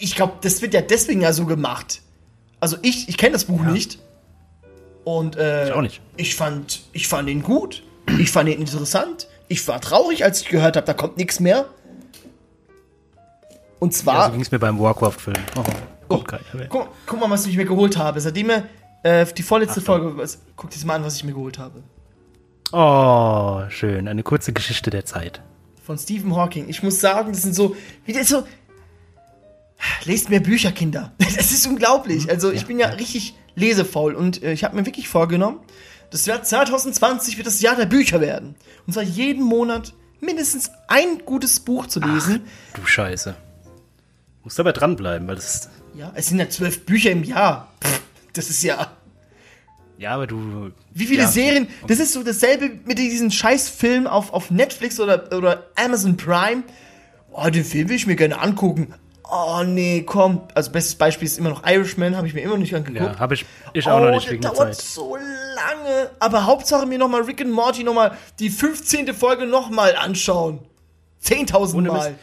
Ich 0.00 0.16
glaube, 0.16 0.34
das 0.42 0.60
wird 0.62 0.74
ja 0.74 0.80
deswegen 0.80 1.20
ja 1.22 1.32
so 1.32 1.46
gemacht. 1.46 2.02
Also 2.60 2.76
ich, 2.82 3.08
ich 3.08 3.16
kenne 3.16 3.32
das 3.32 3.44
Buch 3.44 3.62
nicht. 3.62 3.98
Und 5.04 5.36
äh, 5.36 5.66
Ich 5.66 5.72
auch 5.72 5.82
nicht. 5.82 6.00
Ich 6.16 6.34
fand, 6.34 6.82
ich 6.92 7.06
fand 7.08 7.28
ihn 7.28 7.42
gut. 7.42 7.82
Ich 8.18 8.30
fand 8.30 8.48
ihn 8.48 8.60
interessant. 8.60 9.28
Ich 9.48 9.66
war 9.68 9.80
traurig, 9.80 10.24
als 10.24 10.40
ich 10.42 10.48
gehört 10.48 10.76
habe, 10.76 10.86
da 10.86 10.94
kommt 10.94 11.16
nichts 11.16 11.40
mehr. 11.40 11.66
Und 13.78 13.92
Ja, 13.92 13.98
zwar, 13.98 14.26
so 14.26 14.32
ging 14.32 14.40
es 14.40 14.50
mir 14.50 14.58
beim 14.58 14.78
Warcraft-Film. 14.78 15.36
Oh, 15.56 15.62
Oh, 16.08 16.22
guck, 16.68 16.88
guck 17.06 17.20
mal, 17.20 17.30
was 17.30 17.46
ich 17.46 17.56
mir 17.56 17.64
geholt 17.64 17.96
habe. 17.96 18.20
Seitdem 18.20 18.50
er 18.50 18.64
äh, 19.02 19.26
die 19.32 19.42
vorletzte 19.42 19.80
Folge, 19.80 20.16
was, 20.16 20.38
guck 20.54 20.70
dir 20.70 20.86
mal 20.86 20.96
an, 20.96 21.04
was 21.04 21.16
ich 21.16 21.24
mir 21.24 21.32
geholt 21.32 21.58
habe. 21.58 21.82
Oh, 22.72 23.62
schön. 23.70 24.06
Eine 24.06 24.22
kurze 24.22 24.52
Geschichte 24.52 24.90
der 24.90 25.04
Zeit. 25.04 25.40
Von 25.82 25.98
Stephen 25.98 26.34
Hawking. 26.36 26.68
Ich 26.68 26.82
muss 26.82 27.00
sagen, 27.00 27.32
das 27.32 27.42
sind 27.42 27.54
so, 27.54 27.74
wie 28.04 28.12
das 28.12 28.28
so. 28.28 28.44
Lest 30.04 30.30
mehr 30.30 30.40
Bücher, 30.40 30.72
Kinder. 30.72 31.12
Das 31.36 31.50
ist 31.50 31.66
unglaublich. 31.66 32.30
Also 32.30 32.52
ich 32.52 32.66
bin 32.66 32.78
ja 32.78 32.88
richtig 32.88 33.34
lesefaul 33.54 34.14
und 34.14 34.42
äh, 34.42 34.52
ich 34.52 34.62
habe 34.64 34.76
mir 34.76 34.86
wirklich 34.86 35.08
vorgenommen, 35.08 35.58
das 36.14 36.26
Jahr 36.26 36.40
2020 36.40 37.38
wird 37.38 37.48
das 37.48 37.60
Jahr 37.60 37.74
der 37.74 37.86
Bücher 37.86 38.20
werden. 38.20 38.54
Und 38.86 38.92
zwar 38.92 39.02
jeden 39.02 39.42
Monat 39.42 39.94
mindestens 40.20 40.70
ein 40.86 41.18
gutes 41.24 41.58
Buch 41.58 41.88
zu 41.88 41.98
lesen. 41.98 42.42
Du 42.74 42.86
Scheiße. 42.86 43.34
Musst 44.44 44.60
aber 44.60 44.72
dranbleiben, 44.72 45.26
weil 45.26 45.34
das 45.34 45.56
ist. 45.56 45.70
Ja, 45.96 46.12
es 46.14 46.28
sind 46.28 46.38
ja 46.38 46.48
zwölf 46.48 46.86
Bücher 46.86 47.10
im 47.10 47.24
Jahr. 47.24 47.72
Pff, 47.82 48.00
das 48.32 48.48
ist 48.48 48.62
ja. 48.62 48.92
Ja, 49.98 50.12
aber 50.12 50.28
du. 50.28 50.70
Wie 50.92 51.06
viele 51.06 51.22
ja, 51.22 51.28
Serien? 51.28 51.66
Das 51.88 51.98
ist 51.98 52.12
so 52.12 52.22
dasselbe 52.22 52.70
mit 52.84 53.00
diesen 53.00 53.32
Scheißfilmen 53.32 54.06
auf, 54.06 54.32
auf 54.32 54.52
Netflix 54.52 55.00
oder, 55.00 55.36
oder 55.36 55.66
Amazon 55.74 56.16
Prime. 56.16 56.62
Oh, 57.32 57.50
den 57.50 57.64
Film 57.64 57.88
will 57.88 57.96
ich 57.96 58.06
mir 58.06 58.14
gerne 58.14 58.40
angucken. 58.40 58.94
Oh, 59.36 59.64
nee, 59.64 60.02
komm. 60.06 60.42
Also, 60.54 60.70
bestes 60.70 60.94
Beispiel 60.94 61.26
ist 61.26 61.38
immer 61.38 61.50
noch 61.50 61.66
Irishman, 61.66 62.16
habe 62.16 62.28
ich 62.28 62.34
mir 62.34 62.42
immer 62.42 62.52
noch 62.52 62.60
nicht 62.60 62.74
angeguckt. 62.74 63.14
Ja, 63.14 63.18
habe 63.18 63.34
ich, 63.34 63.44
ich 63.72 63.84
auch 63.88 63.98
noch 64.00 64.12
nicht 64.12 64.30
wegen 64.30 64.42
der 64.42 64.52
dauert 64.52 64.76
Zeit. 64.76 64.84
so 64.84 65.16
lange. 65.16 66.10
Aber 66.20 66.46
Hauptsache 66.46 66.86
mir 66.86 66.98
nochmal 66.98 67.22
Rick 67.22 67.40
and 67.40 67.50
Morty 67.50 67.82
nochmal 67.82 68.16
die 68.38 68.48
15. 68.48 69.12
Folge 69.12 69.46
nochmal 69.46 69.96
anschauen. 69.96 70.60
10.000 71.24 71.74
Ohne 71.74 71.88
Mal. 71.88 72.14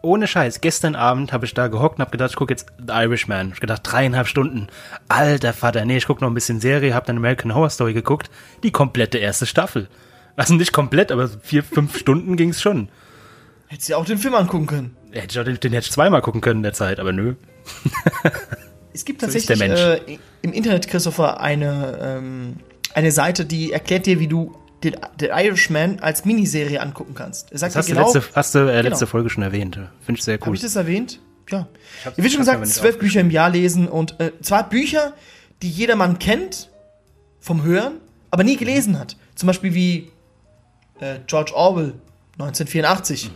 Ohne 0.00 0.26
Scheiß, 0.26 0.62
gestern 0.62 0.96
Abend 0.96 1.32
habe 1.32 1.44
ich 1.44 1.52
da 1.52 1.68
gehockt 1.68 1.98
und 1.98 2.00
habe 2.00 2.10
gedacht, 2.10 2.30
ich 2.30 2.36
gucke 2.36 2.52
jetzt 2.52 2.66
The 2.78 2.92
Irishman. 2.92 3.52
Ich 3.52 3.60
gedacht, 3.60 3.82
dreieinhalb 3.84 4.26
Stunden. 4.26 4.68
Alter 5.08 5.52
Vater, 5.52 5.84
nee, 5.84 5.98
ich 5.98 6.06
gucke 6.06 6.22
noch 6.22 6.30
ein 6.30 6.34
bisschen 6.34 6.60
Serie, 6.60 6.94
habe 6.94 7.06
dann 7.06 7.18
American 7.18 7.54
Horror 7.54 7.70
Story 7.70 7.92
geguckt. 7.92 8.30
Die 8.62 8.70
komplette 8.70 9.18
erste 9.18 9.44
Staffel. 9.44 9.88
Also 10.36 10.54
nicht 10.54 10.72
komplett, 10.72 11.12
aber 11.12 11.28
vier, 11.28 11.62
fünf 11.62 11.98
Stunden 11.98 12.36
ging's 12.36 12.62
schon. 12.62 12.88
Hättest 13.74 13.88
du 13.88 13.92
ja 13.94 13.98
auch 13.98 14.04
den 14.04 14.18
Film 14.18 14.34
angucken 14.34 14.66
können. 14.66 14.96
Hätte 15.10 15.32
ich 15.32 15.38
auch 15.40 15.44
den, 15.44 15.58
den 15.58 15.72
hätte 15.72 15.86
ich 15.86 15.90
zweimal 15.90 16.22
gucken 16.22 16.40
können 16.40 16.60
in 16.60 16.62
der 16.62 16.74
Zeit, 16.74 17.00
aber 17.00 17.12
nö. 17.12 17.34
Es 18.92 19.04
gibt 19.04 19.20
So 19.20 19.26
tatsächlich 19.26 19.58
der 19.58 19.68
Mensch. 19.68 19.80
äh, 19.80 20.18
im 20.42 20.52
Internet, 20.52 20.86
Christopher, 20.86 21.40
eine, 21.40 21.98
ähm, 22.00 22.56
eine 22.94 23.10
Seite, 23.10 23.44
die 23.44 23.72
erklärt 23.72 24.06
dir, 24.06 24.20
wie 24.20 24.28
du 24.28 24.56
den, 24.84 24.94
den 25.20 25.30
Irishman 25.30 25.98
als 25.98 26.24
Miniserie 26.24 26.80
angucken 26.80 27.14
kannst. 27.16 27.50
Er 27.50 27.58
sagt 27.58 27.72
Das 27.74 27.78
hast 27.78 27.88
dir 27.88 27.94
du 27.94 28.00
genau, 28.00 28.12
letzte, 28.14 28.36
hast 28.36 28.54
du 28.54 28.58
äh, 28.60 28.82
letzte 28.82 29.00
Genau. 29.06 29.10
Folge 29.10 29.30
schon 29.30 29.42
erwähnt. 29.42 29.74
Finde 30.02 30.18
ich 30.20 30.24
sehr 30.24 30.34
habe 30.34 30.48
cool. 30.48 30.54
ich 30.54 30.62
das 30.62 30.76
erwähnt? 30.76 31.18
Ja. 31.50 31.66
Ihr 32.16 32.22
wird 32.22 32.32
schon 32.32 32.42
ich 32.42 32.46
gesagt, 32.46 32.66
zwölf 32.68 32.98
Bücher 33.00 33.20
im 33.22 33.30
Jahr 33.30 33.50
lesen 33.50 33.88
und 33.88 34.20
äh, 34.20 34.30
zwar 34.40 34.68
Bücher, 34.68 35.14
die 35.62 35.68
jedermann 35.70 36.20
kennt 36.20 36.70
vom 37.40 37.64
Hören, 37.64 37.94
aber 38.30 38.44
nie 38.44 38.56
gelesen 38.56 39.00
hat. 39.00 39.16
Zum 39.34 39.48
Beispiel 39.48 39.74
wie 39.74 40.12
äh, 41.00 41.16
George 41.26 41.52
Orwell 41.56 41.94
1984 42.34 43.32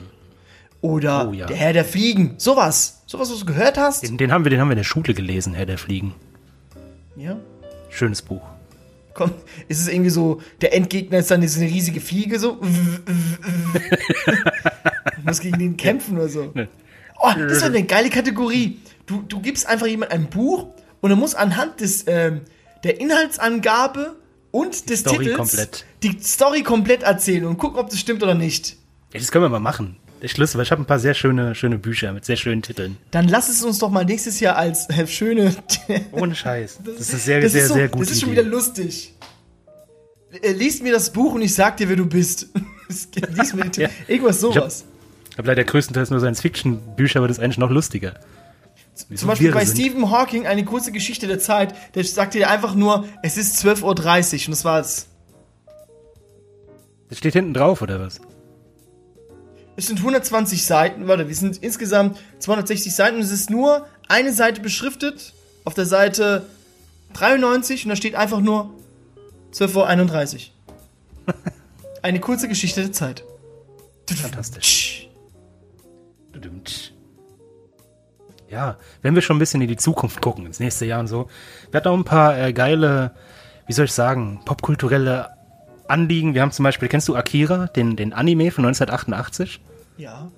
oder 0.80 1.28
Oh, 1.28 1.32
ja. 1.32 1.46
Der 1.46 1.56
Herr 1.56 1.72
der 1.72 1.84
Fliegen. 1.84 2.34
Sowas. 2.38 3.02
Sowas, 3.06 3.30
was 3.30 3.40
du 3.40 3.46
gehört 3.46 3.78
hast. 3.78 4.02
Den, 4.02 4.16
den, 4.18 4.32
haben 4.32 4.44
wir, 4.44 4.50
den 4.50 4.60
haben 4.60 4.68
wir 4.68 4.72
in 4.72 4.78
der 4.78 4.84
Schule 4.84 5.14
gelesen, 5.14 5.54
Herr 5.54 5.66
der 5.66 5.78
Fliegen. 5.78 6.14
Ja. 7.16 7.38
Schönes 7.90 8.22
Buch. 8.22 8.42
Komm, 9.14 9.32
ist 9.66 9.80
es 9.80 9.88
irgendwie 9.88 10.10
so, 10.10 10.40
der 10.60 10.74
Endgegner 10.74 11.18
ist 11.18 11.30
dann 11.30 11.40
diese 11.40 11.60
riesige 11.62 12.00
Fliege 12.00 12.38
so. 12.38 12.60
muss 15.24 15.40
gegen 15.40 15.58
den 15.58 15.76
kämpfen 15.76 16.16
oder 16.16 16.28
so. 16.28 16.52
Oh, 17.18 17.30
das 17.36 17.52
ist 17.52 17.62
eine 17.64 17.82
geile 17.82 18.10
Kategorie. 18.10 18.78
Du, 19.06 19.22
du 19.22 19.40
gibst 19.40 19.66
einfach 19.66 19.86
jemand 19.86 20.12
ein 20.12 20.30
Buch 20.30 20.68
und 21.00 21.10
er 21.10 21.16
muss 21.16 21.34
anhand 21.34 21.80
des, 21.80 22.04
ähm, 22.06 22.42
der 22.84 23.00
Inhaltsangabe 23.00 24.14
und 24.50 24.88
des 24.88 25.00
Story 25.00 25.18
Titels 25.18 25.36
komplett. 25.36 25.84
die 26.02 26.18
Story 26.22 26.62
komplett 26.62 27.02
erzählen 27.02 27.44
und 27.44 27.58
gucken, 27.58 27.80
ob 27.80 27.90
das 27.90 27.98
stimmt 27.98 28.22
oder 28.22 28.34
nicht. 28.34 28.76
Ja, 29.12 29.18
das 29.18 29.32
können 29.32 29.44
wir 29.44 29.48
mal 29.48 29.58
machen. 29.60 29.96
Ich 30.20 30.32
Schlüssel, 30.32 30.58
weil 30.58 30.64
ich 30.64 30.70
habe 30.72 30.82
ein 30.82 30.86
paar 30.86 30.98
sehr 30.98 31.14
schöne, 31.14 31.54
schöne 31.54 31.78
Bücher 31.78 32.12
mit 32.12 32.24
sehr 32.24 32.36
schönen 32.36 32.62
Titeln. 32.62 32.96
Dann 33.12 33.28
lass 33.28 33.48
es 33.48 33.62
uns 33.62 33.78
doch 33.78 33.90
mal 33.90 34.04
nächstes 34.04 34.40
Jahr 34.40 34.56
als 34.56 34.88
äh, 34.90 35.06
schöne. 35.06 35.54
Ohne 36.12 36.34
Scheiß. 36.34 36.80
Das 36.84 37.00
ist 37.00 37.10
eine 37.10 37.18
sehr, 37.20 37.40
das 37.40 37.52
sehr, 37.52 37.66
so, 37.68 37.74
sehr 37.74 37.88
gute 37.88 38.04
Das 38.04 38.12
ist 38.14 38.20
schon 38.20 38.32
Idee. 38.32 38.40
wieder 38.40 38.50
lustig. 38.50 39.14
Äh, 40.42 40.52
Lies 40.52 40.82
mir 40.82 40.92
das 40.92 41.12
Buch 41.12 41.34
und 41.34 41.42
ich 41.42 41.54
sag 41.54 41.76
dir, 41.76 41.88
wer 41.88 41.96
du 41.96 42.06
bist. 42.06 42.48
Lies 43.36 43.54
mir 43.54 43.70
Ja. 43.76 43.88
Irgendwas 44.08 44.42
hab- 44.42 44.54
sowas. 44.54 44.84
Ich 45.30 45.38
habe 45.38 45.48
leider 45.48 45.62
größtenteils 45.62 46.10
nur 46.10 46.18
Science-Fiction-Bücher, 46.18 47.20
aber 47.20 47.28
das 47.28 47.38
ist 47.38 47.44
eigentlich 47.44 47.58
noch 47.58 47.70
lustiger. 47.70 48.14
So 48.94 49.14
Zum 49.14 49.28
Beispiel 49.28 49.52
bei 49.52 49.64
sind. 49.64 49.76
Stephen 49.78 50.10
Hawking 50.10 50.48
eine 50.48 50.64
kurze 50.64 50.90
Geschichte 50.90 51.28
der 51.28 51.38
Zeit, 51.38 51.72
der 51.94 52.02
sagt 52.02 52.34
dir 52.34 52.50
einfach 52.50 52.74
nur, 52.74 53.06
es 53.22 53.36
ist 53.36 53.64
12.30 53.64 53.82
Uhr 53.84 53.88
und 54.46 54.50
das 54.50 54.64
war's. 54.64 55.06
Das 57.08 57.18
steht 57.18 57.34
hinten 57.34 57.54
drauf, 57.54 57.80
oder 57.82 58.00
was? 58.00 58.20
Es 59.78 59.86
sind 59.86 60.00
120 60.00 60.66
Seiten, 60.66 61.06
warte, 61.06 61.28
wir 61.28 61.34
sind 61.36 61.58
insgesamt 61.58 62.18
260 62.40 62.92
Seiten 62.92 63.18
und 63.18 63.22
es 63.22 63.30
ist 63.30 63.48
nur 63.48 63.86
eine 64.08 64.32
Seite 64.32 64.60
beschriftet, 64.60 65.34
auf 65.64 65.72
der 65.72 65.86
Seite 65.86 66.46
93 67.12 67.84
und 67.84 67.90
da 67.90 67.94
steht 67.94 68.16
einfach 68.16 68.40
nur 68.40 68.74
12.31 69.54 70.48
Uhr. 71.28 71.34
Eine 72.02 72.18
kurze 72.18 72.48
Geschichte 72.48 72.80
der 72.80 72.90
Zeit. 72.90 73.22
Fantastisch. 74.10 75.08
Ja, 78.50 78.78
wenn 79.02 79.14
wir 79.14 79.22
schon 79.22 79.36
ein 79.36 79.38
bisschen 79.38 79.60
in 79.60 79.68
die 79.68 79.76
Zukunft 79.76 80.20
gucken, 80.20 80.44
ins 80.44 80.58
nächste 80.58 80.86
Jahr 80.86 80.98
und 80.98 81.06
so, 81.06 81.28
wir 81.70 81.78
hatten 81.78 81.88
auch 81.88 81.96
ein 81.96 82.04
paar 82.04 82.36
äh, 82.36 82.52
geile, 82.52 83.12
wie 83.68 83.72
soll 83.72 83.84
ich 83.84 83.92
sagen, 83.92 84.40
popkulturelle 84.44 85.30
Anliegen. 85.86 86.34
Wir 86.34 86.42
haben 86.42 86.50
zum 86.50 86.64
Beispiel, 86.64 86.88
kennst 86.88 87.06
du 87.06 87.14
Akira, 87.14 87.68
den, 87.68 87.94
den 87.94 88.12
Anime 88.12 88.50
von 88.50 88.64
1988? 88.64 89.60
Ja. 89.98 90.30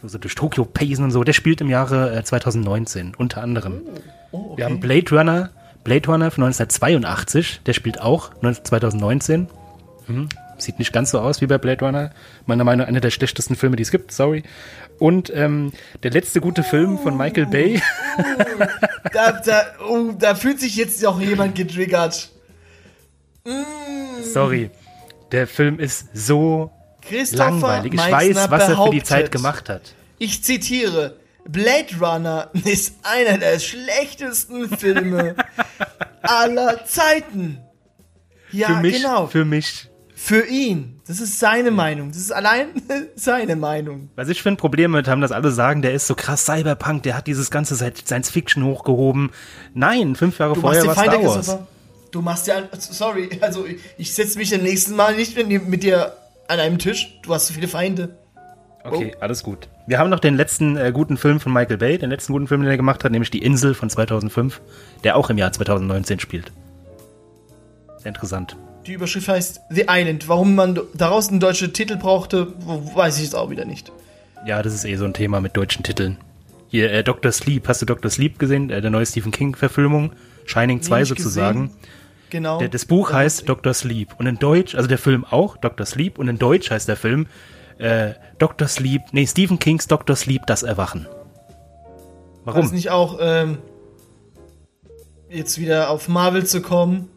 Wo 0.00 0.08
so 0.08 0.16
durch 0.16 0.36
Tokio 0.36 0.64
pacen 0.64 1.04
und 1.04 1.10
so, 1.10 1.24
der 1.24 1.32
spielt 1.32 1.60
im 1.60 1.68
Jahre 1.68 2.16
äh, 2.16 2.22
2019, 2.22 3.14
unter 3.16 3.42
anderem. 3.42 3.82
Oh, 4.30 4.52
okay. 4.52 4.58
Wir 4.58 4.64
haben 4.64 4.80
Blade 4.80 5.10
Runner, 5.10 5.50
Blade 5.82 6.06
Runner 6.06 6.30
von 6.30 6.44
1982, 6.44 7.62
der 7.66 7.72
spielt 7.72 8.00
auch 8.00 8.30
19 8.40 8.64
2019. 8.64 9.48
Hm, 10.06 10.28
sieht 10.56 10.78
nicht 10.78 10.92
ganz 10.92 11.10
so 11.10 11.18
aus 11.18 11.40
wie 11.40 11.46
bei 11.46 11.58
Blade 11.58 11.84
Runner. 11.84 12.10
Meiner 12.46 12.62
Meinung 12.62 12.80
nach 12.80 12.88
einer 12.88 13.00
der 13.00 13.10
schlechtesten 13.10 13.56
Filme, 13.56 13.74
die 13.74 13.82
es 13.82 13.90
gibt, 13.90 14.12
sorry. 14.12 14.44
Und 15.00 15.32
ähm, 15.34 15.72
der 16.04 16.12
letzte 16.12 16.40
gute 16.40 16.62
Film 16.62 16.98
von 16.98 17.16
Michael 17.16 17.46
Bay. 17.46 17.82
da, 19.12 19.32
da, 19.32 19.62
oh, 19.88 20.12
da 20.16 20.36
fühlt 20.36 20.60
sich 20.60 20.76
jetzt 20.76 21.04
auch 21.04 21.20
jemand 21.20 21.56
getriggert. 21.56 22.30
sorry. 24.22 24.70
Der 25.32 25.46
Film 25.46 25.78
ist 25.78 26.16
so 26.16 26.70
Christopher 27.08 27.50
langweilig. 27.50 27.94
Ich 27.94 28.00
Meixner 28.00 28.42
weiß, 28.42 28.50
was 28.50 28.68
er 28.68 28.84
für 28.84 28.90
die 28.90 29.02
Zeit 29.02 29.30
gemacht 29.30 29.68
hat. 29.68 29.94
Ich 30.18 30.42
zitiere. 30.44 31.16
Blade 31.48 31.96
Runner 31.98 32.50
ist 32.64 32.96
einer 33.02 33.38
der 33.38 33.58
schlechtesten 33.58 34.68
Filme 34.68 35.34
aller 36.22 36.84
Zeiten. 36.84 37.58
Ja, 38.52 38.68
für 38.68 38.80
mich, 38.80 38.96
genau. 38.96 39.26
Für 39.26 39.44
mich. 39.44 39.88
Für 40.14 40.46
ihn. 40.46 41.00
Das 41.06 41.20
ist 41.20 41.38
seine 41.38 41.70
Meinung. 41.70 42.08
Das 42.08 42.18
ist 42.18 42.32
allein 42.32 42.68
seine 43.14 43.56
Meinung. 43.56 44.10
Was 44.16 44.28
ich 44.28 44.42
für 44.42 44.50
ein 44.50 44.56
Problem 44.56 44.90
mit 44.90 45.08
haben, 45.08 45.20
dass 45.20 45.32
alle 45.32 45.50
sagen, 45.52 45.80
der 45.80 45.94
ist 45.94 46.06
so 46.06 46.14
krass 46.14 46.44
Cyberpunk, 46.44 47.04
der 47.04 47.16
hat 47.16 47.26
dieses 47.26 47.50
ganze 47.50 47.76
Science 47.76 48.28
Fiction 48.28 48.64
hochgehoben. 48.64 49.30
Nein, 49.74 50.16
fünf 50.16 50.38
Jahre 50.38 50.54
Du 50.54 50.60
vorher 50.60 50.86
war 50.86 50.94
Star 50.94 51.24
Wars. 51.24 51.58
Du 52.10 52.20
machst 52.20 52.46
dir, 52.46 52.68
sorry, 52.78 53.30
also 53.40 53.64
ich, 53.64 53.78
ich 53.96 54.14
setze 54.14 54.38
mich 54.38 54.52
im 54.52 54.62
nächsten 54.62 54.96
Mal 54.96 55.14
nicht 55.14 55.36
mit 55.36 55.82
dir 55.82 56.12
an 56.48 56.58
einem 56.58 56.78
Tisch. 56.78 57.18
Du 57.22 57.32
hast 57.32 57.46
so 57.46 57.54
viele 57.54 57.68
Feinde. 57.68 58.16
Okay, 58.84 59.14
alles 59.20 59.42
gut. 59.42 59.68
Wir 59.86 59.98
haben 59.98 60.10
noch 60.10 60.20
den 60.20 60.36
letzten 60.36 60.76
äh, 60.76 60.92
guten 60.92 61.16
Film 61.16 61.40
von 61.40 61.52
Michael 61.52 61.78
Bay, 61.78 61.98
den 61.98 62.10
letzten 62.10 62.32
guten 62.32 62.48
Film, 62.48 62.62
den 62.62 62.70
er 62.70 62.76
gemacht 62.76 63.04
hat, 63.04 63.12
nämlich 63.12 63.30
Die 63.30 63.42
Insel 63.42 63.74
von 63.74 63.90
2005, 63.90 64.60
der 65.04 65.16
auch 65.16 65.30
im 65.30 65.38
Jahr 65.38 65.52
2019 65.52 66.20
spielt. 66.20 66.52
Sehr 67.98 68.08
interessant. 68.08 68.56
Die 68.86 68.92
Überschrift 68.92 69.28
heißt 69.28 69.60
The 69.70 69.86
Island. 69.88 70.28
Warum 70.28 70.54
man 70.54 70.80
daraus 70.94 71.28
einen 71.28 71.40
deutschen 71.40 71.72
Titel 71.72 71.96
brauchte, 71.96 72.52
weiß 72.94 73.18
ich 73.18 73.24
jetzt 73.24 73.34
auch 73.34 73.50
wieder 73.50 73.64
nicht. 73.64 73.92
Ja, 74.46 74.62
das 74.62 74.72
ist 74.72 74.84
eh 74.84 74.96
so 74.96 75.04
ein 75.04 75.12
Thema 75.12 75.40
mit 75.40 75.56
deutschen 75.56 75.82
Titeln. 75.82 76.16
Hier, 76.68 76.92
äh, 76.92 77.02
Dr. 77.02 77.32
Sleep, 77.32 77.66
hast 77.68 77.82
du 77.82 77.86
Dr. 77.86 78.10
Sleep 78.10 78.38
gesehen? 78.38 78.70
Äh, 78.70 78.80
der 78.80 78.90
neue 78.90 79.04
Stephen 79.04 79.32
King-Verfilmung? 79.32 80.12
Shining 80.46 80.80
2 80.80 81.00
nicht 81.00 81.08
sozusagen. 81.08 81.70
Genau. 82.30 82.58
Der, 82.58 82.68
das 82.68 82.84
Buch 82.84 83.12
heißt 83.12 83.48
Dr. 83.48 83.72
Sleep 83.74 84.14
und 84.18 84.26
in 84.26 84.38
Deutsch, 84.38 84.74
also 84.74 84.88
der 84.88 84.98
Film 84.98 85.24
auch, 85.24 85.56
Dr. 85.56 85.86
Sleep 85.86 86.18
und 86.18 86.28
in 86.28 86.38
Deutsch 86.38 86.70
heißt 86.70 86.88
der 86.88 86.96
Film 86.96 87.26
äh, 87.78 88.14
Dr. 88.38 88.68
Sleep, 88.68 89.02
nee, 89.12 89.26
Stephen 89.26 89.58
Kings 89.58 89.86
Dr. 89.86 90.16
Sleep, 90.16 90.46
das 90.46 90.62
Erwachen. 90.62 91.06
War 92.44 92.54
es 92.54 92.62
Warum? 92.62 92.74
nicht 92.74 92.90
auch, 92.90 93.18
ähm, 93.20 93.58
jetzt 95.30 95.58
wieder 95.58 95.90
auf 95.90 96.08
Marvel 96.08 96.44
zu 96.46 96.60
kommen, 96.60 97.08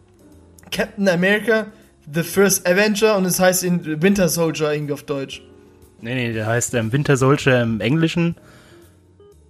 Captain 0.71 1.07
America, 1.07 1.67
The 2.11 2.23
First 2.23 2.67
Avenger 2.67 3.17
und 3.17 3.25
es 3.25 3.39
heißt 3.39 3.63
in 3.63 4.01
Winter 4.01 4.29
Soldier 4.29 4.73
irgendwie 4.73 4.93
auf 4.93 5.03
Deutsch. 5.03 5.41
Nee, 6.01 6.15
nee, 6.15 6.33
der 6.33 6.47
heißt 6.47 6.73
ähm, 6.73 6.91
Winter 6.91 7.17
Soldier 7.17 7.61
im 7.61 7.79
Englischen 7.79 8.35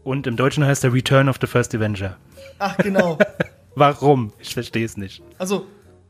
und 0.04 0.28
im 0.28 0.36
Deutschen 0.36 0.66
heißt 0.66 0.84
er 0.84 0.94
Return 0.94 1.30
of 1.30 1.38
the 1.40 1.48
First 1.48 1.74
Avenger. 1.76 2.18
Ach, 2.60 2.78
genau. 2.78 3.18
Warum? 3.76 4.34
Ich 4.40 4.54
verstehe 4.54 4.86
es 4.86 4.98
nicht. 4.98 5.22
also, 5.38 5.66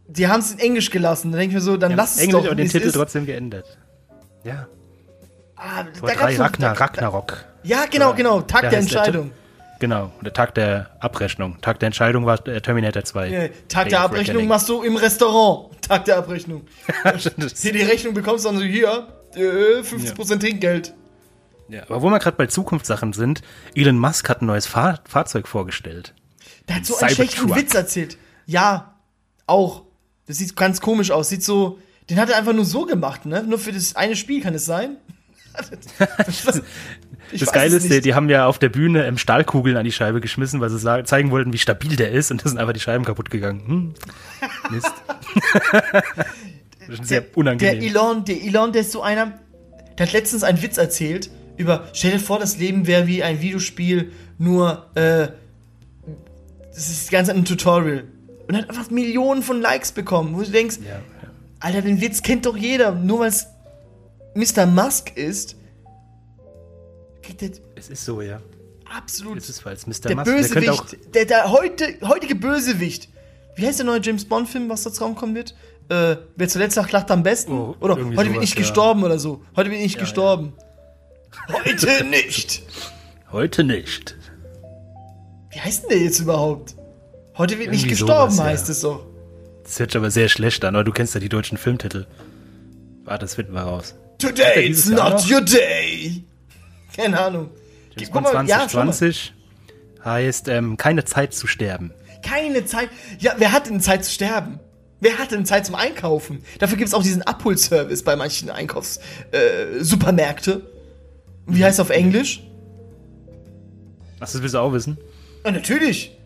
die 0.07 0.28
haben 0.28 0.39
es 0.41 0.51
in 0.51 0.59
Englisch 0.59 0.89
gelassen. 0.89 1.32
Da 1.32 1.38
denke 1.38 1.51
ich 1.51 1.55
mir 1.55 1.62
so, 1.62 1.78
dann 1.78 1.95
lass 1.95 2.16
es 2.16 2.22
Englisch 2.24 2.43
doch. 2.43 2.51
und 2.51 2.57
wie 2.57 2.64
den 2.64 2.70
Titel 2.72 2.88
ist. 2.88 2.93
trotzdem 2.93 3.26
geändert. 3.26 3.78
Ja. 4.43 4.68
Ah, 5.55 5.84
Tor 5.97 6.09
da 6.09 6.16
3 6.16 6.16
gab's 6.16 6.38
noch- 6.38 6.45
Ragnar, 6.45 6.82
Ragnarok. 6.82 7.45
Ja, 7.64 7.86
genau, 7.89 8.14
genau. 8.14 8.41
Tag 8.41 8.62
Der 8.62 8.70
der 8.72 8.80
heißt 8.80 8.91
der 8.91 8.97
Entscheidung. 8.99 9.32
Genau, 9.80 10.12
der 10.22 10.34
Tag 10.34 10.53
der 10.55 10.91
Abrechnung. 10.99 11.59
Tag 11.62 11.80
der 11.80 11.88
Entscheidung 11.88 12.26
war 12.26 12.45
äh, 12.47 12.62
Terminator 12.62 13.03
2. 13.03 13.28
Ja, 13.30 13.47
Tag 13.68 13.84
Day 13.86 13.89
der 13.91 14.01
Abrechnung 14.01 14.47
machst 14.47 14.70
du 14.70 14.82
im 14.84 14.95
Restaurant. 14.95 15.82
Tag 15.82 16.05
der 16.05 16.18
Abrechnung. 16.18 16.64
Hier 17.62 17.74
die 17.74 17.82
Rechnung 17.82 18.14
bekommst 18.14 18.45
du 18.45 18.49
dann 18.49 18.57
so 18.59 18.64
hier, 18.64 19.07
äh, 19.36 19.80
50% 19.82 20.39
Trinkgeld. 20.39 20.93
ja, 21.70 21.84
aber 21.84 22.01
wo 22.01 22.09
wir 22.09 22.20
gerade 22.20 22.38
bei 22.38 22.45
Zukunftssachen 22.47 23.14
sind, 23.14 23.41
Elon 23.76 23.97
Musk 23.97 24.30
hat 24.30 24.41
ein 24.41 24.45
neues 24.45 24.68
Fahr 24.68 24.99
Fahrzeug 25.07 25.47
vorgestellt. 25.47 26.14
Der 26.72 26.78
hat 26.78 26.86
so 26.86 26.96
einen 26.96 27.14
schlechten 27.14 27.54
Witz 27.54 27.74
erzählt. 27.74 28.18
Ja, 28.46 28.96
auch. 29.46 29.84
Das 30.26 30.38
sieht 30.38 30.56
ganz 30.56 30.80
komisch 30.80 31.12
aus. 31.12 31.28
Sieht 31.28 31.44
so. 31.44 31.80
Den 32.10 32.18
hat 32.18 32.30
er 32.30 32.38
einfach 32.38 32.54
nur 32.54 32.64
so 32.64 32.86
gemacht, 32.86 33.26
ne? 33.26 33.44
Nur 33.44 33.60
für 33.60 33.74
das 33.74 33.98
eine 33.98 34.16
Spiel 34.16 34.42
kann 34.42 34.54
es 34.54 34.64
sein. 34.66 34.96
Das 37.32 37.42
weiß 37.42 37.54
Geile 37.54 37.78
ist, 37.78 37.90
die, 37.90 38.02
die 38.02 38.14
haben 38.14 38.30
ja 38.30 38.46
auf 38.46 38.60
der 38.60 38.68
Bühne 38.68 39.06
ähm, 39.06 39.18
Stahlkugeln 39.18 39.78
an 39.78 39.86
die 39.86 39.92
Scheibe 39.92 40.20
geschmissen, 40.20 40.60
weil 40.60 40.70
sie 40.70 41.04
zeigen 41.06 41.32
wollten, 41.32 41.54
wie 41.54 41.58
stabil 41.58 41.96
der 41.96 42.12
ist 42.12 42.30
und 42.32 42.44
da 42.44 42.50
sind 42.50 42.58
einfach 42.58 42.74
die 42.74 42.82
Scheiben 42.82 43.06
kaputt 43.06 43.30
gegangen. 43.30 43.62
Hm. 43.68 43.94
Mist. 44.70 44.92
das 46.88 47.00
ist 47.00 47.08
sehr 47.08 47.22
Der 47.22 47.38
unangenehm. 47.38 47.82
Elon, 47.82 48.26
der 48.26 48.42
Elon, 48.42 48.74
der 48.74 48.82
ist 48.82 48.92
so 48.92 49.02
einer. 49.02 49.40
Der 49.98 50.08
hat 50.08 50.14
letztens 50.14 50.44
einen 50.44 50.62
Witz 50.62 50.78
erzählt 50.78 51.30
über. 51.56 51.88
Stell 51.94 52.12
dir 52.12 52.20
vor, 52.20 52.40
das 52.40 52.58
Leben 52.58 52.88
wäre 52.88 53.08
wie 53.08 53.24
ein 53.24 53.42
Videospiel, 53.42 54.12
nur, 54.38 54.88
äh. 54.96 55.30
Das 56.74 56.90
ist 56.90 57.08
die 57.08 57.12
ganze 57.12 57.32
Zeit 57.32 57.38
ein 57.38 57.46
Tutorial. 57.46 58.06
Und 58.48 58.58
hat 58.58 58.70
einfach 58.70 58.90
Millionen 58.90 59.44
von 59.44 59.62
Likes 59.62 59.92
bekommen, 59.92 60.36
wo 60.36 60.42
du 60.42 60.52
denkst, 60.52 60.80
ja, 60.84 60.90
ja. 60.90 61.02
Alter, 61.60 61.82
den 61.82 62.02
Witz 62.02 62.22
kennt 62.22 62.46
doch 62.46 62.58
jeder. 62.58 62.92
Nur 62.92 63.20
weil 63.20 63.30
es 63.30 63.48
Mr. 64.36 64.66
Musk 64.66 65.16
ist, 65.16 65.56
kriegt 67.22 67.42
er 67.42 67.50
Es 67.76 67.90
ist 67.90 68.04
so, 68.04 68.22
ja. 68.22 68.42
absolut. 68.94 69.38
Es 69.38 69.50
ist 69.50 69.62
falls 69.62 69.86
Mr. 69.86 69.94
der 70.08 70.16
Musk, 70.16 70.26
der 70.26 70.50
könnte 70.50 70.74
auch 70.74 70.84
Bösewicht, 70.84 71.16
der, 71.16 71.26
der 71.26 71.52
heute, 71.52 71.98
heutige 72.04 72.36
Bösewicht. 72.36 73.10
Wie 73.56 73.68
heißt 73.68 73.80
der 73.80 73.86
neue 73.86 74.02
James 74.02 74.26
Bond-Film, 74.26 74.70
was 74.70 74.84
da 74.84 74.90
rauskommen 74.90 75.36
wird? 75.36 75.56
Äh, 75.90 76.18
wer 76.36 76.48
zuletzt 76.48 76.76
sagt, 76.76 76.92
lacht 76.94 77.12
am 77.12 77.22
besten? 77.22 77.52
Oh, 77.52 77.76
oder 77.82 77.96
heute 77.96 78.16
sowas, 78.16 78.40
nicht 78.40 78.56
ja. 78.56 78.62
gestorben 78.62 79.04
oder 79.04 79.20
so. 79.20 79.44
Heute 79.56 79.70
wird 79.72 79.82
nicht 79.82 79.96
Ja, 79.96 80.02
gestorben. 80.02 80.54
Heute 81.52 82.06
nicht. 82.06 82.64
heute 83.32 83.64
nicht. 83.64 84.16
Wie 85.52 85.60
heißt 85.60 85.84
denn 85.84 85.89
der 85.89 85.99
jetzt 85.99 86.20
überhaupt? 86.20 86.76
Heute 87.38 87.60
wird 87.60 87.70
nicht 87.72 87.82
Irgendwie 87.82 87.99
gestorben, 87.99 88.32
sowas, 88.32 88.45
ja. 88.45 88.52
heißt 88.52 88.70
es 88.70 88.82
doch. 88.82 89.06
Das 89.64 89.80
hört 89.80 89.91
sich 89.91 89.97
aber 89.97 90.12
sehr 90.12 90.30
schlecht 90.30 90.64
an, 90.66 90.76
aber 90.76 90.84
du 90.84 90.91
kennst 90.91 91.14
ja 91.14 91.20
die 91.20 91.30
deutschen 91.30 91.58
Filmtitel. 91.58 92.08
Warte, 93.04 93.26
das 93.26 93.36
finden 93.36 93.54
wir 93.54 93.62
raus. 93.62 93.95
Today 94.18 94.72
Jahr 94.72 95.12
not 95.12 95.30
your 95.30 95.41
day. 95.41 96.24
Keine 96.95 97.20
Ahnung. 97.20 97.49
James 97.95 98.12
Guck 98.12 98.24
Bond 98.24 98.34
mal, 98.34 98.47
ja, 98.47 98.68
schau 98.70 98.80
mal. 98.80 98.93
2020 98.93 99.34
heißt 100.04 100.47
ähm, 100.47 100.78
Keine 100.78 101.06
Zeit 101.06 101.34
zu 101.34 101.45
sterben. 101.47 101.91
Keine 102.24 102.66
Zeit. 102.66 102.89
Ja, 103.20 103.34
wer 103.38 103.52
hat 103.52 103.68
denn 103.68 103.82
Zeit 103.82 104.06
zu 104.06 104.12
sterben? 104.12 104.60
Wer 104.99 105.18
hat 105.18 105.32
denn 105.32 105.45
Zeit 105.45 105.66
zum 105.66 105.74
Einkaufen? 105.76 106.43
Dafür 106.60 106.78
gibt 106.78 106.89
es 106.89 106.93
auch 106.93 107.02
diesen 107.02 107.24
Abholservice 107.24 108.04
bei 108.04 108.16
manchen 108.16 108.52
Einkaufs-Supermärkte. 108.52 110.52
Äh. 110.52 110.62
Wie 111.47 111.66
heißt 111.66 111.80
es 111.80 111.80
auf 111.80 111.89
Englisch? 111.89 112.43
Ach, 114.18 114.32
das 114.32 114.39
willst 114.39 114.54
du 114.54 114.60
auch 114.60 114.74
wissen? 114.74 114.99
Ja, 115.46 115.52
natürlich. 115.52 116.18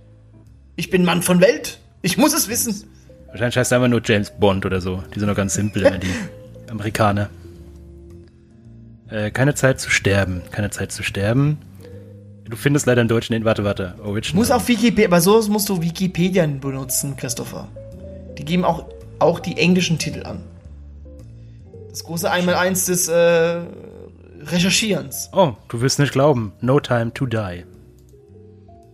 Ich 0.75 0.89
bin 0.89 1.05
Mann 1.05 1.21
von 1.21 1.39
Welt. 1.41 1.79
Ich 2.01 2.17
muss 2.17 2.33
es 2.33 2.49
wissen. 2.49 2.83
Wahrscheinlich 3.27 3.57
heißt 3.57 3.71
es 3.71 3.73
einfach 3.75 3.87
nur 3.87 4.01
James 4.03 4.31
Bond 4.31 4.65
oder 4.65 4.81
so. 4.81 5.03
Die 5.13 5.19
sind 5.19 5.27
noch 5.27 5.35
ganz 5.35 5.53
simpel, 5.53 5.99
die 5.99 6.07
Amerikaner. 6.69 7.29
Äh, 9.09 9.31
keine 9.31 9.55
Zeit 9.55 9.79
zu 9.79 9.89
sterben. 9.89 10.41
Keine 10.51 10.69
Zeit 10.69 10.91
zu 10.91 11.03
sterben. 11.03 11.57
Du 12.45 12.57
findest 12.57 12.85
leider 12.85 13.01
im 13.01 13.07
Deutschen 13.07 13.33
den, 13.33 13.43
warte, 13.43 13.63
warte, 13.63 13.95
Original. 14.03 14.35
Muss 14.35 14.51
auf 14.51 14.67
Wikipedia, 14.67 15.07
bei 15.07 15.19
sowas 15.19 15.47
musst 15.47 15.67
du 15.67 15.81
Wikipedia 15.81 16.45
benutzen, 16.45 17.17
Christopher. 17.17 17.67
Die 18.37 18.45
geben 18.45 18.63
auch, 18.63 18.85
auch 19.19 19.39
die 19.39 19.57
englischen 19.57 19.97
Titel 19.97 20.23
an. 20.25 20.43
Das 21.89 22.03
große 22.03 22.29
Einmaleins 22.29 22.85
des 22.85 23.07
äh, 23.07 23.61
Recherchierens. 24.43 25.29
Oh, 25.33 25.53
du 25.69 25.81
wirst 25.81 25.97
nicht 25.97 26.11
glauben. 26.11 26.53
No 26.61 26.79
time 26.79 27.13
to 27.13 27.25
die. 27.25 27.63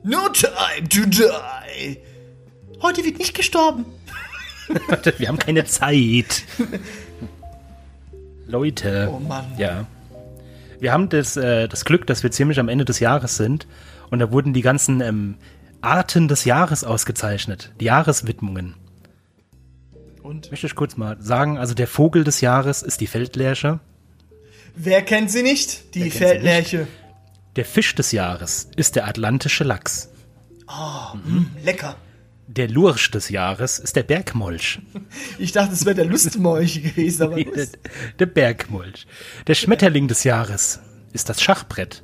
No 0.04 0.30
time 0.30 0.88
to 0.89 1.06
die. 1.06 1.97
Heute 2.82 3.04
wird 3.06 3.20
nicht 3.20 3.36
gestorben. 3.36 3.86
Wir 5.18 5.28
haben 5.28 5.38
keine 5.38 5.66
Zeit. 5.66 6.43
Leute. 8.47 9.10
Oh 9.14 9.20
Mann. 9.20 9.45
Ja. 9.58 9.86
Wir 10.80 10.91
haben 10.93 11.10
das, 11.10 11.38
äh, 11.38 11.68
das 11.68 11.86
Glück, 11.86 12.08
dass 12.08 12.24
wir 12.24 12.32
ziemlich 12.32 12.60
am 12.60 12.70
Ende 12.70 12.86
des 12.86 12.99
Jahres 12.99 13.38
sind. 13.38 13.68
Und 14.10 14.20
da 14.20 14.32
wurden 14.32 14.54
die 14.54 14.62
ganzen 14.62 15.02
ähm, 15.02 15.36
Arten 15.82 16.28
des 16.28 16.45
Jahres 16.45 16.84
ausgezeichnet. 16.84 17.72
Die 17.80 17.86
Jahreswidmungen. 17.86 18.76
Und 20.24 20.49
Möchte 20.52 20.68
ich 20.68 20.76
kurz 20.76 20.97
mal 20.97 21.18
sagen, 21.20 21.58
also 21.58 21.74
der 21.74 21.88
Vogel 21.88 22.24
des 22.24 22.41
Jahres 22.41 22.84
ist 22.84 23.02
die 23.02 23.08
Feldlerche. 23.08 23.80
wer 24.76 25.02
kennt 25.02 25.32
sie 25.32 25.43
nicht? 25.43 25.95
Die 25.95 26.10
Feldlerche. 26.10 26.88
Der 27.56 27.66
Fisch 27.66 27.95
des 27.95 28.12
Jahres 28.12 28.70
ist 28.76 28.95
der 28.95 29.08
atlantische 29.08 29.64
Lachs. 29.64 30.10
Lecker. 31.64 31.95
Der 32.47 32.70
Lurch 32.70 33.12
des 33.12 33.30
Jahres 33.30 33.80
ist 33.80 33.95
der 33.95 34.04
Bergmolch. 34.04 34.80
Ich 35.38 35.52
dachte, 35.52 35.74
es 35.74 35.86
wäre 35.86 35.95
der 35.95 36.06
Lustmolch 36.06 36.82
gewesen, 36.82 37.24
aber 37.24 37.36
der, 37.43 37.45
gut. 37.45 37.70
der 38.20 38.26
Bergmolch. 38.26 39.06
Der 39.47 39.56
Schmetterling 39.56 40.08
des 40.08 40.24
Jahres 40.24 40.80
ist 41.14 41.30
das 41.30 41.41
Schachbrett. 41.41 42.04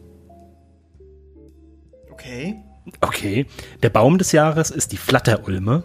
Okay. 2.11 2.55
Okay. 3.01 3.45
Der 3.83 3.89
Baum 3.89 4.17
des 4.17 4.31
Jahres 4.31 4.71
ist 4.71 4.91
die 4.91 4.97
Flatterulme. 4.97 5.83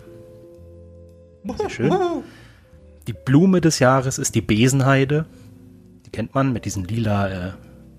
Sehr 1.58 1.70
schön. 1.70 1.92
Die 3.08 3.12
Blume 3.12 3.60
des 3.60 3.80
Jahres 3.80 4.18
ist 4.18 4.36
die 4.36 4.40
Besenheide. 4.40 5.26
Die 6.06 6.10
kennt 6.10 6.36
man 6.36 6.52
mit 6.52 6.66
diesen 6.66 6.84
lila 6.84 7.48
äh, 7.48 7.52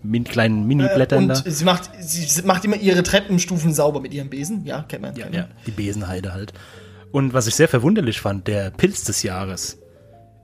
min 0.04 0.24
kleinen 0.24 0.66
Mini-Blättern 0.68 1.28
da. 1.28 1.36
Und 1.38 1.52
sie 1.52 1.64
macht, 1.66 1.90
sie 2.00 2.42
macht 2.44 2.66
immer 2.66 2.76
ihre 2.76 3.04
Treppenstufen 3.04 3.74
sauber 3.74 4.02
mit 4.02 4.14
ihrem 4.14 4.30
Besen. 4.30 4.66
Ja, 4.66 4.84
kennt 4.84 5.02
man. 5.02 5.16
Ja, 5.16 5.24
kennt 5.24 5.36
ja, 5.36 5.42
man. 5.44 5.52
die 5.66 5.72
Besenheide 5.72 6.34
halt. 6.34 6.54
Und 7.12 7.34
was 7.34 7.48
ich 7.48 7.56
sehr 7.56 7.68
verwunderlich 7.68 8.20
fand, 8.20 8.48
der 8.48 8.72
Pilz 8.72 9.04
des 9.04 9.24
Jahres 9.24 9.78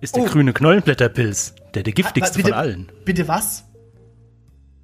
ist 0.01 0.15
der 0.15 0.23
Oh. 0.23 0.27
grüne 0.27 0.53
Knollenblätterpilz, 0.53 1.55
der 1.73 1.83
der 1.83 1.93
giftigste 1.93 2.37
bitte, 2.37 2.49
von 2.49 2.57
allen. 2.57 2.91
Bitte 3.05 3.27
was? 3.27 3.63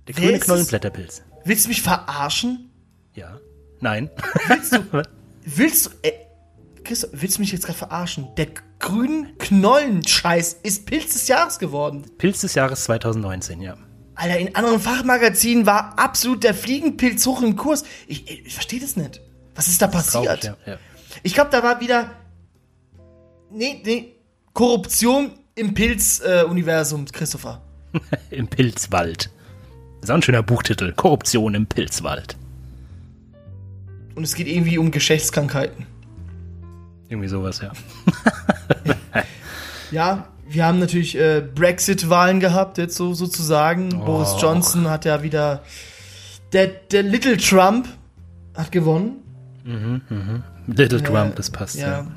Der 0.08 0.18
Wer 0.18 0.26
grüne? 0.26 0.40
Knollenblätterpilz. 0.40 1.22
Willst 1.46 1.66
du 1.66 1.70
mich 1.70 1.82
verarschen? 1.82 2.70
Ja. 3.14 3.40
Nein. 3.80 4.10
Willst 4.48 4.74
du, 4.74 4.80
willst 5.46 5.86
du, 5.86 5.90
äh, 6.02 6.12
Christoph, 6.84 7.12
willst 7.14 7.38
du 7.38 7.42
mich 7.42 7.52
jetzt 7.52 7.66
gerade 7.66 7.78
verarschen? 7.78 8.28
Der 8.38 8.48
grünen 8.80 9.38
Knollenscheiß 9.38 10.58
ist 10.64 10.86
Pilz 10.86 11.14
des 11.14 11.28
Jahres 11.28 11.60
geworden. 11.60 12.04
Pilz 12.18 12.42
des 12.42 12.56
Jahres 12.56 12.84
2019, 12.86 13.62
ja. 13.62 13.78
Alter, 14.16 14.38
in 14.38 14.56
anderen 14.56 14.80
Fachmagazinen 14.80 15.66
war 15.66 16.00
absolut 16.00 16.44
der 16.44 16.54
Fliegenpilz 16.54 17.26
hoch 17.26 17.42
im 17.42 17.56
Kurs. 17.56 17.84
Ich, 18.08 18.30
ich, 18.30 18.54
verstehe 18.54 18.80
das 18.80 18.96
nicht. 18.96 19.22
Was 19.54 19.68
ist 19.68 19.82
da 19.82 19.88
passiert? 19.88 20.42
Traurig, 20.42 20.44
ja. 20.66 20.74
ja. 20.74 20.80
Ich 21.24 21.34
glaube, 21.34 21.50
da 21.52 21.62
war 21.64 21.82
wieder. 21.82 22.12
Nee, 23.52 23.82
nee. 23.84 24.16
Korruption 24.54 25.32
im 25.56 25.74
Pilz-Universum, 25.74 27.06
Christopher. 27.06 27.62
Im 28.30 28.48
Pilzwald. 28.48 29.30
Das 30.02 30.10
ist 30.10 30.12
auch 30.12 30.16
ein 30.16 30.22
schöner 30.22 30.44
Buchtitel. 30.44 30.92
Korruption 30.94 31.56
im 31.56 31.66
Pilzwald. 31.66 32.36
Und 34.16 34.24
es 34.24 34.36
geht 34.36 34.48
irgendwie 34.48 34.78
um 34.78 34.92
Geschlechtskrankheiten. 34.92 35.86
Irgendwie 37.08 37.28
sowas, 37.30 37.62
ja. 37.62 37.72
Ja, 39.92 40.28
wir 40.48 40.66
haben 40.66 40.80
natürlich 40.80 41.18
äh, 41.18 41.42
Brexit-Wahlen 41.42 42.40
gehabt, 42.40 42.78
jetzt 42.78 42.96
so 42.96 43.14
sozusagen. 43.14 43.94
Oh. 43.94 44.06
Boris 44.06 44.36
Johnson 44.40 44.90
hat 44.90 45.06
ja 45.06 45.24
wieder. 45.24 45.64
Der, 46.54 46.68
der 46.68 47.04
Little 47.04 47.38
Trump 47.38 47.88
hat 48.54 48.72
gewonnen. 48.72 49.18
Little 50.68 51.00
Ja, 51.00 51.06
Trump, 51.06 51.36
das 51.36 51.50
passt, 51.50 51.76
ja. 51.78 51.88
ja. 51.88 52.08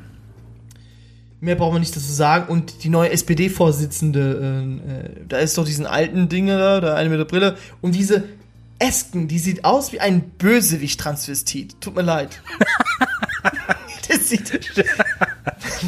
Mehr 1.41 1.55
braucht 1.55 1.73
man 1.73 1.81
nicht 1.81 1.95
dazu 1.95 2.13
sagen. 2.13 2.53
Und 2.53 2.85
die 2.85 2.89
neue 2.89 3.11
SPD-Vorsitzende, 3.11 4.81
äh, 4.89 4.93
äh, 4.93 5.25
da 5.29 5.39
ist 5.39 5.57
doch 5.57 5.65
diesen 5.65 5.87
alten 5.87 6.29
Dinge 6.29 6.59
da, 6.59 6.81
der 6.81 6.97
eine 6.97 7.09
mit 7.09 7.19
der 7.19 7.25
Brille. 7.25 7.57
Und 7.81 7.95
diese 7.95 8.25
Esken, 8.79 9.29
die 9.29 9.39
sieht 9.39 9.65
aus 9.65 9.93
wie 9.93 10.01
ein 10.01 10.31
Bösewicht-Transvestit. 10.39 11.81
Tut 11.81 11.97
mir 11.97 12.03
leid. 12.03 12.41
das 14.17 14.29
sieht. 14.29 14.71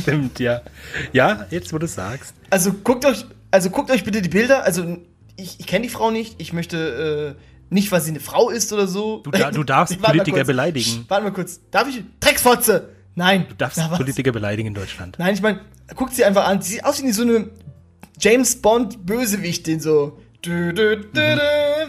Stimmt, 0.03 0.39
ja. 0.39 0.61
Ja, 1.13 1.47
jetzt 1.51 1.73
wo 1.73 1.79
du 1.79 1.87
es 1.87 1.95
sagst. 1.95 2.35
Also 2.51 2.73
guckt 2.73 3.05
euch, 3.05 3.25
also 3.51 3.71
guckt 3.71 3.91
euch 3.91 4.05
bitte 4.05 4.23
die 4.23 4.29
Bilder. 4.29 4.65
Also 4.65 4.99
ich, 5.37 5.59
ich 5.61 5.67
kenne 5.67 5.83
die 5.85 5.89
Frau 5.93 6.11
nicht. 6.11 6.41
Ich 6.41 6.53
möchte 6.53 7.37
äh, 7.39 7.43
nicht, 7.75 7.91
weil 7.93 8.01
sie 8.01 8.11
eine 8.11 8.21
Frau 8.21 8.51
ist 8.51 8.73
oder 8.73 8.87
so. 8.87 9.19
Du 9.19 9.31
da- 9.31 9.51
du 9.51 9.65
darfst 9.65 10.01
Politiker 10.03 10.39
kurz. 10.39 10.47
beleidigen. 10.47 11.05
Warte 11.09 11.25
mal 11.25 11.33
kurz. 11.33 11.61
Darf 11.71 11.89
ich? 11.89 12.03
Drecksfotze! 12.21 12.91
Nein. 13.15 13.47
Du 13.49 13.55
darfst 13.57 13.79
was? 13.79 13.97
Politiker 13.99 14.33
beleidigen 14.33 14.69
in 14.69 14.75
Deutschland. 14.75 15.17
Nein, 15.19 15.35
ich 15.35 15.43
meine, 15.43 15.61
guckt 15.97 16.15
sie 16.15 16.25
einfach 16.25 16.47
an. 16.47 16.63
Sie 16.63 16.75
sieht 16.75 16.85
aus 16.85 17.03
wie 17.03 17.11
so 17.13 17.23
eine 17.23 17.49
James 18.21 18.61
Bond 18.63 19.05
Bösewichtin 19.07 19.81
so. 19.81 20.19
Dü, 20.45 20.73
dü, 20.73 20.97
dü, 20.97 21.05
dü, 21.13 21.39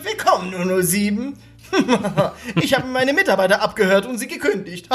willkommen 0.03 0.81
007. 0.83 1.37
ich 2.61 2.73
habe 2.73 2.87
meine 2.87 3.13
Mitarbeiter 3.13 3.61
abgehört 3.61 4.05
und 4.05 4.17
sie 4.17 4.27
gekündigt. 4.27 4.87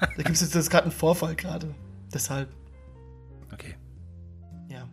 Da 0.00 0.22
gibt 0.22 0.30
es 0.30 0.52
jetzt 0.54 0.70
gerade 0.70 0.84
einen 0.84 0.92
Vorfall 0.92 1.34
gerade. 1.34 1.74
Deshalb, 2.12 2.48
Okay. 3.52 3.74
ja. 4.68 4.88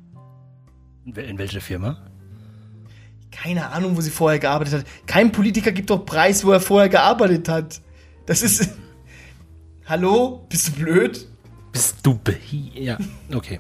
In 1.06 1.16
wel- 1.16 1.26
in 1.26 1.38
welcher 1.38 1.62
Firma? 1.62 1.98
Keine 3.32 3.70
Ahnung, 3.70 3.98
wo 3.98 4.02
sie 4.02 4.10
vorher 4.12 4.40
gearbeitet 4.40 4.74
hat. 4.80 4.86
Kein 5.08 5.32
Politiker 5.32 5.72
gibt 5.72 5.90
doch 5.90 6.06
Preis, 6.06 6.46
wo 6.46 6.52
er 6.52 6.62
vorher 6.62 6.88
gearbeitet 6.90 7.50
hat. 7.50 7.82
Das 8.26 8.42
ist. 8.42 8.70
Hallo? 9.88 10.46
Bist 10.50 10.70
du 10.70 10.72
blöd? 10.74 11.28
Bist 11.72 11.98
du 12.04 12.16
behi... 12.18 12.72
Ja, 12.76 12.98
okay. 13.34 13.60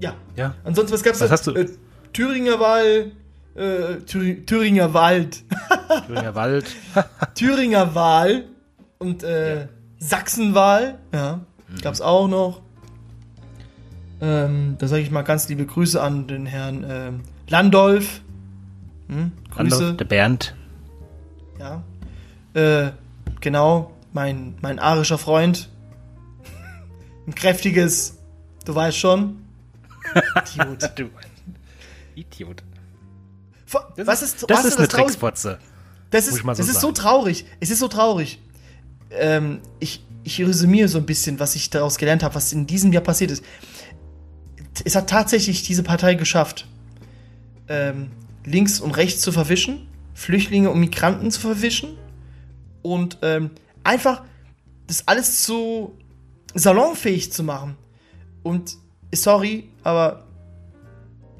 Ja. 0.00 0.14
Ja. 0.36 0.54
Ansonsten, 0.64 0.92
was 0.94 1.02
gab's 1.02 1.20
Was 1.20 1.28
da? 1.28 1.32
hast 1.32 1.46
du? 1.46 1.52
Äh, 1.52 1.68
Thüringer 2.12 2.58
Wahl. 2.60 3.12
Äh, 3.54 3.96
Thüri 4.06 4.44
Thüringer 4.44 4.92
Wald. 4.94 5.44
Thüringer 6.06 6.34
Wald. 6.34 6.66
Thüringer 7.34 7.94
Wahl 7.94 8.44
und 8.98 9.22
äh, 9.22 9.68
Sachsenwahl, 9.98 10.98
ja, 11.12 11.40
Mhm. 11.68 11.80
gab's 11.80 12.00
auch 12.00 12.28
noch. 12.28 12.60
Ähm, 14.20 14.76
da 14.78 14.86
sage 14.88 15.02
ich 15.02 15.10
mal 15.10 15.22
ganz 15.22 15.48
liebe 15.48 15.66
Grüße 15.66 16.00
an 16.00 16.26
den 16.26 16.46
Herrn 16.46 16.84
ähm, 16.88 17.20
Landolf. 17.48 18.20
Hm, 19.08 19.32
Grüße, 19.50 19.76
Andorf, 19.76 19.96
der 19.96 20.04
Bernd. 20.04 20.54
ja. 21.58 21.82
Äh, 22.54 22.92
genau, 23.40 23.90
mein, 24.12 24.54
mein 24.62 24.78
arischer 24.78 25.18
Freund. 25.18 25.68
Ein 27.26 27.34
kräftiges, 27.34 28.18
du 28.64 28.74
weißt 28.74 28.96
schon. 28.96 29.44
Idiot. 30.54 30.90
Du 30.96 31.10
Idiot. 32.14 32.62
Das 33.96 34.06
was 34.06 34.22
ist, 34.22 34.34
ist, 34.42 34.50
das 34.50 34.58
was 34.58 34.64
ist 34.66 34.78
eine 34.78 34.86
traurig- 34.86 35.06
Drecksfotze. 35.06 35.58
Das 36.10 36.26
Muss 36.26 36.34
ist, 36.34 36.38
ich 36.38 36.44
mal 36.44 36.54
so 36.54 36.62
das 36.62 36.70
ist 36.70 36.80
so 36.80 36.92
traurig. 36.92 37.44
Es 37.58 37.70
ist 37.70 37.80
so 37.80 37.88
traurig. 37.88 38.38
Ähm, 39.18 39.60
ich, 39.80 40.04
ich 40.22 40.40
resümiere 40.40 40.88
so 40.88 40.98
ein 40.98 41.06
bisschen, 41.06 41.40
was 41.40 41.54
ich 41.54 41.70
daraus 41.70 41.98
gelernt 41.98 42.22
habe, 42.22 42.34
was 42.34 42.52
in 42.52 42.66
diesem 42.66 42.92
Jahr 42.92 43.02
passiert 43.02 43.30
ist. 43.30 43.44
Es 44.84 44.96
hat 44.96 45.08
tatsächlich 45.08 45.62
diese 45.62 45.82
Partei 45.82 46.14
geschafft, 46.14 46.66
ähm, 47.68 48.10
links 48.44 48.80
und 48.80 48.92
rechts 48.92 49.20
zu 49.20 49.32
verwischen, 49.32 49.86
Flüchtlinge 50.14 50.70
und 50.70 50.80
Migranten 50.80 51.30
zu 51.30 51.40
verwischen 51.40 51.96
und 52.82 53.18
ähm, 53.22 53.50
einfach 53.82 54.22
das 54.86 55.06
alles 55.08 55.42
zu 55.42 55.96
salonfähig 56.54 57.32
zu 57.32 57.42
machen. 57.42 57.76
Und 58.42 58.76
sorry, 59.12 59.68
aber 59.82 60.26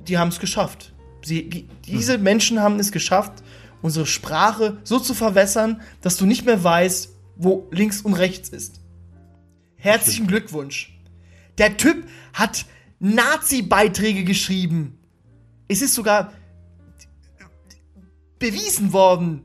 die 0.07 0.18
haben 0.18 0.29
es 0.29 0.41
geschafft. 0.41 0.93
Sie, 1.22 1.49
die, 1.49 1.68
diese 1.87 2.18
Menschen 2.18 2.61
haben 2.61 2.79
es 2.79 2.93
geschafft, 2.93 3.43
unsere 3.83 4.07
Sprache 4.07 4.79
so 4.85 4.99
zu 4.99 5.14
verwässern, 5.14 5.81
dass 6.01 6.16
du 6.16 6.27
nicht 6.27 6.45
mehr 6.45 6.62
weißt, 6.62 7.13
wo 7.37 7.68
links 7.70 8.03
und 8.03 8.14
rechts 8.14 8.49
ist. 8.49 8.80
Herzlichen 9.76 10.26
Glückwunsch. 10.26 10.99
Der 11.59 11.76
Typ 11.76 12.09
hat 12.32 12.66
Nazi-Beiträge 12.99 14.24
geschrieben. 14.24 14.99
Es 15.68 15.82
ist 15.82 15.95
sogar 15.95 16.32
bewiesen 18.39 18.93
worden, 18.93 19.43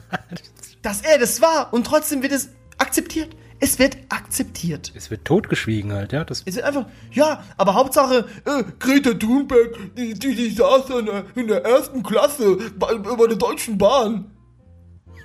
dass 0.82 1.02
er 1.02 1.18
das 1.18 1.40
war. 1.40 1.72
Und 1.72 1.86
trotzdem 1.86 2.22
wird 2.22 2.32
es 2.32 2.50
akzeptiert. 2.78 3.36
Es 3.60 3.78
wird 3.78 3.96
akzeptiert. 4.08 4.92
Es 4.96 5.10
wird 5.12 5.24
totgeschwiegen 5.24 5.92
halt, 5.92 6.12
ja. 6.12 6.24
Das, 6.24 6.42
Es 6.44 6.56
wird 6.56 6.64
einfach, 6.64 6.86
ja, 7.12 7.44
aber 7.56 7.74
Hauptsache, 7.74 8.26
äh, 8.44 8.64
Greta 8.80 9.14
Thunberg, 9.14 9.94
die, 9.96 10.14
die, 10.14 10.34
die 10.34 10.50
saß 10.50 10.90
in 10.98 11.06
der, 11.06 11.24
in 11.36 11.46
der 11.46 11.64
ersten 11.64 12.02
Klasse 12.02 12.56
bei, 12.76 12.96
bei 12.96 13.26
der 13.28 13.36
Deutschen 13.36 13.78
Bahn. 13.78 14.32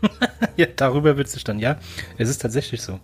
ja, 0.58 0.68
darüber 0.76 1.18
wird 1.18 1.30
sich 1.30 1.43
dann, 1.43 1.60
ja. 1.60 1.78
Es 2.18 2.30
ist 2.30 2.41
tatsächlich 2.41 2.82
so. 2.82 3.00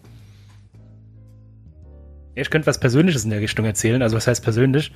Ich 2.35 2.49
könnte 2.49 2.67
was 2.67 2.79
Persönliches 2.79 3.23
in 3.23 3.29
der 3.29 3.41
Richtung 3.41 3.65
erzählen. 3.65 4.01
Also, 4.01 4.15
was 4.15 4.27
heißt 4.27 4.43
persönlich? 4.43 4.91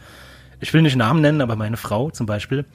Ich 0.59 0.73
will 0.73 0.81
nicht 0.81 0.95
Namen 0.95 1.21
nennen, 1.21 1.41
aber 1.41 1.55
meine 1.55 1.77
Frau 1.77 2.09
zum 2.09 2.25
Beispiel 2.25 2.65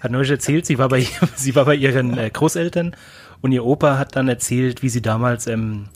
hat 0.00 0.12
neulich 0.12 0.30
erzählt, 0.30 0.66
sie 0.66 0.78
war 0.78 0.88
bei, 0.88 1.06
sie 1.36 1.54
war 1.54 1.64
bei 1.64 1.74
ihren 1.74 2.16
äh, 2.16 2.30
Großeltern 2.30 2.94
und 3.40 3.52
ihr 3.52 3.64
Opa 3.64 3.98
hat 3.98 4.16
dann 4.16 4.28
erzählt, 4.28 4.82
wie 4.82 4.88
sie 4.88 5.02
damals, 5.02 5.46
ähm, 5.46 5.88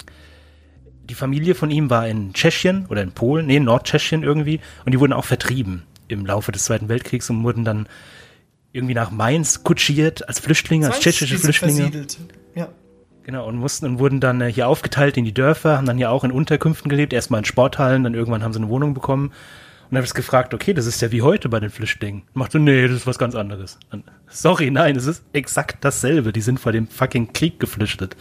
die 1.09 1.14
Familie 1.14 1.55
von 1.55 1.70
ihm 1.70 1.91
war 1.91 2.07
in 2.09 2.33
Tschechien 2.33 2.87
oder 2.89 3.03
in 3.03 3.12
Polen, 3.12 3.47
nee, 3.47 3.57
in 3.57 3.64
Nordtschechien 3.64 4.22
irgendwie 4.22 4.61
und 4.85 4.93
die 4.93 5.01
wurden 5.01 5.12
auch 5.12 5.24
vertrieben 5.24 5.85
im 6.09 6.26
Laufe 6.26 6.53
des 6.53 6.64
Zweiten 6.64 6.89
Weltkriegs 6.89 7.31
und 7.31 7.45
wurden 7.45 7.64
dann 7.64 7.87
irgendwie 8.73 8.95
nach 8.95 9.11
Mainz 9.11 9.64
kutschiert 9.64 10.29
als 10.29 10.41
Flüchtlinge, 10.41 10.87
als 10.87 11.01
tschechische 11.01 11.39
Flüchtlinge. 11.39 11.83
Versiedelt. 11.83 12.19
Ja. 12.55 12.69
Genau, 13.23 13.47
und 13.47 13.57
mussten 13.57 13.87
und 13.87 13.99
wurden 13.99 14.21
dann 14.21 14.41
äh, 14.41 14.51
hier 14.51 14.69
aufgeteilt 14.69 15.16
in 15.16 15.25
die 15.25 15.35
Dörfer, 15.35 15.77
haben 15.77 15.87
dann 15.87 15.99
hier 15.99 16.11
auch 16.11 16.25
in 16.25 16.33
Unterkünften 16.33 16.89
gelebt, 16.89 17.12
erstmal 17.12 17.41
in 17.41 17.45
Sporthallen, 17.45 18.05
dann 18.05 18.14
irgendwann 18.14 18.43
haben 18.43 18.53
sie 18.53 18.59
eine 18.59 18.69
Wohnung 18.69 18.95
bekommen. 18.95 19.27
Und 19.29 19.95
dann 19.95 19.99
habe 19.99 20.07
ich 20.07 20.14
gefragt, 20.14 20.53
okay, 20.53 20.75
das 20.75 20.87
ist 20.87 21.01
ja 21.01 21.12
wie 21.12 21.23
heute 21.23 21.49
bei 21.49 21.61
den 21.61 21.71
Flüchtlingen. 21.71 22.23
Macht 22.35 22.53
so, 22.53 22.59
nee, 22.59 22.87
das 22.87 22.99
ist 22.99 23.07
was 23.07 23.19
ganz 23.19 23.35
anderes. 23.35 23.79
Dann, 23.91 24.05
sorry, 24.29 24.71
nein, 24.71 24.97
es 24.97 25.07
ist 25.07 25.23
exakt 25.33 25.83
dasselbe. 25.83 26.33
Die 26.33 26.43
sind 26.43 26.61
vor 26.61 26.73
dem 26.73 26.89
fucking 26.89 27.33
Krieg 27.33 27.59
geflüchtet. 27.59 28.14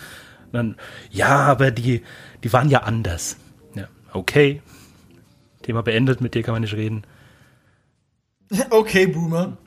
Und 0.46 0.54
dann, 0.54 0.76
ja, 1.10 1.40
aber 1.40 1.72
die, 1.72 2.04
die 2.44 2.54
waren 2.54 2.70
ja 2.70 2.84
anders. 2.84 3.38
Ja, 3.76 3.88
okay. 4.14 4.62
Thema 5.62 5.84
beendet, 5.84 6.22
mit 6.22 6.36
dir 6.36 6.44
kann 6.44 6.54
man 6.54 6.62
nicht 6.62 6.76
reden. 6.76 7.04
Okay, 8.70 9.08
Boomer. 9.08 9.58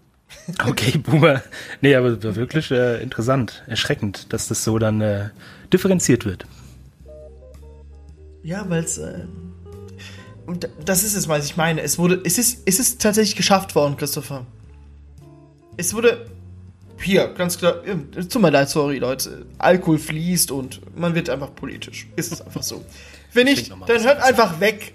Okay, 0.66 0.98
Boomer. 0.98 1.42
Nee, 1.80 1.94
aber 1.94 2.08
es 2.08 2.24
war 2.24 2.36
wirklich 2.36 2.70
äh, 2.70 3.02
interessant, 3.02 3.62
erschreckend, 3.66 4.32
dass 4.32 4.48
das 4.48 4.64
so 4.64 4.78
dann 4.78 5.00
äh, 5.00 5.30
differenziert 5.72 6.24
wird. 6.24 6.46
Ja, 8.42 8.64
weil 8.68 8.84
es. 8.84 8.98
Äh, 8.98 9.26
und 10.46 10.68
das 10.84 11.04
ist 11.04 11.14
es, 11.14 11.28
was 11.28 11.44
ich 11.44 11.56
meine. 11.56 11.82
Es 11.82 11.98
wurde. 11.98 12.20
Es 12.24 12.38
ist, 12.38 12.62
es 12.64 12.80
ist 12.80 13.00
tatsächlich 13.00 13.36
geschafft 13.36 13.74
worden, 13.74 13.96
Christopher. 13.96 14.46
Es 15.76 15.94
wurde. 15.94 16.26
Hier, 17.02 17.28
ganz 17.28 17.56
klar. 17.56 17.76
äh, 17.86 18.22
Tut 18.24 18.42
mir 18.42 18.50
leid, 18.50 18.68
sorry, 18.68 18.98
Leute. 18.98 19.46
Alkohol 19.58 19.98
fließt 19.98 20.50
und 20.50 20.80
man 20.98 21.14
wird 21.14 21.30
einfach 21.30 21.54
politisch. 21.54 22.06
Ist 22.16 22.32
es 22.32 22.42
einfach 22.42 22.62
so. 22.62 22.84
Wenn 23.32 23.46
nicht, 23.46 23.70
dann 23.86 24.02
hört 24.02 24.20
einfach 24.22 24.60
weg. 24.60 24.92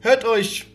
Hört 0.00 0.24
euch 0.24 0.66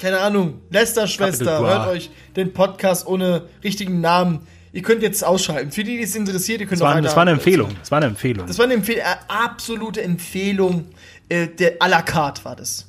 keine 0.00 0.18
Ahnung, 0.18 0.60
Lester-Schwester, 0.70 1.60
hört 1.60 1.88
euch 1.88 2.10
den 2.34 2.52
Podcast 2.52 3.06
ohne 3.06 3.48
richtigen 3.64 4.00
Namen. 4.00 4.46
Ihr 4.72 4.82
könnt 4.82 5.02
jetzt 5.02 5.24
ausschalten. 5.24 5.72
Für 5.72 5.84
die, 5.84 5.96
die 5.96 6.02
es 6.02 6.14
interessiert, 6.14 6.60
ihr 6.60 6.66
könnt 6.66 6.80
Das 6.80 6.86
war, 6.86 7.00
das 7.00 7.16
war 7.16 7.22
eine 7.22 7.30
Empfehlung. 7.30 7.70
Das 7.80 7.90
war 7.90 7.96
eine 7.96 8.06
Empfehlung. 8.06 8.46
Das 8.46 8.58
war 8.58 8.66
eine 8.66 8.74
Empfehlung, 8.74 9.02
äh, 9.02 9.16
absolute 9.28 10.02
Empfehlung. 10.02 10.86
Äh, 11.28 11.48
der 11.48 11.78
à 11.78 11.88
la 11.88 12.02
carte 12.02 12.44
war 12.44 12.56
das. 12.56 12.86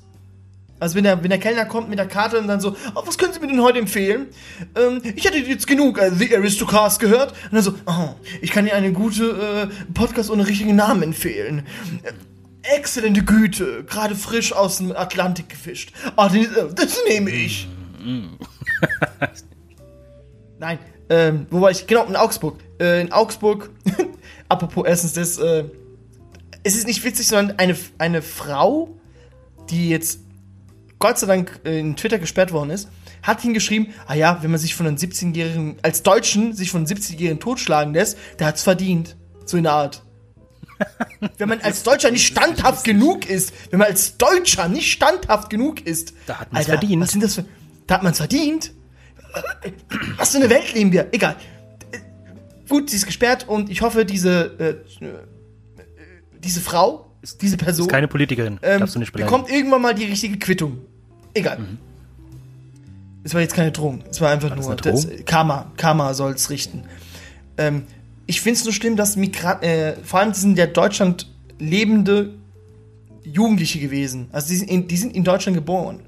Also 0.79 0.95
wenn 0.95 1.05
der, 1.05 1.23
wenn 1.23 1.29
der 1.29 1.39
Kellner 1.39 1.65
kommt 1.65 1.89
mit 1.89 1.97
der 1.97 2.07
Karte 2.07 2.37
und 2.37 2.47
dann 2.47 2.59
so, 2.59 2.75
oh, 2.93 3.01
was 3.05 3.17
können 3.17 3.33
Sie 3.33 3.39
mir 3.39 3.47
denn 3.47 3.61
heute 3.61 3.79
empfehlen? 3.79 4.27
Ähm, 4.75 5.01
ich 5.15 5.25
hatte 5.25 5.37
jetzt 5.37 5.65
genug 5.65 5.97
äh, 5.97 6.11
The 6.11 6.35
Aristocast 6.35 6.99
gehört. 6.99 7.31
Und 7.45 7.53
dann 7.53 7.63
so, 7.63 7.73
oh, 7.85 8.09
ich 8.41 8.51
kann 8.51 8.65
Ihnen 8.65 8.75
eine 8.75 8.91
gute 8.91 9.69
äh, 9.71 9.93
Podcast 9.93 10.29
ohne 10.29 10.45
richtigen 10.45 10.75
Namen 10.75 11.01
empfehlen. 11.01 11.65
Exzellente 12.75 13.23
Güte, 13.23 13.83
gerade 13.83 14.15
frisch 14.15 14.53
aus 14.53 14.77
dem 14.77 14.91
Atlantik 14.91 15.49
gefischt. 15.49 15.91
Äh, 16.17 16.47
das 16.75 16.99
nehme 17.07 17.29
ich. 17.31 17.67
Nein, 20.59 20.79
ähm, 21.09 21.47
wo 21.49 21.61
war 21.61 21.71
ich? 21.71 21.87
Genau, 21.87 22.05
in 22.05 22.15
Augsburg. 22.15 22.59
Äh, 22.79 23.01
in 23.01 23.11
Augsburg, 23.11 23.69
apropos 24.49 24.85
erstens 24.85 25.13
das, 25.13 25.37
äh, 25.37 25.65
es 26.63 26.75
ist 26.75 26.87
nicht 26.87 27.03
witzig, 27.03 27.27
sondern 27.27 27.57
eine, 27.59 27.75
eine 27.97 28.21
Frau, 28.21 28.97
die 29.69 29.89
jetzt 29.89 30.19
Gott 30.99 31.19
sei 31.19 31.27
Dank 31.27 31.61
äh, 31.63 31.79
in 31.79 31.95
Twitter 31.95 32.19
gesperrt 32.19 32.51
worden 32.51 32.71
ist, 32.71 32.89
hat 33.21 33.41
hingeschrieben, 33.41 33.93
ah 34.07 34.15
ja, 34.15 34.41
wenn 34.41 34.51
man 34.51 34.59
sich 34.59 34.75
von 34.75 34.87
einem 34.87 34.97
17-Jährigen, 34.97 35.77
als 35.81 36.03
Deutschen, 36.03 36.53
sich 36.53 36.71
von 36.71 36.79
einem 36.79 36.87
17-Jährigen 36.87 37.39
totschlagen 37.39 37.93
lässt, 37.93 38.17
der 38.39 38.47
hat's 38.47 38.63
verdient. 38.63 39.15
So 39.45 39.57
in 39.57 39.63
der 39.63 39.73
Art. 39.73 40.03
wenn 41.37 41.49
man 41.49 41.61
als 41.61 41.83
Deutscher 41.83 42.11
nicht 42.11 42.27
standhaft 42.27 42.83
genug 42.83 43.29
ist, 43.29 43.53
wenn 43.71 43.79
man 43.79 43.87
als 43.87 44.17
Deutscher 44.17 44.67
nicht 44.67 44.91
standhaft 44.91 45.49
genug 45.49 45.85
ist, 45.85 46.13
Da 46.25 46.39
hat 46.39 46.53
man's 46.53 46.67
Alter, 46.67 46.79
verdient. 46.79 47.01
Was 47.03 47.11
sind 47.11 47.23
das 47.23 47.35
für, 47.35 47.45
da 47.87 47.95
hat 47.95 48.03
man's 48.03 48.17
verdient? 48.17 48.71
Was 50.17 50.31
für 50.31 50.37
eine 50.37 50.49
Welt 50.49 50.73
leben 50.73 50.91
wir? 50.91 51.07
Egal. 51.11 51.35
Gut, 52.69 52.89
sie 52.89 52.97
ist 52.97 53.05
gesperrt 53.05 53.47
und 53.47 53.69
ich 53.69 53.81
hoffe, 53.81 54.03
diese, 54.05 54.59
äh, 54.59 54.75
diese 56.39 56.59
Frau, 56.61 57.11
diese 57.41 57.57
Person, 57.57 57.87
ist 57.87 57.91
keine 57.91 58.07
Politikerin. 58.07 58.59
ähm, 58.61 58.79
Darfst 58.79 58.95
du 58.95 58.99
nicht 58.99 59.11
beleidigen. 59.11 59.35
bekommt 59.35 59.51
irgendwann 59.55 59.81
mal 59.81 59.95
die 59.95 60.05
richtige 60.05 60.37
Quittung. 60.37 60.79
Egal. 61.33 61.59
Es 63.23 63.33
war 63.33 63.41
jetzt 63.41 63.53
keine 63.55 63.71
Drohung. 63.71 64.03
Es 64.09 64.21
war 64.21 64.31
einfach 64.31 64.55
das 64.55 64.65
nur? 65.05 65.25
Karma. 65.25 65.71
Karma 65.77 66.13
soll 66.13 66.33
es 66.33 66.49
richten. 66.49 66.83
Ähm, 67.57 67.83
ich 68.27 68.41
finde 68.41 68.59
es 68.59 68.65
nur 68.65 68.73
schlimm, 68.73 68.95
dass 68.95 69.15
Migranten, 69.15 69.63
äh, 69.65 69.95
vor 70.03 70.19
allem 70.19 70.33
sind 70.33 70.57
ja 70.57 70.67
Deutschland 70.67 71.31
lebende 71.59 72.33
Jugendliche 73.23 73.79
gewesen. 73.79 74.27
Also 74.31 74.49
die 74.49 74.55
sind 74.57 74.69
in, 74.69 74.87
die 74.87 74.97
sind 74.97 75.15
in 75.15 75.23
Deutschland 75.23 75.57
geboren. 75.57 76.01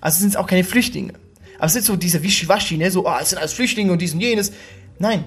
Also 0.00 0.20
sind 0.20 0.30
es 0.30 0.36
auch 0.36 0.46
keine 0.46 0.64
Flüchtlinge. 0.64 1.14
Aber 1.56 1.66
es 1.66 1.76
ist 1.76 1.86
so 1.86 1.96
dieser 1.96 2.22
Wischiwaschi, 2.22 2.76
ne? 2.76 2.90
So, 2.90 3.06
ah, 3.06 3.20
es 3.22 3.30
sind 3.30 3.38
alles 3.38 3.52
Flüchtlinge 3.52 3.92
und 3.92 4.00
dies 4.00 4.14
und 4.14 4.20
jenes. 4.20 4.52
Nein. 4.98 5.24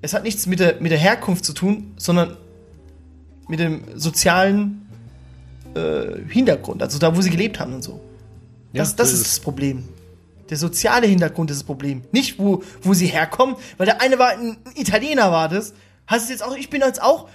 Es 0.00 0.14
hat 0.14 0.22
nichts 0.22 0.46
mit 0.46 0.60
der, 0.60 0.80
mit 0.80 0.90
der 0.90 0.98
Herkunft 0.98 1.44
zu 1.44 1.52
tun, 1.52 1.92
sondern 1.96 2.36
mit 3.48 3.58
dem 3.60 3.82
sozialen 3.94 4.86
äh, 5.74 6.20
Hintergrund, 6.28 6.82
also 6.82 6.98
da, 6.98 7.16
wo 7.16 7.20
sie 7.20 7.30
gelebt 7.30 7.58
haben 7.58 7.74
und 7.74 7.82
so. 7.82 8.00
Ja, 8.72 8.82
Das, 8.82 8.94
das 8.96 9.12
ist 9.12 9.20
ist 9.22 9.26
das 9.26 9.40
Problem. 9.40 9.84
Der 10.50 10.56
soziale 10.56 11.06
Hintergrund 11.06 11.50
ist 11.50 11.58
das 11.58 11.66
Problem. 11.66 12.02
Nicht, 12.12 12.38
wo, 12.38 12.62
wo 12.82 12.94
sie 12.94 13.06
herkommen, 13.06 13.56
weil 13.76 13.86
der 13.86 14.00
eine 14.00 14.18
war 14.18 14.30
ein 14.30 14.56
Italiener, 14.74 15.30
war 15.30 15.48
das. 15.48 15.74
Heißt 16.10 16.24
es 16.24 16.30
jetzt 16.30 16.42
auch, 16.42 16.56
ich 16.56 16.70
bin 16.70 16.80
jetzt 16.80 17.02
auch, 17.02 17.28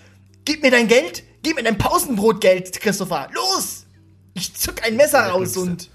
gib 0.46 0.64
mir 0.64 0.72
dein 0.72 0.88
Geld, 0.88 1.24
gib 1.44 1.56
mir 1.56 1.64
dein 1.64 1.78
Pausenbrotgeld, 1.78 2.80
Christopher. 2.80 3.30
Los! 3.34 3.86
Ich 4.34 4.56
zück 4.56 4.84
ein 4.84 4.96
Messer 4.96 5.28
raus 5.28 5.56
und. 5.58 5.90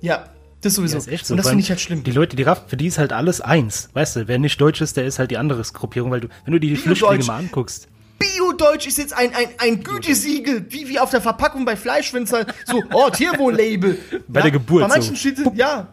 Ja, 0.00 0.28
das 0.60 0.74
sowieso. 0.74 0.94
Ja, 0.94 0.98
ist 0.98 1.08
echt 1.08 1.26
so. 1.26 1.34
und 1.34 1.38
das 1.38 1.48
finde 1.48 1.62
ich 1.62 1.70
halt 1.70 1.80
schlimm. 1.80 2.02
Die 2.02 2.10
Leute, 2.10 2.34
die 2.34 2.42
raffen, 2.42 2.68
für 2.68 2.76
die 2.76 2.86
ist 2.86 2.98
halt 2.98 3.12
alles 3.12 3.40
eins. 3.40 3.88
Weißt 3.92 4.16
du, 4.16 4.28
wer 4.28 4.38
nicht 4.38 4.60
deutsch 4.60 4.80
ist, 4.80 4.96
der 4.96 5.06
ist 5.06 5.20
halt 5.20 5.30
die 5.30 5.38
andere 5.38 5.62
Gruppierung, 5.62 6.10
weil 6.10 6.20
du, 6.20 6.28
wenn 6.44 6.52
du 6.52 6.58
die 6.58 6.74
Flüchtlinge 6.74 7.24
mal 7.24 7.38
anguckst. 7.38 7.88
Bio-Deutsch 8.18 8.88
ist 8.88 8.98
jetzt 8.98 9.12
ein, 9.16 9.32
ein, 9.32 9.46
ein 9.58 9.84
Gütesiegel, 9.84 10.66
wie, 10.70 10.88
wie 10.88 10.98
auf 10.98 11.10
der 11.10 11.20
Verpackung 11.20 11.64
bei 11.64 11.76
Fleischwinzern. 11.76 12.46
So, 12.66 12.82
oh, 12.92 13.10
Tierwohl-Label. 13.10 13.96
Bei 14.26 14.42
der 14.42 14.50
Geburt 14.50 14.82
Bei 14.82 14.88
manchen 14.88 15.14
so. 15.14 15.20
steht, 15.20 15.38
ja. 15.54 15.88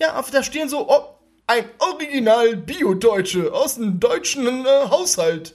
Ja, 0.00 0.18
auf 0.18 0.30
der 0.30 0.42
stehen 0.42 0.68
so, 0.68 0.88
oh, 0.88 1.00
ein 1.46 1.64
Original 1.78 2.56
Bio-Deutsche 2.56 3.52
aus 3.52 3.76
dem 3.76 4.00
deutschen 4.00 4.64
äh, 4.64 4.90
Haushalt 4.90 5.54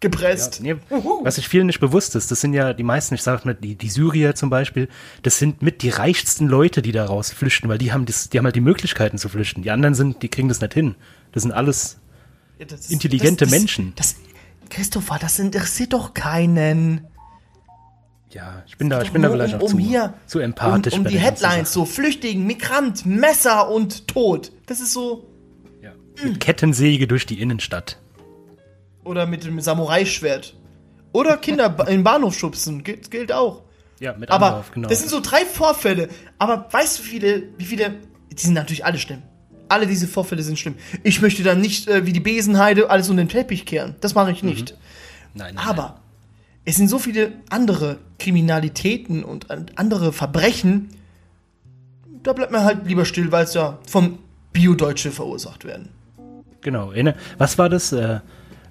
gepresst. 0.00 0.60
Nee, 0.60 0.76
Uhu. 0.90 1.24
was 1.24 1.36
sich 1.36 1.48
vielen 1.48 1.66
nicht 1.66 1.80
bewusst 1.80 2.14
ist, 2.14 2.30
das 2.30 2.40
sind 2.40 2.54
ja 2.54 2.72
die 2.72 2.84
meisten, 2.84 3.14
ich 3.14 3.22
sag 3.22 3.44
mal, 3.44 3.54
die, 3.54 3.74
die 3.74 3.88
Syrier 3.88 4.34
zum 4.34 4.48
Beispiel, 4.50 4.88
das 5.22 5.38
sind 5.38 5.60
mit 5.60 5.82
die 5.82 5.90
reichsten 5.90 6.46
Leute, 6.46 6.82
die 6.82 6.92
daraus 6.92 7.32
flüchten, 7.32 7.68
weil 7.68 7.78
die 7.78 7.92
haben 7.92 8.06
das, 8.06 8.28
die 8.28 8.38
haben 8.38 8.44
halt 8.44 8.56
die 8.56 8.60
Möglichkeiten 8.60 9.18
zu 9.18 9.28
flüchten. 9.28 9.62
Die 9.62 9.70
anderen 9.70 9.94
sind, 9.94 10.22
die 10.22 10.28
kriegen 10.28 10.48
das 10.48 10.60
nicht 10.60 10.74
hin. 10.74 10.94
Das 11.32 11.42
sind 11.42 11.52
alles 11.52 11.98
Ja, 12.58 12.66
das 12.66 12.90
intelligente 12.90 13.44
das, 13.44 13.50
das, 13.50 13.58
Menschen. 13.58 13.92
Das, 13.96 14.16
Christopher, 14.70 15.18
das 15.20 15.38
interessiert 15.38 15.92
doch 15.92 16.14
keinen. 16.14 17.06
Ja, 18.30 18.62
ich 18.66 18.76
bin 18.76 18.90
da, 18.90 19.00
ich 19.00 19.10
bin 19.10 19.22
da 19.22 19.30
vielleicht 19.30 19.54
um, 19.54 19.60
auch 19.60 19.64
um 19.64 19.70
zu, 19.70 19.78
hier, 19.78 20.14
zu 20.26 20.38
empathisch. 20.38 20.94
Um, 20.94 21.00
um 21.00 21.06
die 21.06 21.18
Headlines, 21.18 21.72
so 21.72 21.84
Flüchtling, 21.84 22.46
Migrant, 22.46 23.06
Messer 23.06 23.70
und 23.70 24.06
Tod. 24.06 24.52
Das 24.66 24.80
ist 24.80 24.92
so. 24.92 25.26
Ja. 25.82 25.92
Mit 26.22 26.40
Kettensäge 26.40 27.06
durch 27.06 27.24
die 27.24 27.40
Innenstadt. 27.40 27.98
Oder 29.04 29.26
mit 29.26 29.44
dem 29.44 29.58
Samurai-Schwert. 29.60 30.54
Oder 31.12 31.38
Kinder 31.38 31.74
in 31.80 31.86
den 31.86 32.04
Bahnhof 32.04 32.36
schubsen. 32.36 32.84
Gilt, 32.84 33.10
gilt 33.10 33.32
auch. 33.32 33.62
Ja, 34.00 34.12
mit 34.12 34.30
Aber 34.30 34.48
Anlauf, 34.48 34.72
genau. 34.72 34.88
das 34.88 35.00
sind 35.00 35.08
so 35.08 35.20
drei 35.20 35.44
Vorfälle. 35.46 36.08
Aber 36.38 36.68
weißt 36.70 36.98
du, 36.98 37.04
wie 37.04 37.08
viele, 37.08 37.42
wie 37.56 37.64
viele, 37.64 37.94
die 38.30 38.42
sind 38.42 38.54
natürlich 38.54 38.84
alle 38.84 38.98
schlimm. 38.98 39.22
Alle 39.70 39.86
diese 39.86 40.06
Vorfälle 40.06 40.42
sind 40.42 40.58
schlimm. 40.58 40.76
Ich 41.02 41.20
möchte 41.20 41.42
dann 41.42 41.60
nicht 41.60 41.88
äh, 41.88 42.06
wie 42.06 42.12
die 42.12 42.20
Besenheide 42.20 42.90
alles 42.90 43.08
unter 43.08 43.22
den 43.22 43.28
Teppich 43.28 43.66
kehren. 43.66 43.96
Das 44.00 44.14
mache 44.14 44.30
ich 44.30 44.42
nicht. 44.42 44.76
nein, 45.34 45.54
nein, 45.54 45.66
Aber 45.66 46.00
es 46.64 46.76
sind 46.76 46.88
so 46.88 46.98
viele 46.98 47.32
andere 47.50 47.98
Kriminalitäten 48.18 49.24
und 49.24 49.50
an- 49.50 49.70
andere 49.76 50.12
Verbrechen. 50.12 50.90
Da 52.22 52.32
bleibt 52.32 52.52
man 52.52 52.64
halt 52.64 52.86
lieber 52.86 53.04
still, 53.04 53.32
weil 53.32 53.44
es 53.44 53.54
ja 53.54 53.78
vom 53.86 54.18
Bio-Deutsche 54.52 55.10
verursacht 55.10 55.64
werden. 55.64 55.90
Genau. 56.60 56.92
Was 57.38 57.56
war 57.58 57.68
das? 57.68 57.92
Äh, 57.92 58.20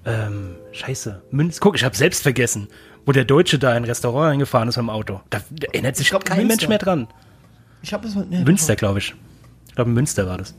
ähm, 0.05 0.55
scheiße. 0.71 1.21
Münz. 1.31 1.59
Guck, 1.59 1.75
ich 1.75 1.83
habe 1.83 1.95
selbst 1.95 2.23
vergessen, 2.23 2.67
wo 3.05 3.11
der 3.11 3.25
Deutsche 3.25 3.57
da 3.59 3.71
in 3.71 3.77
ein 3.77 3.83
Restaurant 3.85 4.31
reingefahren 4.31 4.69
ist 4.69 4.77
mit 4.77 4.83
dem 4.83 4.89
Auto. 4.89 5.21
Da, 5.29 5.39
da 5.51 5.67
erinnert 5.73 5.95
sich 5.95 6.09
glaub, 6.09 6.23
kein 6.25 6.38
Münster. 6.45 6.55
Mensch 6.55 6.67
mehr 6.69 6.77
dran. 6.77 7.07
Ich 7.81 7.93
habe 7.93 8.05
das 8.05 8.15
mal. 8.15 8.25
Nee, 8.29 8.43
Münster, 8.43 8.75
glaube 8.75 8.99
ich. 8.99 9.15
Ich 9.67 9.75
glaube, 9.75 9.91
Münster 9.91 10.27
war 10.27 10.38
das. 10.38 10.53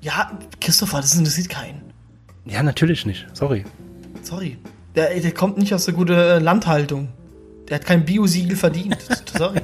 Ja, 0.00 0.38
Christopher, 0.60 1.00
das 1.00 1.14
interessiert 1.16 1.48
keinen. 1.48 1.82
Ja, 2.44 2.62
natürlich 2.62 3.06
nicht. 3.06 3.26
Sorry. 3.34 3.64
Sorry. 4.22 4.56
Der, 4.94 5.18
der 5.18 5.32
kommt 5.32 5.58
nicht 5.58 5.72
aus 5.74 5.84
der 5.86 5.94
guten 5.94 6.12
äh, 6.12 6.38
Landhaltung. 6.38 7.08
Der 7.68 7.76
hat 7.76 7.86
kein 7.86 8.04
Bio-Siegel 8.04 8.56
verdient. 8.56 8.98
Sorry. 9.38 9.60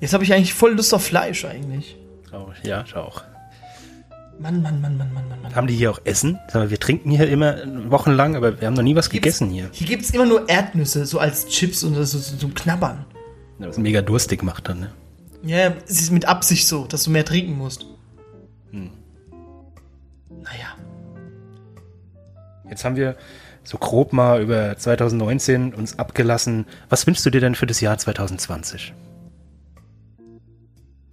Jetzt 0.00 0.14
habe 0.14 0.24
ich 0.24 0.32
eigentlich 0.32 0.54
voll 0.54 0.72
Lust 0.74 0.94
auf 0.94 1.04
Fleisch 1.04 1.44
eigentlich. 1.44 1.96
Traurig. 2.28 2.56
Ja, 2.64 2.84
ich 2.86 2.94
auch. 2.96 3.22
Mann, 4.38 4.62
Mann, 4.62 4.80
Mann, 4.80 4.96
Mann, 4.96 5.12
Mann, 5.12 5.28
Mann, 5.28 5.42
Mann. 5.42 5.54
Haben 5.54 5.66
die 5.66 5.74
hier 5.74 5.90
auch 5.90 6.00
Essen? 6.04 6.38
Mal, 6.54 6.70
wir 6.70 6.80
trinken 6.80 7.10
hier 7.10 7.28
immer 7.28 7.58
wochenlang, 7.90 8.36
aber 8.36 8.58
wir 8.58 8.66
haben 8.66 8.74
noch 8.74 8.82
nie 8.82 8.96
was 8.96 9.10
Gibt's- 9.10 9.24
gegessen 9.40 9.50
hier. 9.50 9.68
Hier 9.72 9.86
gibt 9.86 10.02
es 10.04 10.10
immer 10.12 10.24
nur 10.24 10.48
Erdnüsse, 10.48 11.04
so 11.04 11.18
als 11.18 11.46
Chips 11.48 11.84
und 11.84 11.94
so, 11.94 12.04
so, 12.04 12.18
so 12.18 12.36
zum 12.36 12.54
Knabbern. 12.54 13.04
Ja, 13.58 13.68
Was 13.68 13.76
mega 13.76 14.00
durstig 14.00 14.42
macht 14.42 14.68
dann, 14.70 14.80
ne? 14.80 14.90
Ja, 15.42 15.74
es 15.86 16.00
ist 16.00 16.10
mit 16.10 16.24
Absicht 16.24 16.66
so, 16.66 16.86
dass 16.86 17.02
du 17.04 17.10
mehr 17.10 17.24
trinken 17.26 17.58
musst. 17.58 17.84
Naja. 20.30 20.74
Jetzt 22.68 22.84
haben 22.84 22.96
wir 22.96 23.16
so 23.70 23.78
grob 23.78 24.12
mal 24.12 24.42
über 24.42 24.76
2019 24.76 25.74
uns 25.74 25.96
abgelassen. 25.96 26.66
Was 26.88 27.06
wünschst 27.06 27.24
du 27.24 27.30
dir 27.30 27.40
denn 27.40 27.54
für 27.54 27.66
das 27.66 27.80
Jahr 27.80 27.96
2020? 27.96 28.92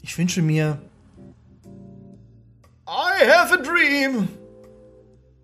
Ich 0.02 0.18
wünsche 0.18 0.42
mir. 0.42 0.80
I 2.88 3.30
have 3.30 3.54
a 3.54 3.58
dream 3.58 4.28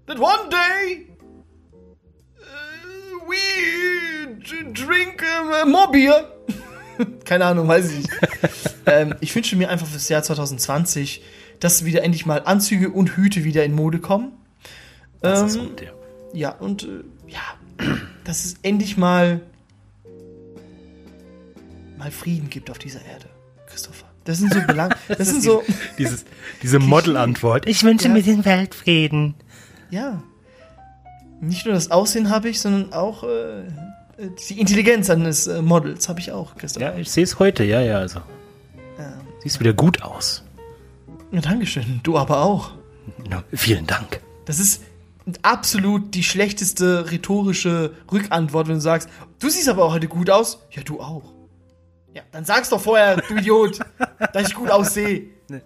that 0.07 0.17
one 0.17 0.49
day 0.49 1.05
uh, 2.39 3.29
we 3.29 4.71
drink 4.73 5.21
uh, 5.21 5.67
more 5.67 5.91
beer. 5.91 6.31
Keine 7.25 7.45
Ahnung, 7.45 7.67
weiß 7.67 7.91
ich 7.91 7.97
nicht. 7.97 8.09
ähm, 8.87 9.13
ich 9.19 9.35
wünsche 9.35 9.55
mir 9.55 9.69
einfach 9.69 9.85
fürs 9.85 10.09
Jahr 10.09 10.23
2020, 10.23 11.21
dass 11.59 11.85
wieder 11.85 12.01
endlich 12.01 12.25
mal 12.25 12.41
Anzüge 12.43 12.89
und 12.89 13.17
Hüte 13.17 13.43
wieder 13.43 13.63
in 13.65 13.73
Mode 13.75 13.99
kommen. 13.99 14.31
Das 15.21 15.41
Ähm, 15.41 15.47
ist 15.47 15.59
gut, 15.59 15.81
ja. 15.81 15.91
Ja, 16.33 16.49
und 16.51 16.83
äh, 16.83 17.03
ja, 17.27 17.41
dass 18.23 18.43
es 18.45 18.55
endlich 18.63 18.97
mal 18.97 19.41
mal 21.97 22.11
Frieden 22.11 22.49
gibt 22.49 22.69
auf 22.69 22.79
dieser 22.79 23.03
Erde, 23.05 23.25
Christopher. 23.67 24.05
Das 24.25 24.39
sind 24.39 24.53
so 24.53 24.61
Belang, 24.61 24.93
das 25.07 25.29
sind 25.29 25.43
so, 25.43 25.63
Dieses, 25.97 26.25
diese 26.63 26.79
Model-Antwort. 26.79 27.67
Ich 27.67 27.83
wünsche 27.83 28.07
Ja. 28.07 28.13
mir 28.13 28.23
den 28.23 28.45
Weltfrieden. 28.45 29.35
ja. 29.89 30.21
Nicht 31.41 31.65
nur 31.65 31.73
das 31.75 31.91
Aussehen 31.91 32.29
habe 32.29 32.47
ich, 32.47 32.61
sondern 32.61 32.93
auch 32.93 33.23
äh, 33.25 33.63
die 34.47 34.61
Intelligenz 34.61 35.09
eines 35.09 35.45
äh, 35.47 35.61
Models 35.61 36.07
habe 36.07 36.21
ich 36.21 36.31
auch, 36.31 36.55
Christopher. 36.55 36.93
Ja, 36.93 36.97
ich 36.97 37.11
sehe 37.11 37.25
es 37.25 37.37
heute, 37.37 37.65
ja, 37.65 37.81
ja, 37.81 37.97
also. 37.97 38.19
Ähm, 38.97 39.11
Siehst 39.41 39.59
wieder 39.59 39.73
gut 39.73 40.01
aus. 40.03 40.41
Ja, 41.33 41.41
Dankeschön. 41.41 41.99
Du 42.01 42.17
aber 42.17 42.43
auch. 42.43 42.71
Na, 43.29 43.43
vielen 43.51 43.85
Dank. 43.87 44.21
Das 44.45 44.57
ist 44.59 44.83
absolut 45.41 46.13
die 46.15 46.23
schlechteste 46.23 47.09
rhetorische 47.11 47.93
Rückantwort, 48.11 48.67
wenn 48.67 48.75
du 48.75 48.81
sagst, 48.81 49.09
du 49.39 49.49
siehst 49.49 49.69
aber 49.69 49.91
heute 49.91 50.07
gut 50.07 50.29
aus. 50.29 50.59
Ja, 50.71 50.83
du 50.83 50.99
auch. 50.99 51.33
Ja, 52.13 52.21
dann 52.31 52.45
sag's 52.45 52.69
doch 52.69 52.81
vorher, 52.81 53.17
du 53.17 53.35
Idiot, 53.35 53.79
dass 54.33 54.47
ich 54.47 54.53
gut 54.53 54.69
aussehe. 54.69 55.29
Nee. 55.49 55.61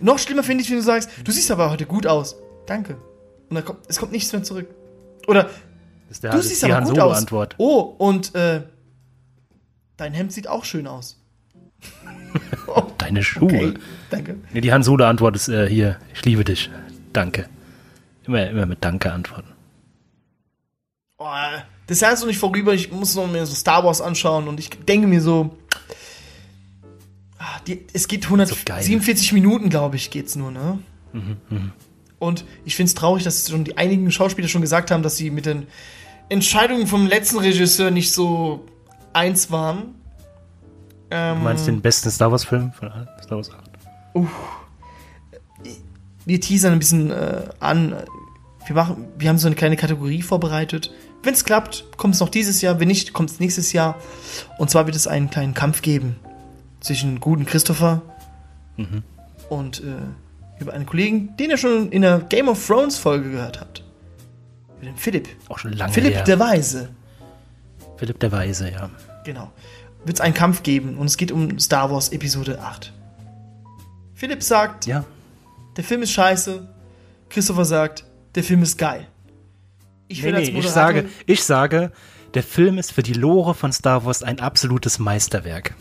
Noch 0.00 0.18
schlimmer 0.18 0.42
finde 0.42 0.62
ich, 0.62 0.70
wenn 0.70 0.78
du 0.78 0.82
sagst, 0.82 1.10
du 1.22 1.30
siehst 1.30 1.50
aber 1.50 1.70
heute 1.70 1.86
gut 1.86 2.06
aus. 2.06 2.36
Danke. 2.66 2.96
Und 3.48 3.56
dann 3.56 3.64
kommt, 3.64 3.80
es 3.88 3.98
kommt 3.98 4.12
nichts 4.12 4.32
mehr 4.32 4.42
zurück. 4.42 4.68
Oder, 5.26 5.48
der 6.22 6.30
du 6.32 6.42
siehst 6.42 6.62
die 6.62 6.66
aber 6.66 6.76
Han 6.76 6.84
gut 6.84 6.96
Solo 6.96 7.10
aus. 7.10 7.18
Antwort. 7.18 7.54
Oh, 7.58 7.80
und 7.80 8.34
äh, 8.34 8.62
dein 9.96 10.12
Hemd 10.14 10.32
sieht 10.32 10.48
auch 10.48 10.64
schön 10.64 10.86
aus. 10.86 11.20
Deine 12.98 13.22
Schuhe. 13.22 13.44
Okay, 13.44 13.74
danke. 14.10 14.36
Nee, 14.52 14.60
die 14.62 14.72
Han 14.72 14.82
Solo 14.82 15.04
Antwort 15.04 15.36
ist 15.36 15.48
äh, 15.48 15.68
hier, 15.68 15.98
ich 16.14 16.24
liebe 16.24 16.42
dich. 16.42 16.70
Danke. 17.12 17.46
Immer, 18.26 18.48
immer 18.48 18.66
mit 18.66 18.84
Danke 18.84 19.12
antworten. 19.12 19.48
Oh, 21.18 21.26
das 21.86 22.00
Jahr 22.00 22.12
ist 22.12 22.20
noch 22.20 22.26
nicht 22.26 22.38
vorüber. 22.38 22.72
Ich 22.74 22.90
muss 22.90 23.14
noch 23.14 23.26
mir 23.26 23.46
so 23.46 23.54
Star 23.54 23.84
Wars 23.84 24.00
anschauen 24.00 24.48
und 24.48 24.58
ich 24.58 24.70
denke 24.70 25.06
mir 25.06 25.20
so, 25.20 25.56
ah, 27.38 27.60
die, 27.66 27.86
es 27.92 28.08
geht 28.08 28.24
So 28.24 28.34
geil. 28.36 28.46
147 28.46 29.32
Minuten, 29.32 29.68
glaube 29.68 29.96
ich, 29.96 30.10
geht's 30.10 30.36
nur, 30.36 30.50
ne? 30.50 30.78
Und 32.18 32.44
ich 32.64 32.74
finde 32.74 32.88
es 32.88 32.94
traurig, 32.94 33.22
dass 33.24 33.48
schon 33.48 33.64
die 33.64 33.76
einigen 33.76 34.10
Schauspieler 34.10 34.48
schon 34.48 34.62
gesagt 34.62 34.90
haben, 34.90 35.02
dass 35.02 35.16
sie 35.16 35.30
mit 35.30 35.46
den 35.46 35.66
Entscheidungen 36.28 36.86
vom 36.86 37.06
letzten 37.06 37.38
Regisseur 37.38 37.90
nicht 37.90 38.12
so 38.12 38.64
eins 39.12 39.50
waren. 39.50 39.94
Ähm, 41.10 41.38
Du 41.38 41.44
meinst 41.44 41.66
den 41.66 41.80
besten 41.82 42.10
Star 42.10 42.32
Wars 42.32 42.44
Film 42.44 42.72
von 42.72 42.88
allen? 42.90 43.08
Star 43.22 43.36
Wars 43.36 43.50
8? 43.50 43.70
wir 46.24 46.40
teasern 46.40 46.72
ein 46.72 46.78
bisschen 46.78 47.10
äh, 47.10 47.48
an. 47.60 47.94
Wir, 48.66 48.74
machen, 48.74 49.06
wir 49.18 49.28
haben 49.28 49.38
so 49.38 49.46
eine 49.46 49.56
kleine 49.56 49.76
Kategorie 49.76 50.22
vorbereitet. 50.22 50.90
Wenn 51.22 51.34
es 51.34 51.44
klappt, 51.44 51.84
kommt 51.96 52.14
es 52.14 52.20
noch 52.20 52.28
dieses 52.28 52.60
Jahr. 52.62 52.80
Wenn 52.80 52.88
nicht, 52.88 53.12
kommt 53.12 53.30
es 53.30 53.40
nächstes 53.40 53.72
Jahr. 53.72 53.96
Und 54.58 54.70
zwar 54.70 54.86
wird 54.86 54.96
es 54.96 55.06
einen 55.06 55.30
kleinen 55.30 55.54
Kampf 55.54 55.82
geben 55.82 56.16
zwischen 56.80 57.20
guten 57.20 57.46
Christopher 57.46 58.02
und 59.48 59.80
äh, 59.80 60.60
über 60.60 60.72
einen 60.74 60.86
Kollegen, 60.86 61.36
den 61.36 61.50
ihr 61.50 61.56
schon 61.56 61.90
in 61.92 62.02
der 62.02 62.18
Game 62.20 62.48
of 62.48 62.66
Thrones 62.66 62.98
Folge 62.98 63.30
gehört 63.30 63.60
habt. 63.60 63.82
Über 64.76 64.86
den 64.86 64.96
Philipp. 64.96 65.28
Auch 65.48 65.58
schon 65.58 65.72
lange 65.72 65.92
Philipp 65.92 66.14
her. 66.14 66.24
der 66.24 66.38
Weise. 66.38 66.90
Philipp 67.96 68.18
der 68.20 68.32
Weise, 68.32 68.70
ja. 68.70 68.90
Genau. 69.24 69.50
Wird 70.04 70.16
es 70.18 70.20
einen 70.20 70.34
Kampf 70.34 70.62
geben 70.62 70.98
und 70.98 71.06
es 71.06 71.16
geht 71.16 71.32
um 71.32 71.58
Star 71.58 71.90
Wars 71.90 72.10
Episode 72.10 72.60
8. 72.60 72.92
Philipp 74.14 74.42
sagt, 74.42 74.86
Ja. 74.86 75.04
der 75.76 75.84
Film 75.84 76.02
ist 76.02 76.10
scheiße. 76.12 76.68
Christopher 77.30 77.64
sagt, 77.64 78.04
der 78.34 78.44
Film 78.44 78.62
ist 78.62 78.78
geil. 78.78 79.06
Ich 80.08 80.22
Nee, 80.22 80.32
nee, 80.32 80.58
ich 80.58 80.68
sage, 80.68 81.08
ich 81.26 81.42
sage, 81.44 81.92
der 82.34 82.42
Film 82.42 82.78
ist 82.78 82.92
für 82.92 83.02
die 83.02 83.14
Lore 83.14 83.54
von 83.54 83.72
Star 83.72 84.04
Wars 84.04 84.22
ein 84.22 84.40
absolutes 84.40 84.98
Meisterwerk. 84.98 85.74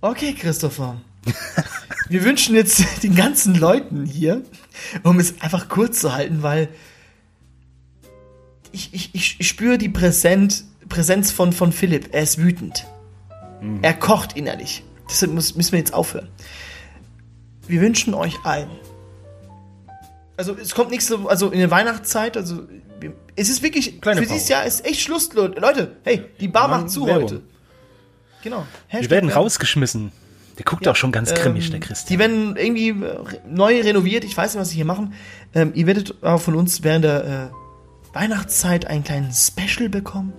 Okay, 0.00 0.34
Christopher. 0.34 1.00
Wir 2.08 2.24
wünschen 2.24 2.54
jetzt 2.54 2.84
den 3.02 3.14
ganzen 3.14 3.54
Leuten 3.54 4.04
hier, 4.04 4.42
um 5.02 5.18
es 5.18 5.40
einfach 5.40 5.68
kurz 5.68 6.00
zu 6.00 6.14
halten, 6.14 6.42
weil 6.42 6.68
ich, 8.72 8.92
ich, 8.92 9.14
ich, 9.14 9.48
spüre 9.48 9.78
die 9.78 9.88
Präsent, 9.88 10.64
Präsenz 10.88 11.32
von, 11.32 11.52
von 11.52 11.72
Philipp. 11.72 12.10
Er 12.12 12.22
ist 12.22 12.38
wütend. 12.38 12.86
Er 13.82 13.94
kocht 13.94 14.36
innerlich. 14.36 14.84
Deshalb 15.08 15.32
müssen 15.32 15.72
wir 15.72 15.78
jetzt 15.78 15.94
aufhören. 15.94 16.28
Wir 17.66 17.80
wünschen 17.80 18.14
euch 18.14 18.36
allen. 18.44 18.70
Also 20.38 20.56
es 20.56 20.74
kommt 20.74 20.90
nächste, 20.90 21.18
also 21.28 21.50
in 21.50 21.58
der 21.58 21.70
Weihnachtszeit, 21.70 22.36
also 22.36 22.62
wir- 23.00 23.12
es 23.36 23.48
ist 23.50 23.62
wirklich, 23.62 24.00
Kleine 24.00 24.20
für 24.22 24.26
dieses 24.26 24.42
Pause. 24.44 24.52
Jahr 24.52 24.64
ist 24.64 24.86
echt 24.86 25.00
Schluss, 25.00 25.30
Leute. 25.34 25.96
Hey, 26.04 26.24
die 26.40 26.48
Bar 26.48 26.68
macht 26.68 26.90
zu 26.90 27.04
Werbung. 27.06 27.24
heute. 27.24 27.42
Genau. 28.42 28.58
Wir 28.58 28.64
Hashtag 28.86 29.10
werden 29.10 29.28
Werbung. 29.28 29.42
rausgeschmissen. 29.44 30.12
Der 30.56 30.64
guckt 30.64 30.88
auch 30.88 30.96
schon 30.96 31.12
ganz 31.12 31.34
grimmig, 31.34 31.70
der 31.70 31.80
Christian. 31.80 32.08
Die 32.08 32.18
werden 32.18 32.56
irgendwie 32.56 32.88
äh, 32.88 33.18
neu 33.48 33.80
renoviert. 33.80 34.24
Ich 34.24 34.36
weiß 34.36 34.54
nicht, 34.54 34.60
was 34.60 34.70
sie 34.70 34.76
hier 34.76 34.84
machen. 34.84 35.12
Ähm, 35.54 35.72
ihr 35.74 35.86
werdet 35.86 36.22
auch 36.24 36.40
von 36.40 36.54
uns 36.56 36.82
während 36.82 37.04
der 37.04 37.50
äh, 37.52 38.14
Weihnachtszeit 38.16 38.86
einen 38.86 39.04
kleinen 39.04 39.32
Special 39.32 39.88
bekommen. 39.88 40.32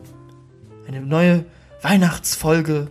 Eine 0.88 1.02
neue 1.02 1.46
Weihnachtsfolge 1.82 2.88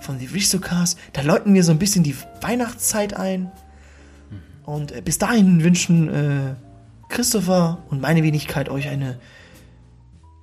von 0.00 0.18
The 0.18 0.26
Richtocast. 0.26 0.98
Da 1.12 1.22
läuten 1.22 1.54
wir 1.54 1.62
so 1.64 1.72
ein 1.72 1.78
bisschen 1.78 2.02
die 2.04 2.16
Weihnachtszeit 2.40 3.14
ein. 3.14 3.50
Und 4.64 4.92
äh, 4.92 5.00
bis 5.00 5.18
dahin 5.18 5.62
wünschen 5.62 6.08
äh, 6.08 6.54
Christopher 7.08 7.78
und 7.90 8.00
meine 8.00 8.22
Wenigkeit 8.22 8.68
euch 8.68 8.88
eine 8.88 9.18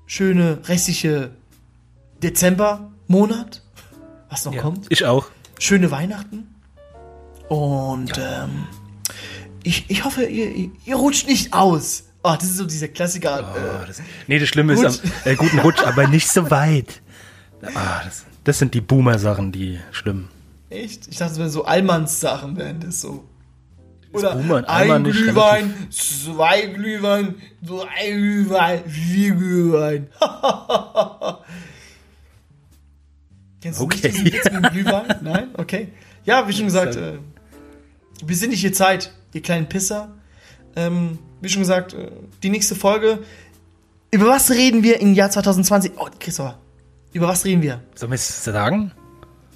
schöne 0.05 0.59
restliche 0.65 1.31
Dezembermonat, 2.23 3.61
was 4.29 4.45
noch 4.45 4.53
ja, 4.53 4.61
kommt 4.61 4.85
ich 4.89 5.05
auch. 5.05 5.27
schöne 5.59 5.91
Weihnachten. 5.91 6.47
Und 7.49 8.17
ähm, 8.17 8.67
ich, 9.63 9.85
ich 9.89 10.03
hoffe, 10.03 10.23
ihr, 10.23 10.69
ihr, 10.85 10.95
rutscht 10.95 11.27
nicht 11.27 11.53
aus. 11.53 12.05
Oh, 12.23 12.33
das 12.37 12.45
ist 12.45 12.57
so 12.57 12.65
dieser 12.65 12.87
Klassiker. 12.89 13.53
Oh, 13.53 13.83
äh, 13.83 13.87
das, 13.87 14.01
nee, 14.27 14.39
das 14.39 14.49
Schlimme 14.49 14.75
Gut. 14.75 14.85
ist 14.85 15.03
am 15.03 15.11
äh, 15.31 15.35
guten 15.35 15.59
Rutsch, 15.59 15.81
aber 15.83 16.07
nicht 16.07 16.29
so 16.29 16.49
weit. 16.49 17.01
Ah, 17.73 18.01
das, 18.03 18.25
das 18.43 18.59
sind 18.59 18.73
die 18.73 18.81
Boomer-Sachen, 18.81 19.51
die 19.51 19.79
schlimm. 19.91 20.27
Echt? 20.69 21.07
Ich 21.07 21.17
dachte, 21.17 21.33
es 21.33 21.39
wären 21.39 21.49
so 21.49 21.65
Allmanns-Sachen, 21.65 22.57
wären 22.57 22.79
das 22.79 23.01
so. 23.01 23.23
Oder 24.17 24.35
Boomer 24.35 24.69
ein 24.69 25.01
nicht 25.03 25.17
Glühwein, 25.17 25.73
zwei 25.89 26.65
Glühwein, 26.67 27.35
drei 27.61 28.11
Glühwein, 28.11 28.89
vier 28.89 29.35
Glühwein. 29.35 30.07
Kennst 33.61 33.79
du 33.79 33.83
Okay. 33.85 34.07
nicht 34.11 34.17
diesen 34.17 34.25
Witz 34.63 34.71
Glühwein? 34.71 35.15
Nein? 35.21 35.49
Okay. 35.57 35.89
Ja, 36.25 36.47
wie 36.47 36.53
schon 36.53 36.65
gesagt, 36.65 36.95
äh, 36.95 37.17
besinnliche 38.23 38.71
Zeit, 38.71 39.13
ihr 39.33 39.41
kleinen 39.41 39.67
Pisser. 39.67 40.09
Ähm, 40.75 41.17
wie 41.41 41.49
schon 41.49 41.61
gesagt, 41.61 41.93
äh, 41.93 42.11
die 42.43 42.49
nächste 42.49 42.75
Folge. 42.75 43.19
Über 44.11 44.27
was 44.27 44.51
reden 44.51 44.83
wir 44.83 44.99
im 45.01 45.13
Jahr 45.13 45.29
2020? 45.31 45.93
Oh, 45.97 46.07
Christopher. 46.19 46.59
Über 47.13 47.27
was 47.27 47.45
reden 47.45 47.61
wir? 47.61 47.81
Sollen 47.95 48.11
wir 48.11 48.15
es 48.15 48.43
sagen? 48.43 48.91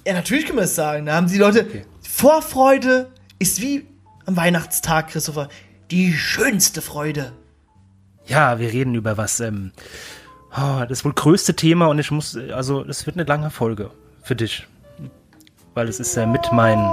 Ja, 0.06 0.14
natürlich 0.14 0.46
können 0.46 0.58
wir 0.58 0.64
es 0.64 0.74
sagen. 0.74 1.06
Da 1.06 1.14
haben 1.14 1.28
die 1.28 1.38
Leute. 1.38 1.60
Okay. 1.68 1.84
Vorfreude 2.02 3.10
ist 3.38 3.60
wie 3.62 3.86
am 4.26 4.36
Weihnachtstag, 4.36 5.08
Christopher. 5.08 5.48
Die 5.90 6.12
schönste 6.12 6.82
Freude. 6.82 7.32
Ja, 8.26 8.58
wir 8.58 8.72
reden 8.72 8.94
über 8.94 9.16
was. 9.16 9.40
Ähm, 9.40 9.72
oh, 10.56 10.84
das 10.88 11.04
wohl 11.04 11.12
größte 11.12 11.54
Thema 11.54 11.86
und 11.86 11.98
ich 11.98 12.10
muss, 12.10 12.36
also 12.36 12.84
es 12.84 13.06
wird 13.06 13.16
eine 13.16 13.24
lange 13.24 13.50
Folge 13.50 13.90
für 14.22 14.36
dich. 14.36 14.66
Weil 15.74 15.88
es 15.88 16.00
ist 16.00 16.14
ja 16.16 16.26
mit 16.26 16.52
meinen. 16.52 16.84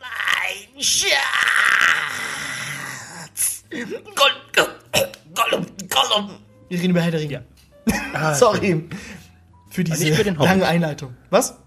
Mein 0.00 0.80
Schatz. 0.80 1.12
Gollum, 3.70 4.72
Gollum, 5.34 5.66
Gollum. 5.88 6.30
Wir 6.68 6.78
reden 6.78 6.90
über 6.90 7.00
Herr 7.00 7.10
der 7.10 7.20
Ringe. 7.20 7.51
Ah, 8.14 8.34
Sorry. 8.34 8.84
Für 9.70 9.84
diese 9.84 10.04
den 10.22 10.38
Hobbit. 10.38 10.48
lange 10.50 10.66
Einleitung. 10.66 11.14
Was? 11.30 11.58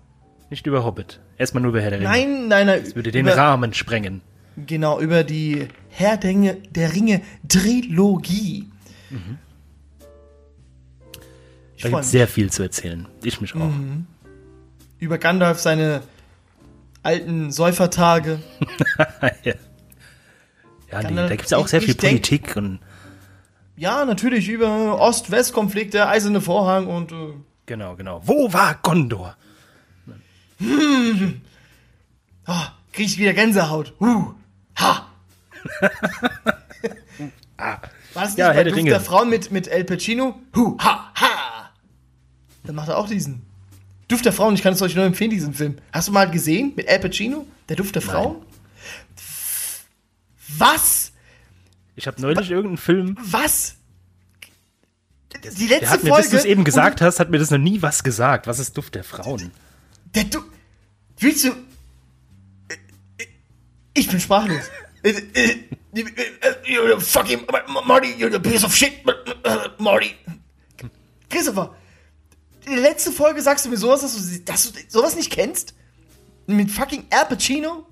Nicht 0.49 0.67
über 0.67 0.83
Hobbit. 0.83 1.19
Erstmal 1.37 1.63
nur 1.63 1.71
über 1.71 1.81
Herr 1.81 1.89
der 1.89 1.99
Ringe. 1.99 2.09
Nein, 2.09 2.47
nein, 2.47 2.67
nein. 2.67 2.81
Das 2.83 2.95
würde 2.95 3.11
den 3.11 3.25
über, 3.25 3.35
Rahmen 3.35 3.73
sprengen. 3.73 4.21
Genau, 4.57 4.99
über 4.99 5.23
die 5.23 5.67
Herr 5.89 6.17
der 6.17 6.29
Ringe, 6.29 6.55
der 6.69 6.93
Ringe 6.93 7.21
Trilogie. 7.47 8.69
Ich 11.75 11.83
Da 11.83 11.89
gibt 11.89 12.05
sehr 12.05 12.27
viel 12.27 12.51
zu 12.51 12.63
erzählen. 12.63 13.07
Ich 13.23 13.41
mich 13.41 13.53
auch. 13.55 13.59
Mhm. 13.59 14.05
Über 14.99 15.17
Gandalf 15.17 15.59
seine 15.59 16.01
alten 17.03 17.51
Säufertage. 17.51 18.39
ja, 19.43 19.53
ja 20.91 21.09
nee, 21.11 21.15
da 21.15 21.27
gibt 21.29 21.45
es 21.45 21.53
auch 21.53 21.67
sehr 21.67 21.79
ich- 21.79 21.85
viel 21.85 21.95
ich 21.95 21.97
denk- 21.97 22.21
Politik 22.23 22.55
und 22.55 22.79
Ja, 23.77 24.05
natürlich 24.05 24.47
über 24.47 24.99
Ost-West-Konflikt, 25.01 25.93
der 25.93 26.07
eiserne 26.09 26.39
Vorhang 26.41 26.87
und 26.87 27.11
äh, 27.11 27.33
genau, 27.65 27.95
genau. 27.95 28.21
Wo 28.25 28.51
war 28.53 28.75
Gondor? 28.81 29.35
oh, 30.61 30.65
krieg 32.93 33.05
ich 33.07 33.17
wieder 33.17 33.33
Gänsehaut. 33.33 33.93
Huh. 33.99 34.33
Ha. 34.79 35.07
War 37.57 37.81
das 38.13 38.29
nicht 38.29 38.37
Ja, 38.37 38.49
bei 38.49 38.53
Herr 38.55 38.63
der 38.63 38.71
Duft 38.71 38.77
Ringe. 38.77 38.89
der 38.91 39.01
Frauen 39.01 39.29
mit, 39.29 39.51
mit 39.51 39.67
El 39.67 39.83
Pacino? 39.83 40.39
Huh, 40.55 40.77
ha, 40.79 41.11
ha. 41.15 41.71
Dann 42.63 42.75
macht 42.75 42.87
er 42.89 42.97
auch 42.97 43.07
diesen. 43.07 43.41
Duft 44.07 44.25
der 44.25 44.33
Frauen, 44.33 44.53
ich 44.55 44.61
kann 44.61 44.73
es 44.73 44.81
euch 44.81 44.95
nur 44.95 45.03
empfehlen, 45.05 45.31
diesen 45.31 45.53
Film. 45.53 45.77
Hast 45.91 46.07
du 46.07 46.11
mal 46.11 46.29
gesehen 46.29 46.73
mit 46.75 46.87
El 46.87 46.99
Pacino? 46.99 47.45
Der 47.69 47.75
Duft 47.75 47.95
der 47.95 48.01
Frauen? 48.01 48.37
Was? 50.57 51.04
Ich 51.95 52.07
habe 52.07 52.21
neulich 52.21 52.49
irgendeinen 52.51 52.77
Film. 52.77 53.17
Was? 53.21 53.75
die 55.43 55.67
letzte 55.67 55.79
Der 55.81 55.89
hat 55.89 56.03
mir, 56.03 56.09
Folge. 56.09 56.23
bis 56.23 56.31
du 56.31 56.37
es 56.37 56.45
eben 56.45 56.63
gesagt 56.63 57.01
hast, 57.01 57.19
hat 57.19 57.29
mir 57.29 57.37
das 57.39 57.51
noch 57.51 57.57
nie 57.57 57.81
was 57.81 58.03
gesagt. 58.03 58.47
Was 58.47 58.59
ist 58.59 58.75
Duft 58.77 58.95
der 58.95 59.03
Frauen? 59.03 59.51
Der 60.13 60.23
du. 60.25 60.41
Willst 61.19 61.45
du. 61.45 61.51
Ich 63.93 64.07
bin 64.09 64.19
sprachlos. 64.19 64.63
Äh, 65.03 65.09
äh, 65.09 65.49
äh, 65.93 66.05
You're 66.67 66.99
fucking. 66.99 67.45
Marty, 67.85 68.13
you're 68.15 68.33
a 68.35 68.39
piece 68.39 68.63
of 68.65 68.75
shit. 68.75 68.93
Marty. 69.77 70.15
Christopher, 71.29 71.75
in 72.65 72.73
der 72.73 72.81
letzten 72.81 73.13
Folge 73.13 73.41
sagst 73.41 73.65
du 73.65 73.69
mir 73.69 73.77
sowas, 73.77 74.01
dass 74.01 74.15
du, 74.15 74.39
dass 74.39 74.71
du 74.71 74.79
sowas 74.89 75.15
nicht 75.15 75.31
kennst? 75.31 75.73
Mit 76.47 76.71
fucking 76.71 77.05
Al 77.09 77.25
Pacino? 77.25 77.85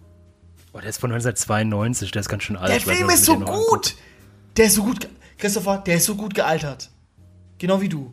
Oh, 0.74 0.80
der 0.80 0.90
ist 0.90 1.00
von 1.00 1.12
1992, 1.12 2.12
der 2.12 2.22
ist 2.22 2.30
ganz 2.30 2.44
schön 2.44 2.58
alt. 2.58 2.72
Der 2.72 2.82
Film 2.82 3.10
ist 3.10 3.26
so 3.26 3.38
gut. 3.40 3.96
Der 4.58 4.66
ist 4.66 4.76
so 4.76 4.84
gut. 4.84 5.08
Christopher, 5.38 5.78
der 5.80 5.96
ist 5.98 6.06
so 6.06 6.16
gut 6.16 6.34
gealtert. 6.34 6.90
Genau 7.60 7.80
wie 7.80 7.90
du. 7.90 8.12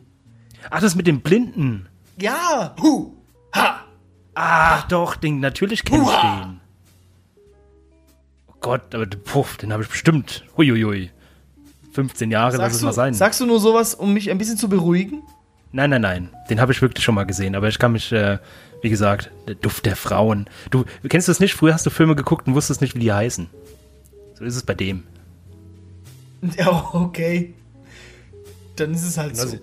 Ach, 0.69 0.79
das 0.79 0.95
mit 0.95 1.07
dem 1.07 1.21
Blinden. 1.21 1.89
Ja. 2.17 2.75
Hu. 2.79 3.13
Ha. 3.55 3.81
Ach 4.35 4.87
doch, 4.87 5.15
den, 5.15 5.39
natürlich 5.39 5.83
kenn 5.83 6.03
ich 6.03 6.09
den. 6.09 6.59
Oh 8.47 8.53
Gott, 8.59 8.93
aber 8.93 9.05
puff, 9.07 9.57
den 9.57 9.73
habe 9.73 9.83
ich 9.83 9.89
bestimmt. 9.89 10.45
Huiuiui. 10.55 11.09
15 11.93 12.31
Jahre, 12.31 12.57
lass 12.57 12.73
es 12.73 12.79
Sagst 12.79 12.83
mal 12.83 12.93
sein. 12.93 13.13
sagst 13.13 13.39
du 13.41 13.45
nur 13.45 13.59
sowas, 13.59 13.95
um 13.95 14.13
mich 14.13 14.29
ein 14.29 14.37
bisschen 14.37 14.57
zu 14.57 14.69
beruhigen? 14.69 15.23
Nein, 15.71 15.89
nein, 15.89 16.01
nein. 16.01 16.29
Den 16.49 16.59
habe 16.59 16.71
ich 16.71 16.81
wirklich 16.81 17.03
schon 17.03 17.15
mal 17.15 17.23
gesehen. 17.25 17.55
Aber 17.55 17.67
ich 17.67 17.79
kann 17.79 17.93
mich, 17.93 18.11
äh, 18.11 18.39
wie 18.81 18.89
gesagt, 18.89 19.31
der 19.47 19.55
Duft 19.55 19.85
der 19.85 19.95
Frauen. 19.95 20.49
Du 20.69 20.85
kennst 21.07 21.27
das 21.29 21.39
nicht? 21.39 21.53
Früher 21.53 21.73
hast 21.73 21.85
du 21.85 21.89
Filme 21.89 22.15
geguckt 22.15 22.47
und 22.47 22.55
wusstest 22.55 22.81
nicht, 22.81 22.95
wie 22.95 22.99
die 22.99 23.13
heißen. 23.13 23.49
So 24.37 24.43
ist 24.43 24.55
es 24.55 24.63
bei 24.63 24.73
dem. 24.73 25.03
Ja, 26.57 26.89
okay. 26.93 27.53
Dann 28.75 28.95
ist 28.95 29.03
es 29.03 29.17
halt 29.17 29.35
so. 29.37 29.43
Also, 29.43 29.57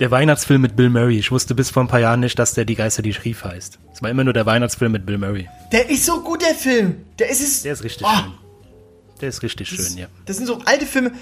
der 0.00 0.10
Weihnachtsfilm 0.10 0.60
mit 0.62 0.74
Bill 0.74 0.90
Murray. 0.90 1.16
Ich 1.16 1.30
wusste 1.30 1.54
bis 1.54 1.70
vor 1.70 1.84
ein 1.84 1.88
paar 1.88 2.00
Jahren 2.00 2.18
nicht, 2.20 2.36
dass 2.40 2.54
der 2.54 2.64
Die 2.64 2.74
Geister, 2.74 3.02
die 3.02 3.14
schrieb 3.14 3.44
heißt. 3.44 3.78
Es 3.92 4.02
war 4.02 4.10
immer 4.10 4.24
nur 4.24 4.32
der 4.32 4.44
Weihnachtsfilm 4.44 4.90
mit 4.90 5.06
Bill 5.06 5.18
Murray. 5.18 5.48
Der 5.70 5.88
ist 5.88 6.04
so 6.04 6.20
gut, 6.22 6.42
der 6.42 6.56
Film. 6.56 6.96
Der 7.20 7.28
ist 7.30 7.40
es. 7.40 7.62
Der 7.62 7.72
ist 7.74 7.84
richtig 7.84 8.04
Ah, 8.04 8.22
schön. 8.24 8.32
Der 9.20 9.28
ist 9.28 9.42
richtig 9.44 9.68
schön, 9.68 9.96
ja. 9.96 10.08
Das 10.26 10.38
sind 10.38 10.46
so 10.46 10.58
alte 10.64 10.86
Filme. 10.86 11.12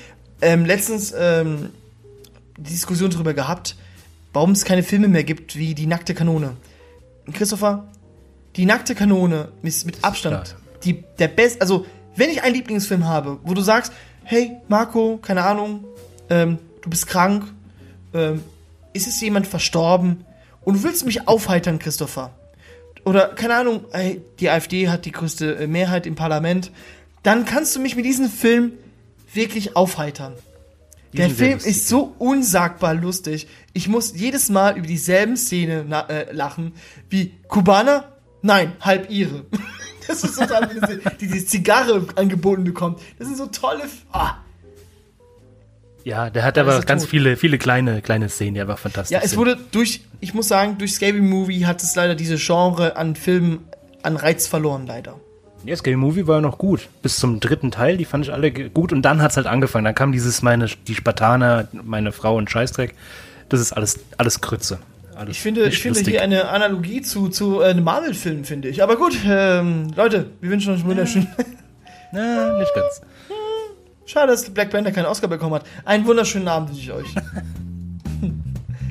Ähm, 0.41 0.65
letztens 0.65 1.13
ähm, 1.15 1.69
die 2.57 2.71
Diskussion 2.71 3.11
darüber 3.11 3.35
gehabt, 3.35 3.77
warum 4.33 4.53
es 4.53 4.65
keine 4.65 4.83
Filme 4.83 5.09
mehr 5.09 5.25
gibt 5.25 5.57
wie 5.57 5.75
Die 5.75 5.87
nackte 5.87 6.15
Kanone. 6.15 6.57
Christopher, 7.33 7.89
Die 8.57 8.67
nackte 8.67 8.95
Kanone 8.95 9.53
ist 9.63 9.87
mit 9.87 10.03
Abstand 10.05 10.57
die, 10.85 11.05
der 11.19 11.29
beste. 11.29 11.61
Also, 11.61 11.87
wenn 12.17 12.31
ich 12.31 12.43
einen 12.43 12.55
Lieblingsfilm 12.55 13.07
habe, 13.07 13.39
wo 13.45 13.55
du 13.55 13.63
sagst, 13.63 13.93
hey, 14.25 14.53
Marco, 14.69 15.19
keine 15.21 15.45
Ahnung, 15.45 15.85
ähm, 16.29 16.59
du 16.83 16.91
bist 16.91 17.07
krank, 17.07 17.45
ähm, 18.13 18.43
ist 18.93 19.07
es 19.07 19.21
jemand 19.21 19.47
verstorben 19.47 20.25
und 20.63 20.75
du 20.75 20.83
willst 20.83 21.07
mich 21.07 21.29
aufheitern, 21.29 21.79
Christopher. 21.79 22.31
Oder, 23.05 23.29
keine 23.29 23.57
Ahnung, 23.57 23.85
ey, 23.93 24.21
die 24.39 24.51
AfD 24.51 24.89
hat 24.89 25.05
die 25.07 25.13
größte 25.13 25.57
äh, 25.57 25.67
Mehrheit 25.67 26.07
im 26.07 26.15
Parlament, 26.15 26.71
dann 27.23 27.45
kannst 27.45 27.75
du 27.75 27.81
mich 27.81 27.97
mit 27.97 28.05
diesem 28.05 28.29
Film 28.29 28.73
wirklich 29.33 29.77
aufheitern. 29.77 30.35
Der 31.13 31.27
sind 31.29 31.37
Film 31.37 31.59
ist 31.59 31.89
so 31.89 32.15
unsagbar 32.19 32.95
lustig. 32.95 33.47
Ich 33.73 33.89
muss 33.89 34.15
jedes 34.17 34.49
Mal 34.49 34.79
über 34.79 34.87
dieselben 34.87 35.37
Szene 35.37 35.85
äh, 36.09 36.33
lachen. 36.33 36.73
Wie 37.11 37.35
Kubaner? 37.49 38.13
Nein, 38.43 38.73
halb 38.81 39.11
ihre. 39.11 39.45
Das 40.09 40.25
ist 40.25 40.37
total, 40.37 40.69
sie 40.69 40.99
die, 41.21 41.27
die 41.29 41.47
Zigarre 41.47 42.05
angeboten 42.17 42.65
bekommt. 42.65 43.01
Das 43.21 43.29
sind 43.29 43.37
so 43.37 43.47
tolle. 43.47 43.85
Ah. 44.11 44.35
Ja, 46.05 46.29
der 46.29 46.43
hat 46.43 46.59
aber 46.59 46.75
er 46.75 46.83
ganz 46.83 47.03
tot. 47.03 47.11
viele, 47.11 47.37
viele 47.37 47.57
kleine, 47.57 48.03
kleine 48.03 48.29
Szenen, 48.29 48.55
die 48.55 48.61
einfach 48.61 48.79
fantastisch 48.79 49.15
Ja, 49.15 49.23
es 49.23 49.31
sind. 49.31 49.39
wurde 49.39 49.57
durch, 49.71 50.03
ich 50.19 50.35
muss 50.35 50.49
sagen, 50.49 50.77
durch 50.77 50.95
Scary 50.95 51.21
Movie 51.21 51.67
hat 51.67 51.83
es 51.85 51.95
leider 51.95 52.17
diese 52.17 52.37
Genre 52.37 52.97
an 52.97 53.15
Filmen 53.15 53.61
an 54.03 54.17
Reiz 54.17 54.49
verloren, 54.49 54.87
leider. 54.89 55.21
Ja, 55.65 55.77
Scary 55.77 55.97
Movie 55.97 56.27
war 56.27 56.37
ja 56.37 56.41
noch 56.41 56.59
gut. 56.59 56.89
Bis 57.03 57.17
zum 57.19 57.39
dritten 57.39 57.71
Teil, 57.71 57.97
die 57.97 58.05
fand 58.05 58.25
ich 58.27 58.33
alle 58.33 58.51
gut. 58.53 58.93
Und 58.93 59.03
dann 59.03 59.23
hat's 59.23 59.37
halt 59.37 59.47
angefangen. 59.47 59.85
Dann 59.85 59.95
kam 59.95 60.11
dieses, 60.13 60.43
meine, 60.43 60.67
die 60.89 60.95
Spartaner, 60.95 61.69
meine 61.85 62.11
Frau 62.13 62.37
und 62.37 62.51
Scheißdreck. 62.51 62.95
Das 63.49 63.61
ist 63.61 63.73
alles, 63.73 64.01
alles 64.17 64.41
Krütze. 64.41 64.79
Alles 65.15 65.37
Ich 65.37 65.43
finde, 65.43 65.65
ich 65.67 65.79
finde 65.81 65.99
lustig. 66.01 66.15
hier 66.15 66.23
eine 66.23 66.49
Analogie 66.49 67.03
zu, 67.03 67.29
zu 67.29 67.61
äh, 67.61 67.67
einem 67.67 67.85
Marvel-Film, 67.85 68.45
finde 68.45 68.69
ich. 68.69 68.83
Aber 68.83 68.97
gut, 68.97 69.17
ähm, 69.25 69.89
Leute, 69.95 70.27
wir 70.41 70.51
wünschen 70.51 70.73
euch 70.73 70.81
einen 70.81 70.89
wunderschönen. 70.89 71.29
Na, 72.13 72.59
nicht 72.59 72.75
ganz. 72.75 73.03
Schade, 74.07 74.33
dass 74.33 74.51
Black 74.51 74.71
Panther 74.71 74.91
keinen 74.91 75.07
Oscar 75.07 75.29
bekommen 75.29 75.55
hat. 75.55 75.65
Einen 75.85 76.05
wunderschönen 76.07 76.49
Abend 76.49 76.71
wünsche 76.71 76.83
ich 76.83 76.93
euch. 76.93 77.07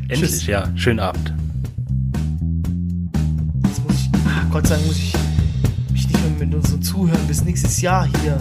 Endlich, 0.08 0.20
Tschüss. 0.32 0.48
ja. 0.48 0.70
Schönen 0.76 1.00
Abend. 1.00 1.34
Jetzt 3.68 3.84
muss 3.84 3.94
ich, 3.96 4.10
ah, 4.26 4.46
Gott 4.52 4.68
sei 4.68 4.76
Dank 4.76 4.88
muss 4.88 4.98
ich 4.98 5.14
mit 6.42 6.56
unseren 6.56 6.82
Zuhören 6.82 7.28
bis 7.28 7.44
nächstes 7.44 7.82
Jahr 7.82 8.08
hier. 8.22 8.36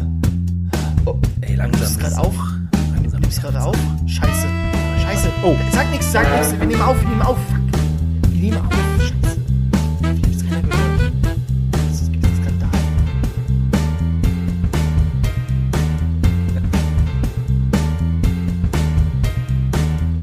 Oh, 1.05 1.17
Ey, 1.43 1.55
langsam. 1.57 1.81
nimmst 1.81 1.97
du 1.97 2.01
gerade 2.01 2.19
auf? 2.19 2.35
Langsam. 2.95 3.21
Nimmst 3.21 3.39
du 3.39 3.43
gerade 3.43 3.63
auf? 3.63 3.77
Scheiße. 4.07 4.47
Scheiße. 5.03 5.29
Oh. 5.43 5.55
Sag 5.73 5.91
nichts, 5.91 6.11
sag 6.11 6.31
nichts. 6.33 6.59
Wir 6.59 6.67
nehmen 6.67 6.81
auf, 6.81 6.99
wir 7.01 7.09
nehmen 7.09 7.23
auf. 7.23 7.39
Wir 8.31 8.41
nehmen 8.41 8.57
auf. 8.59 9.30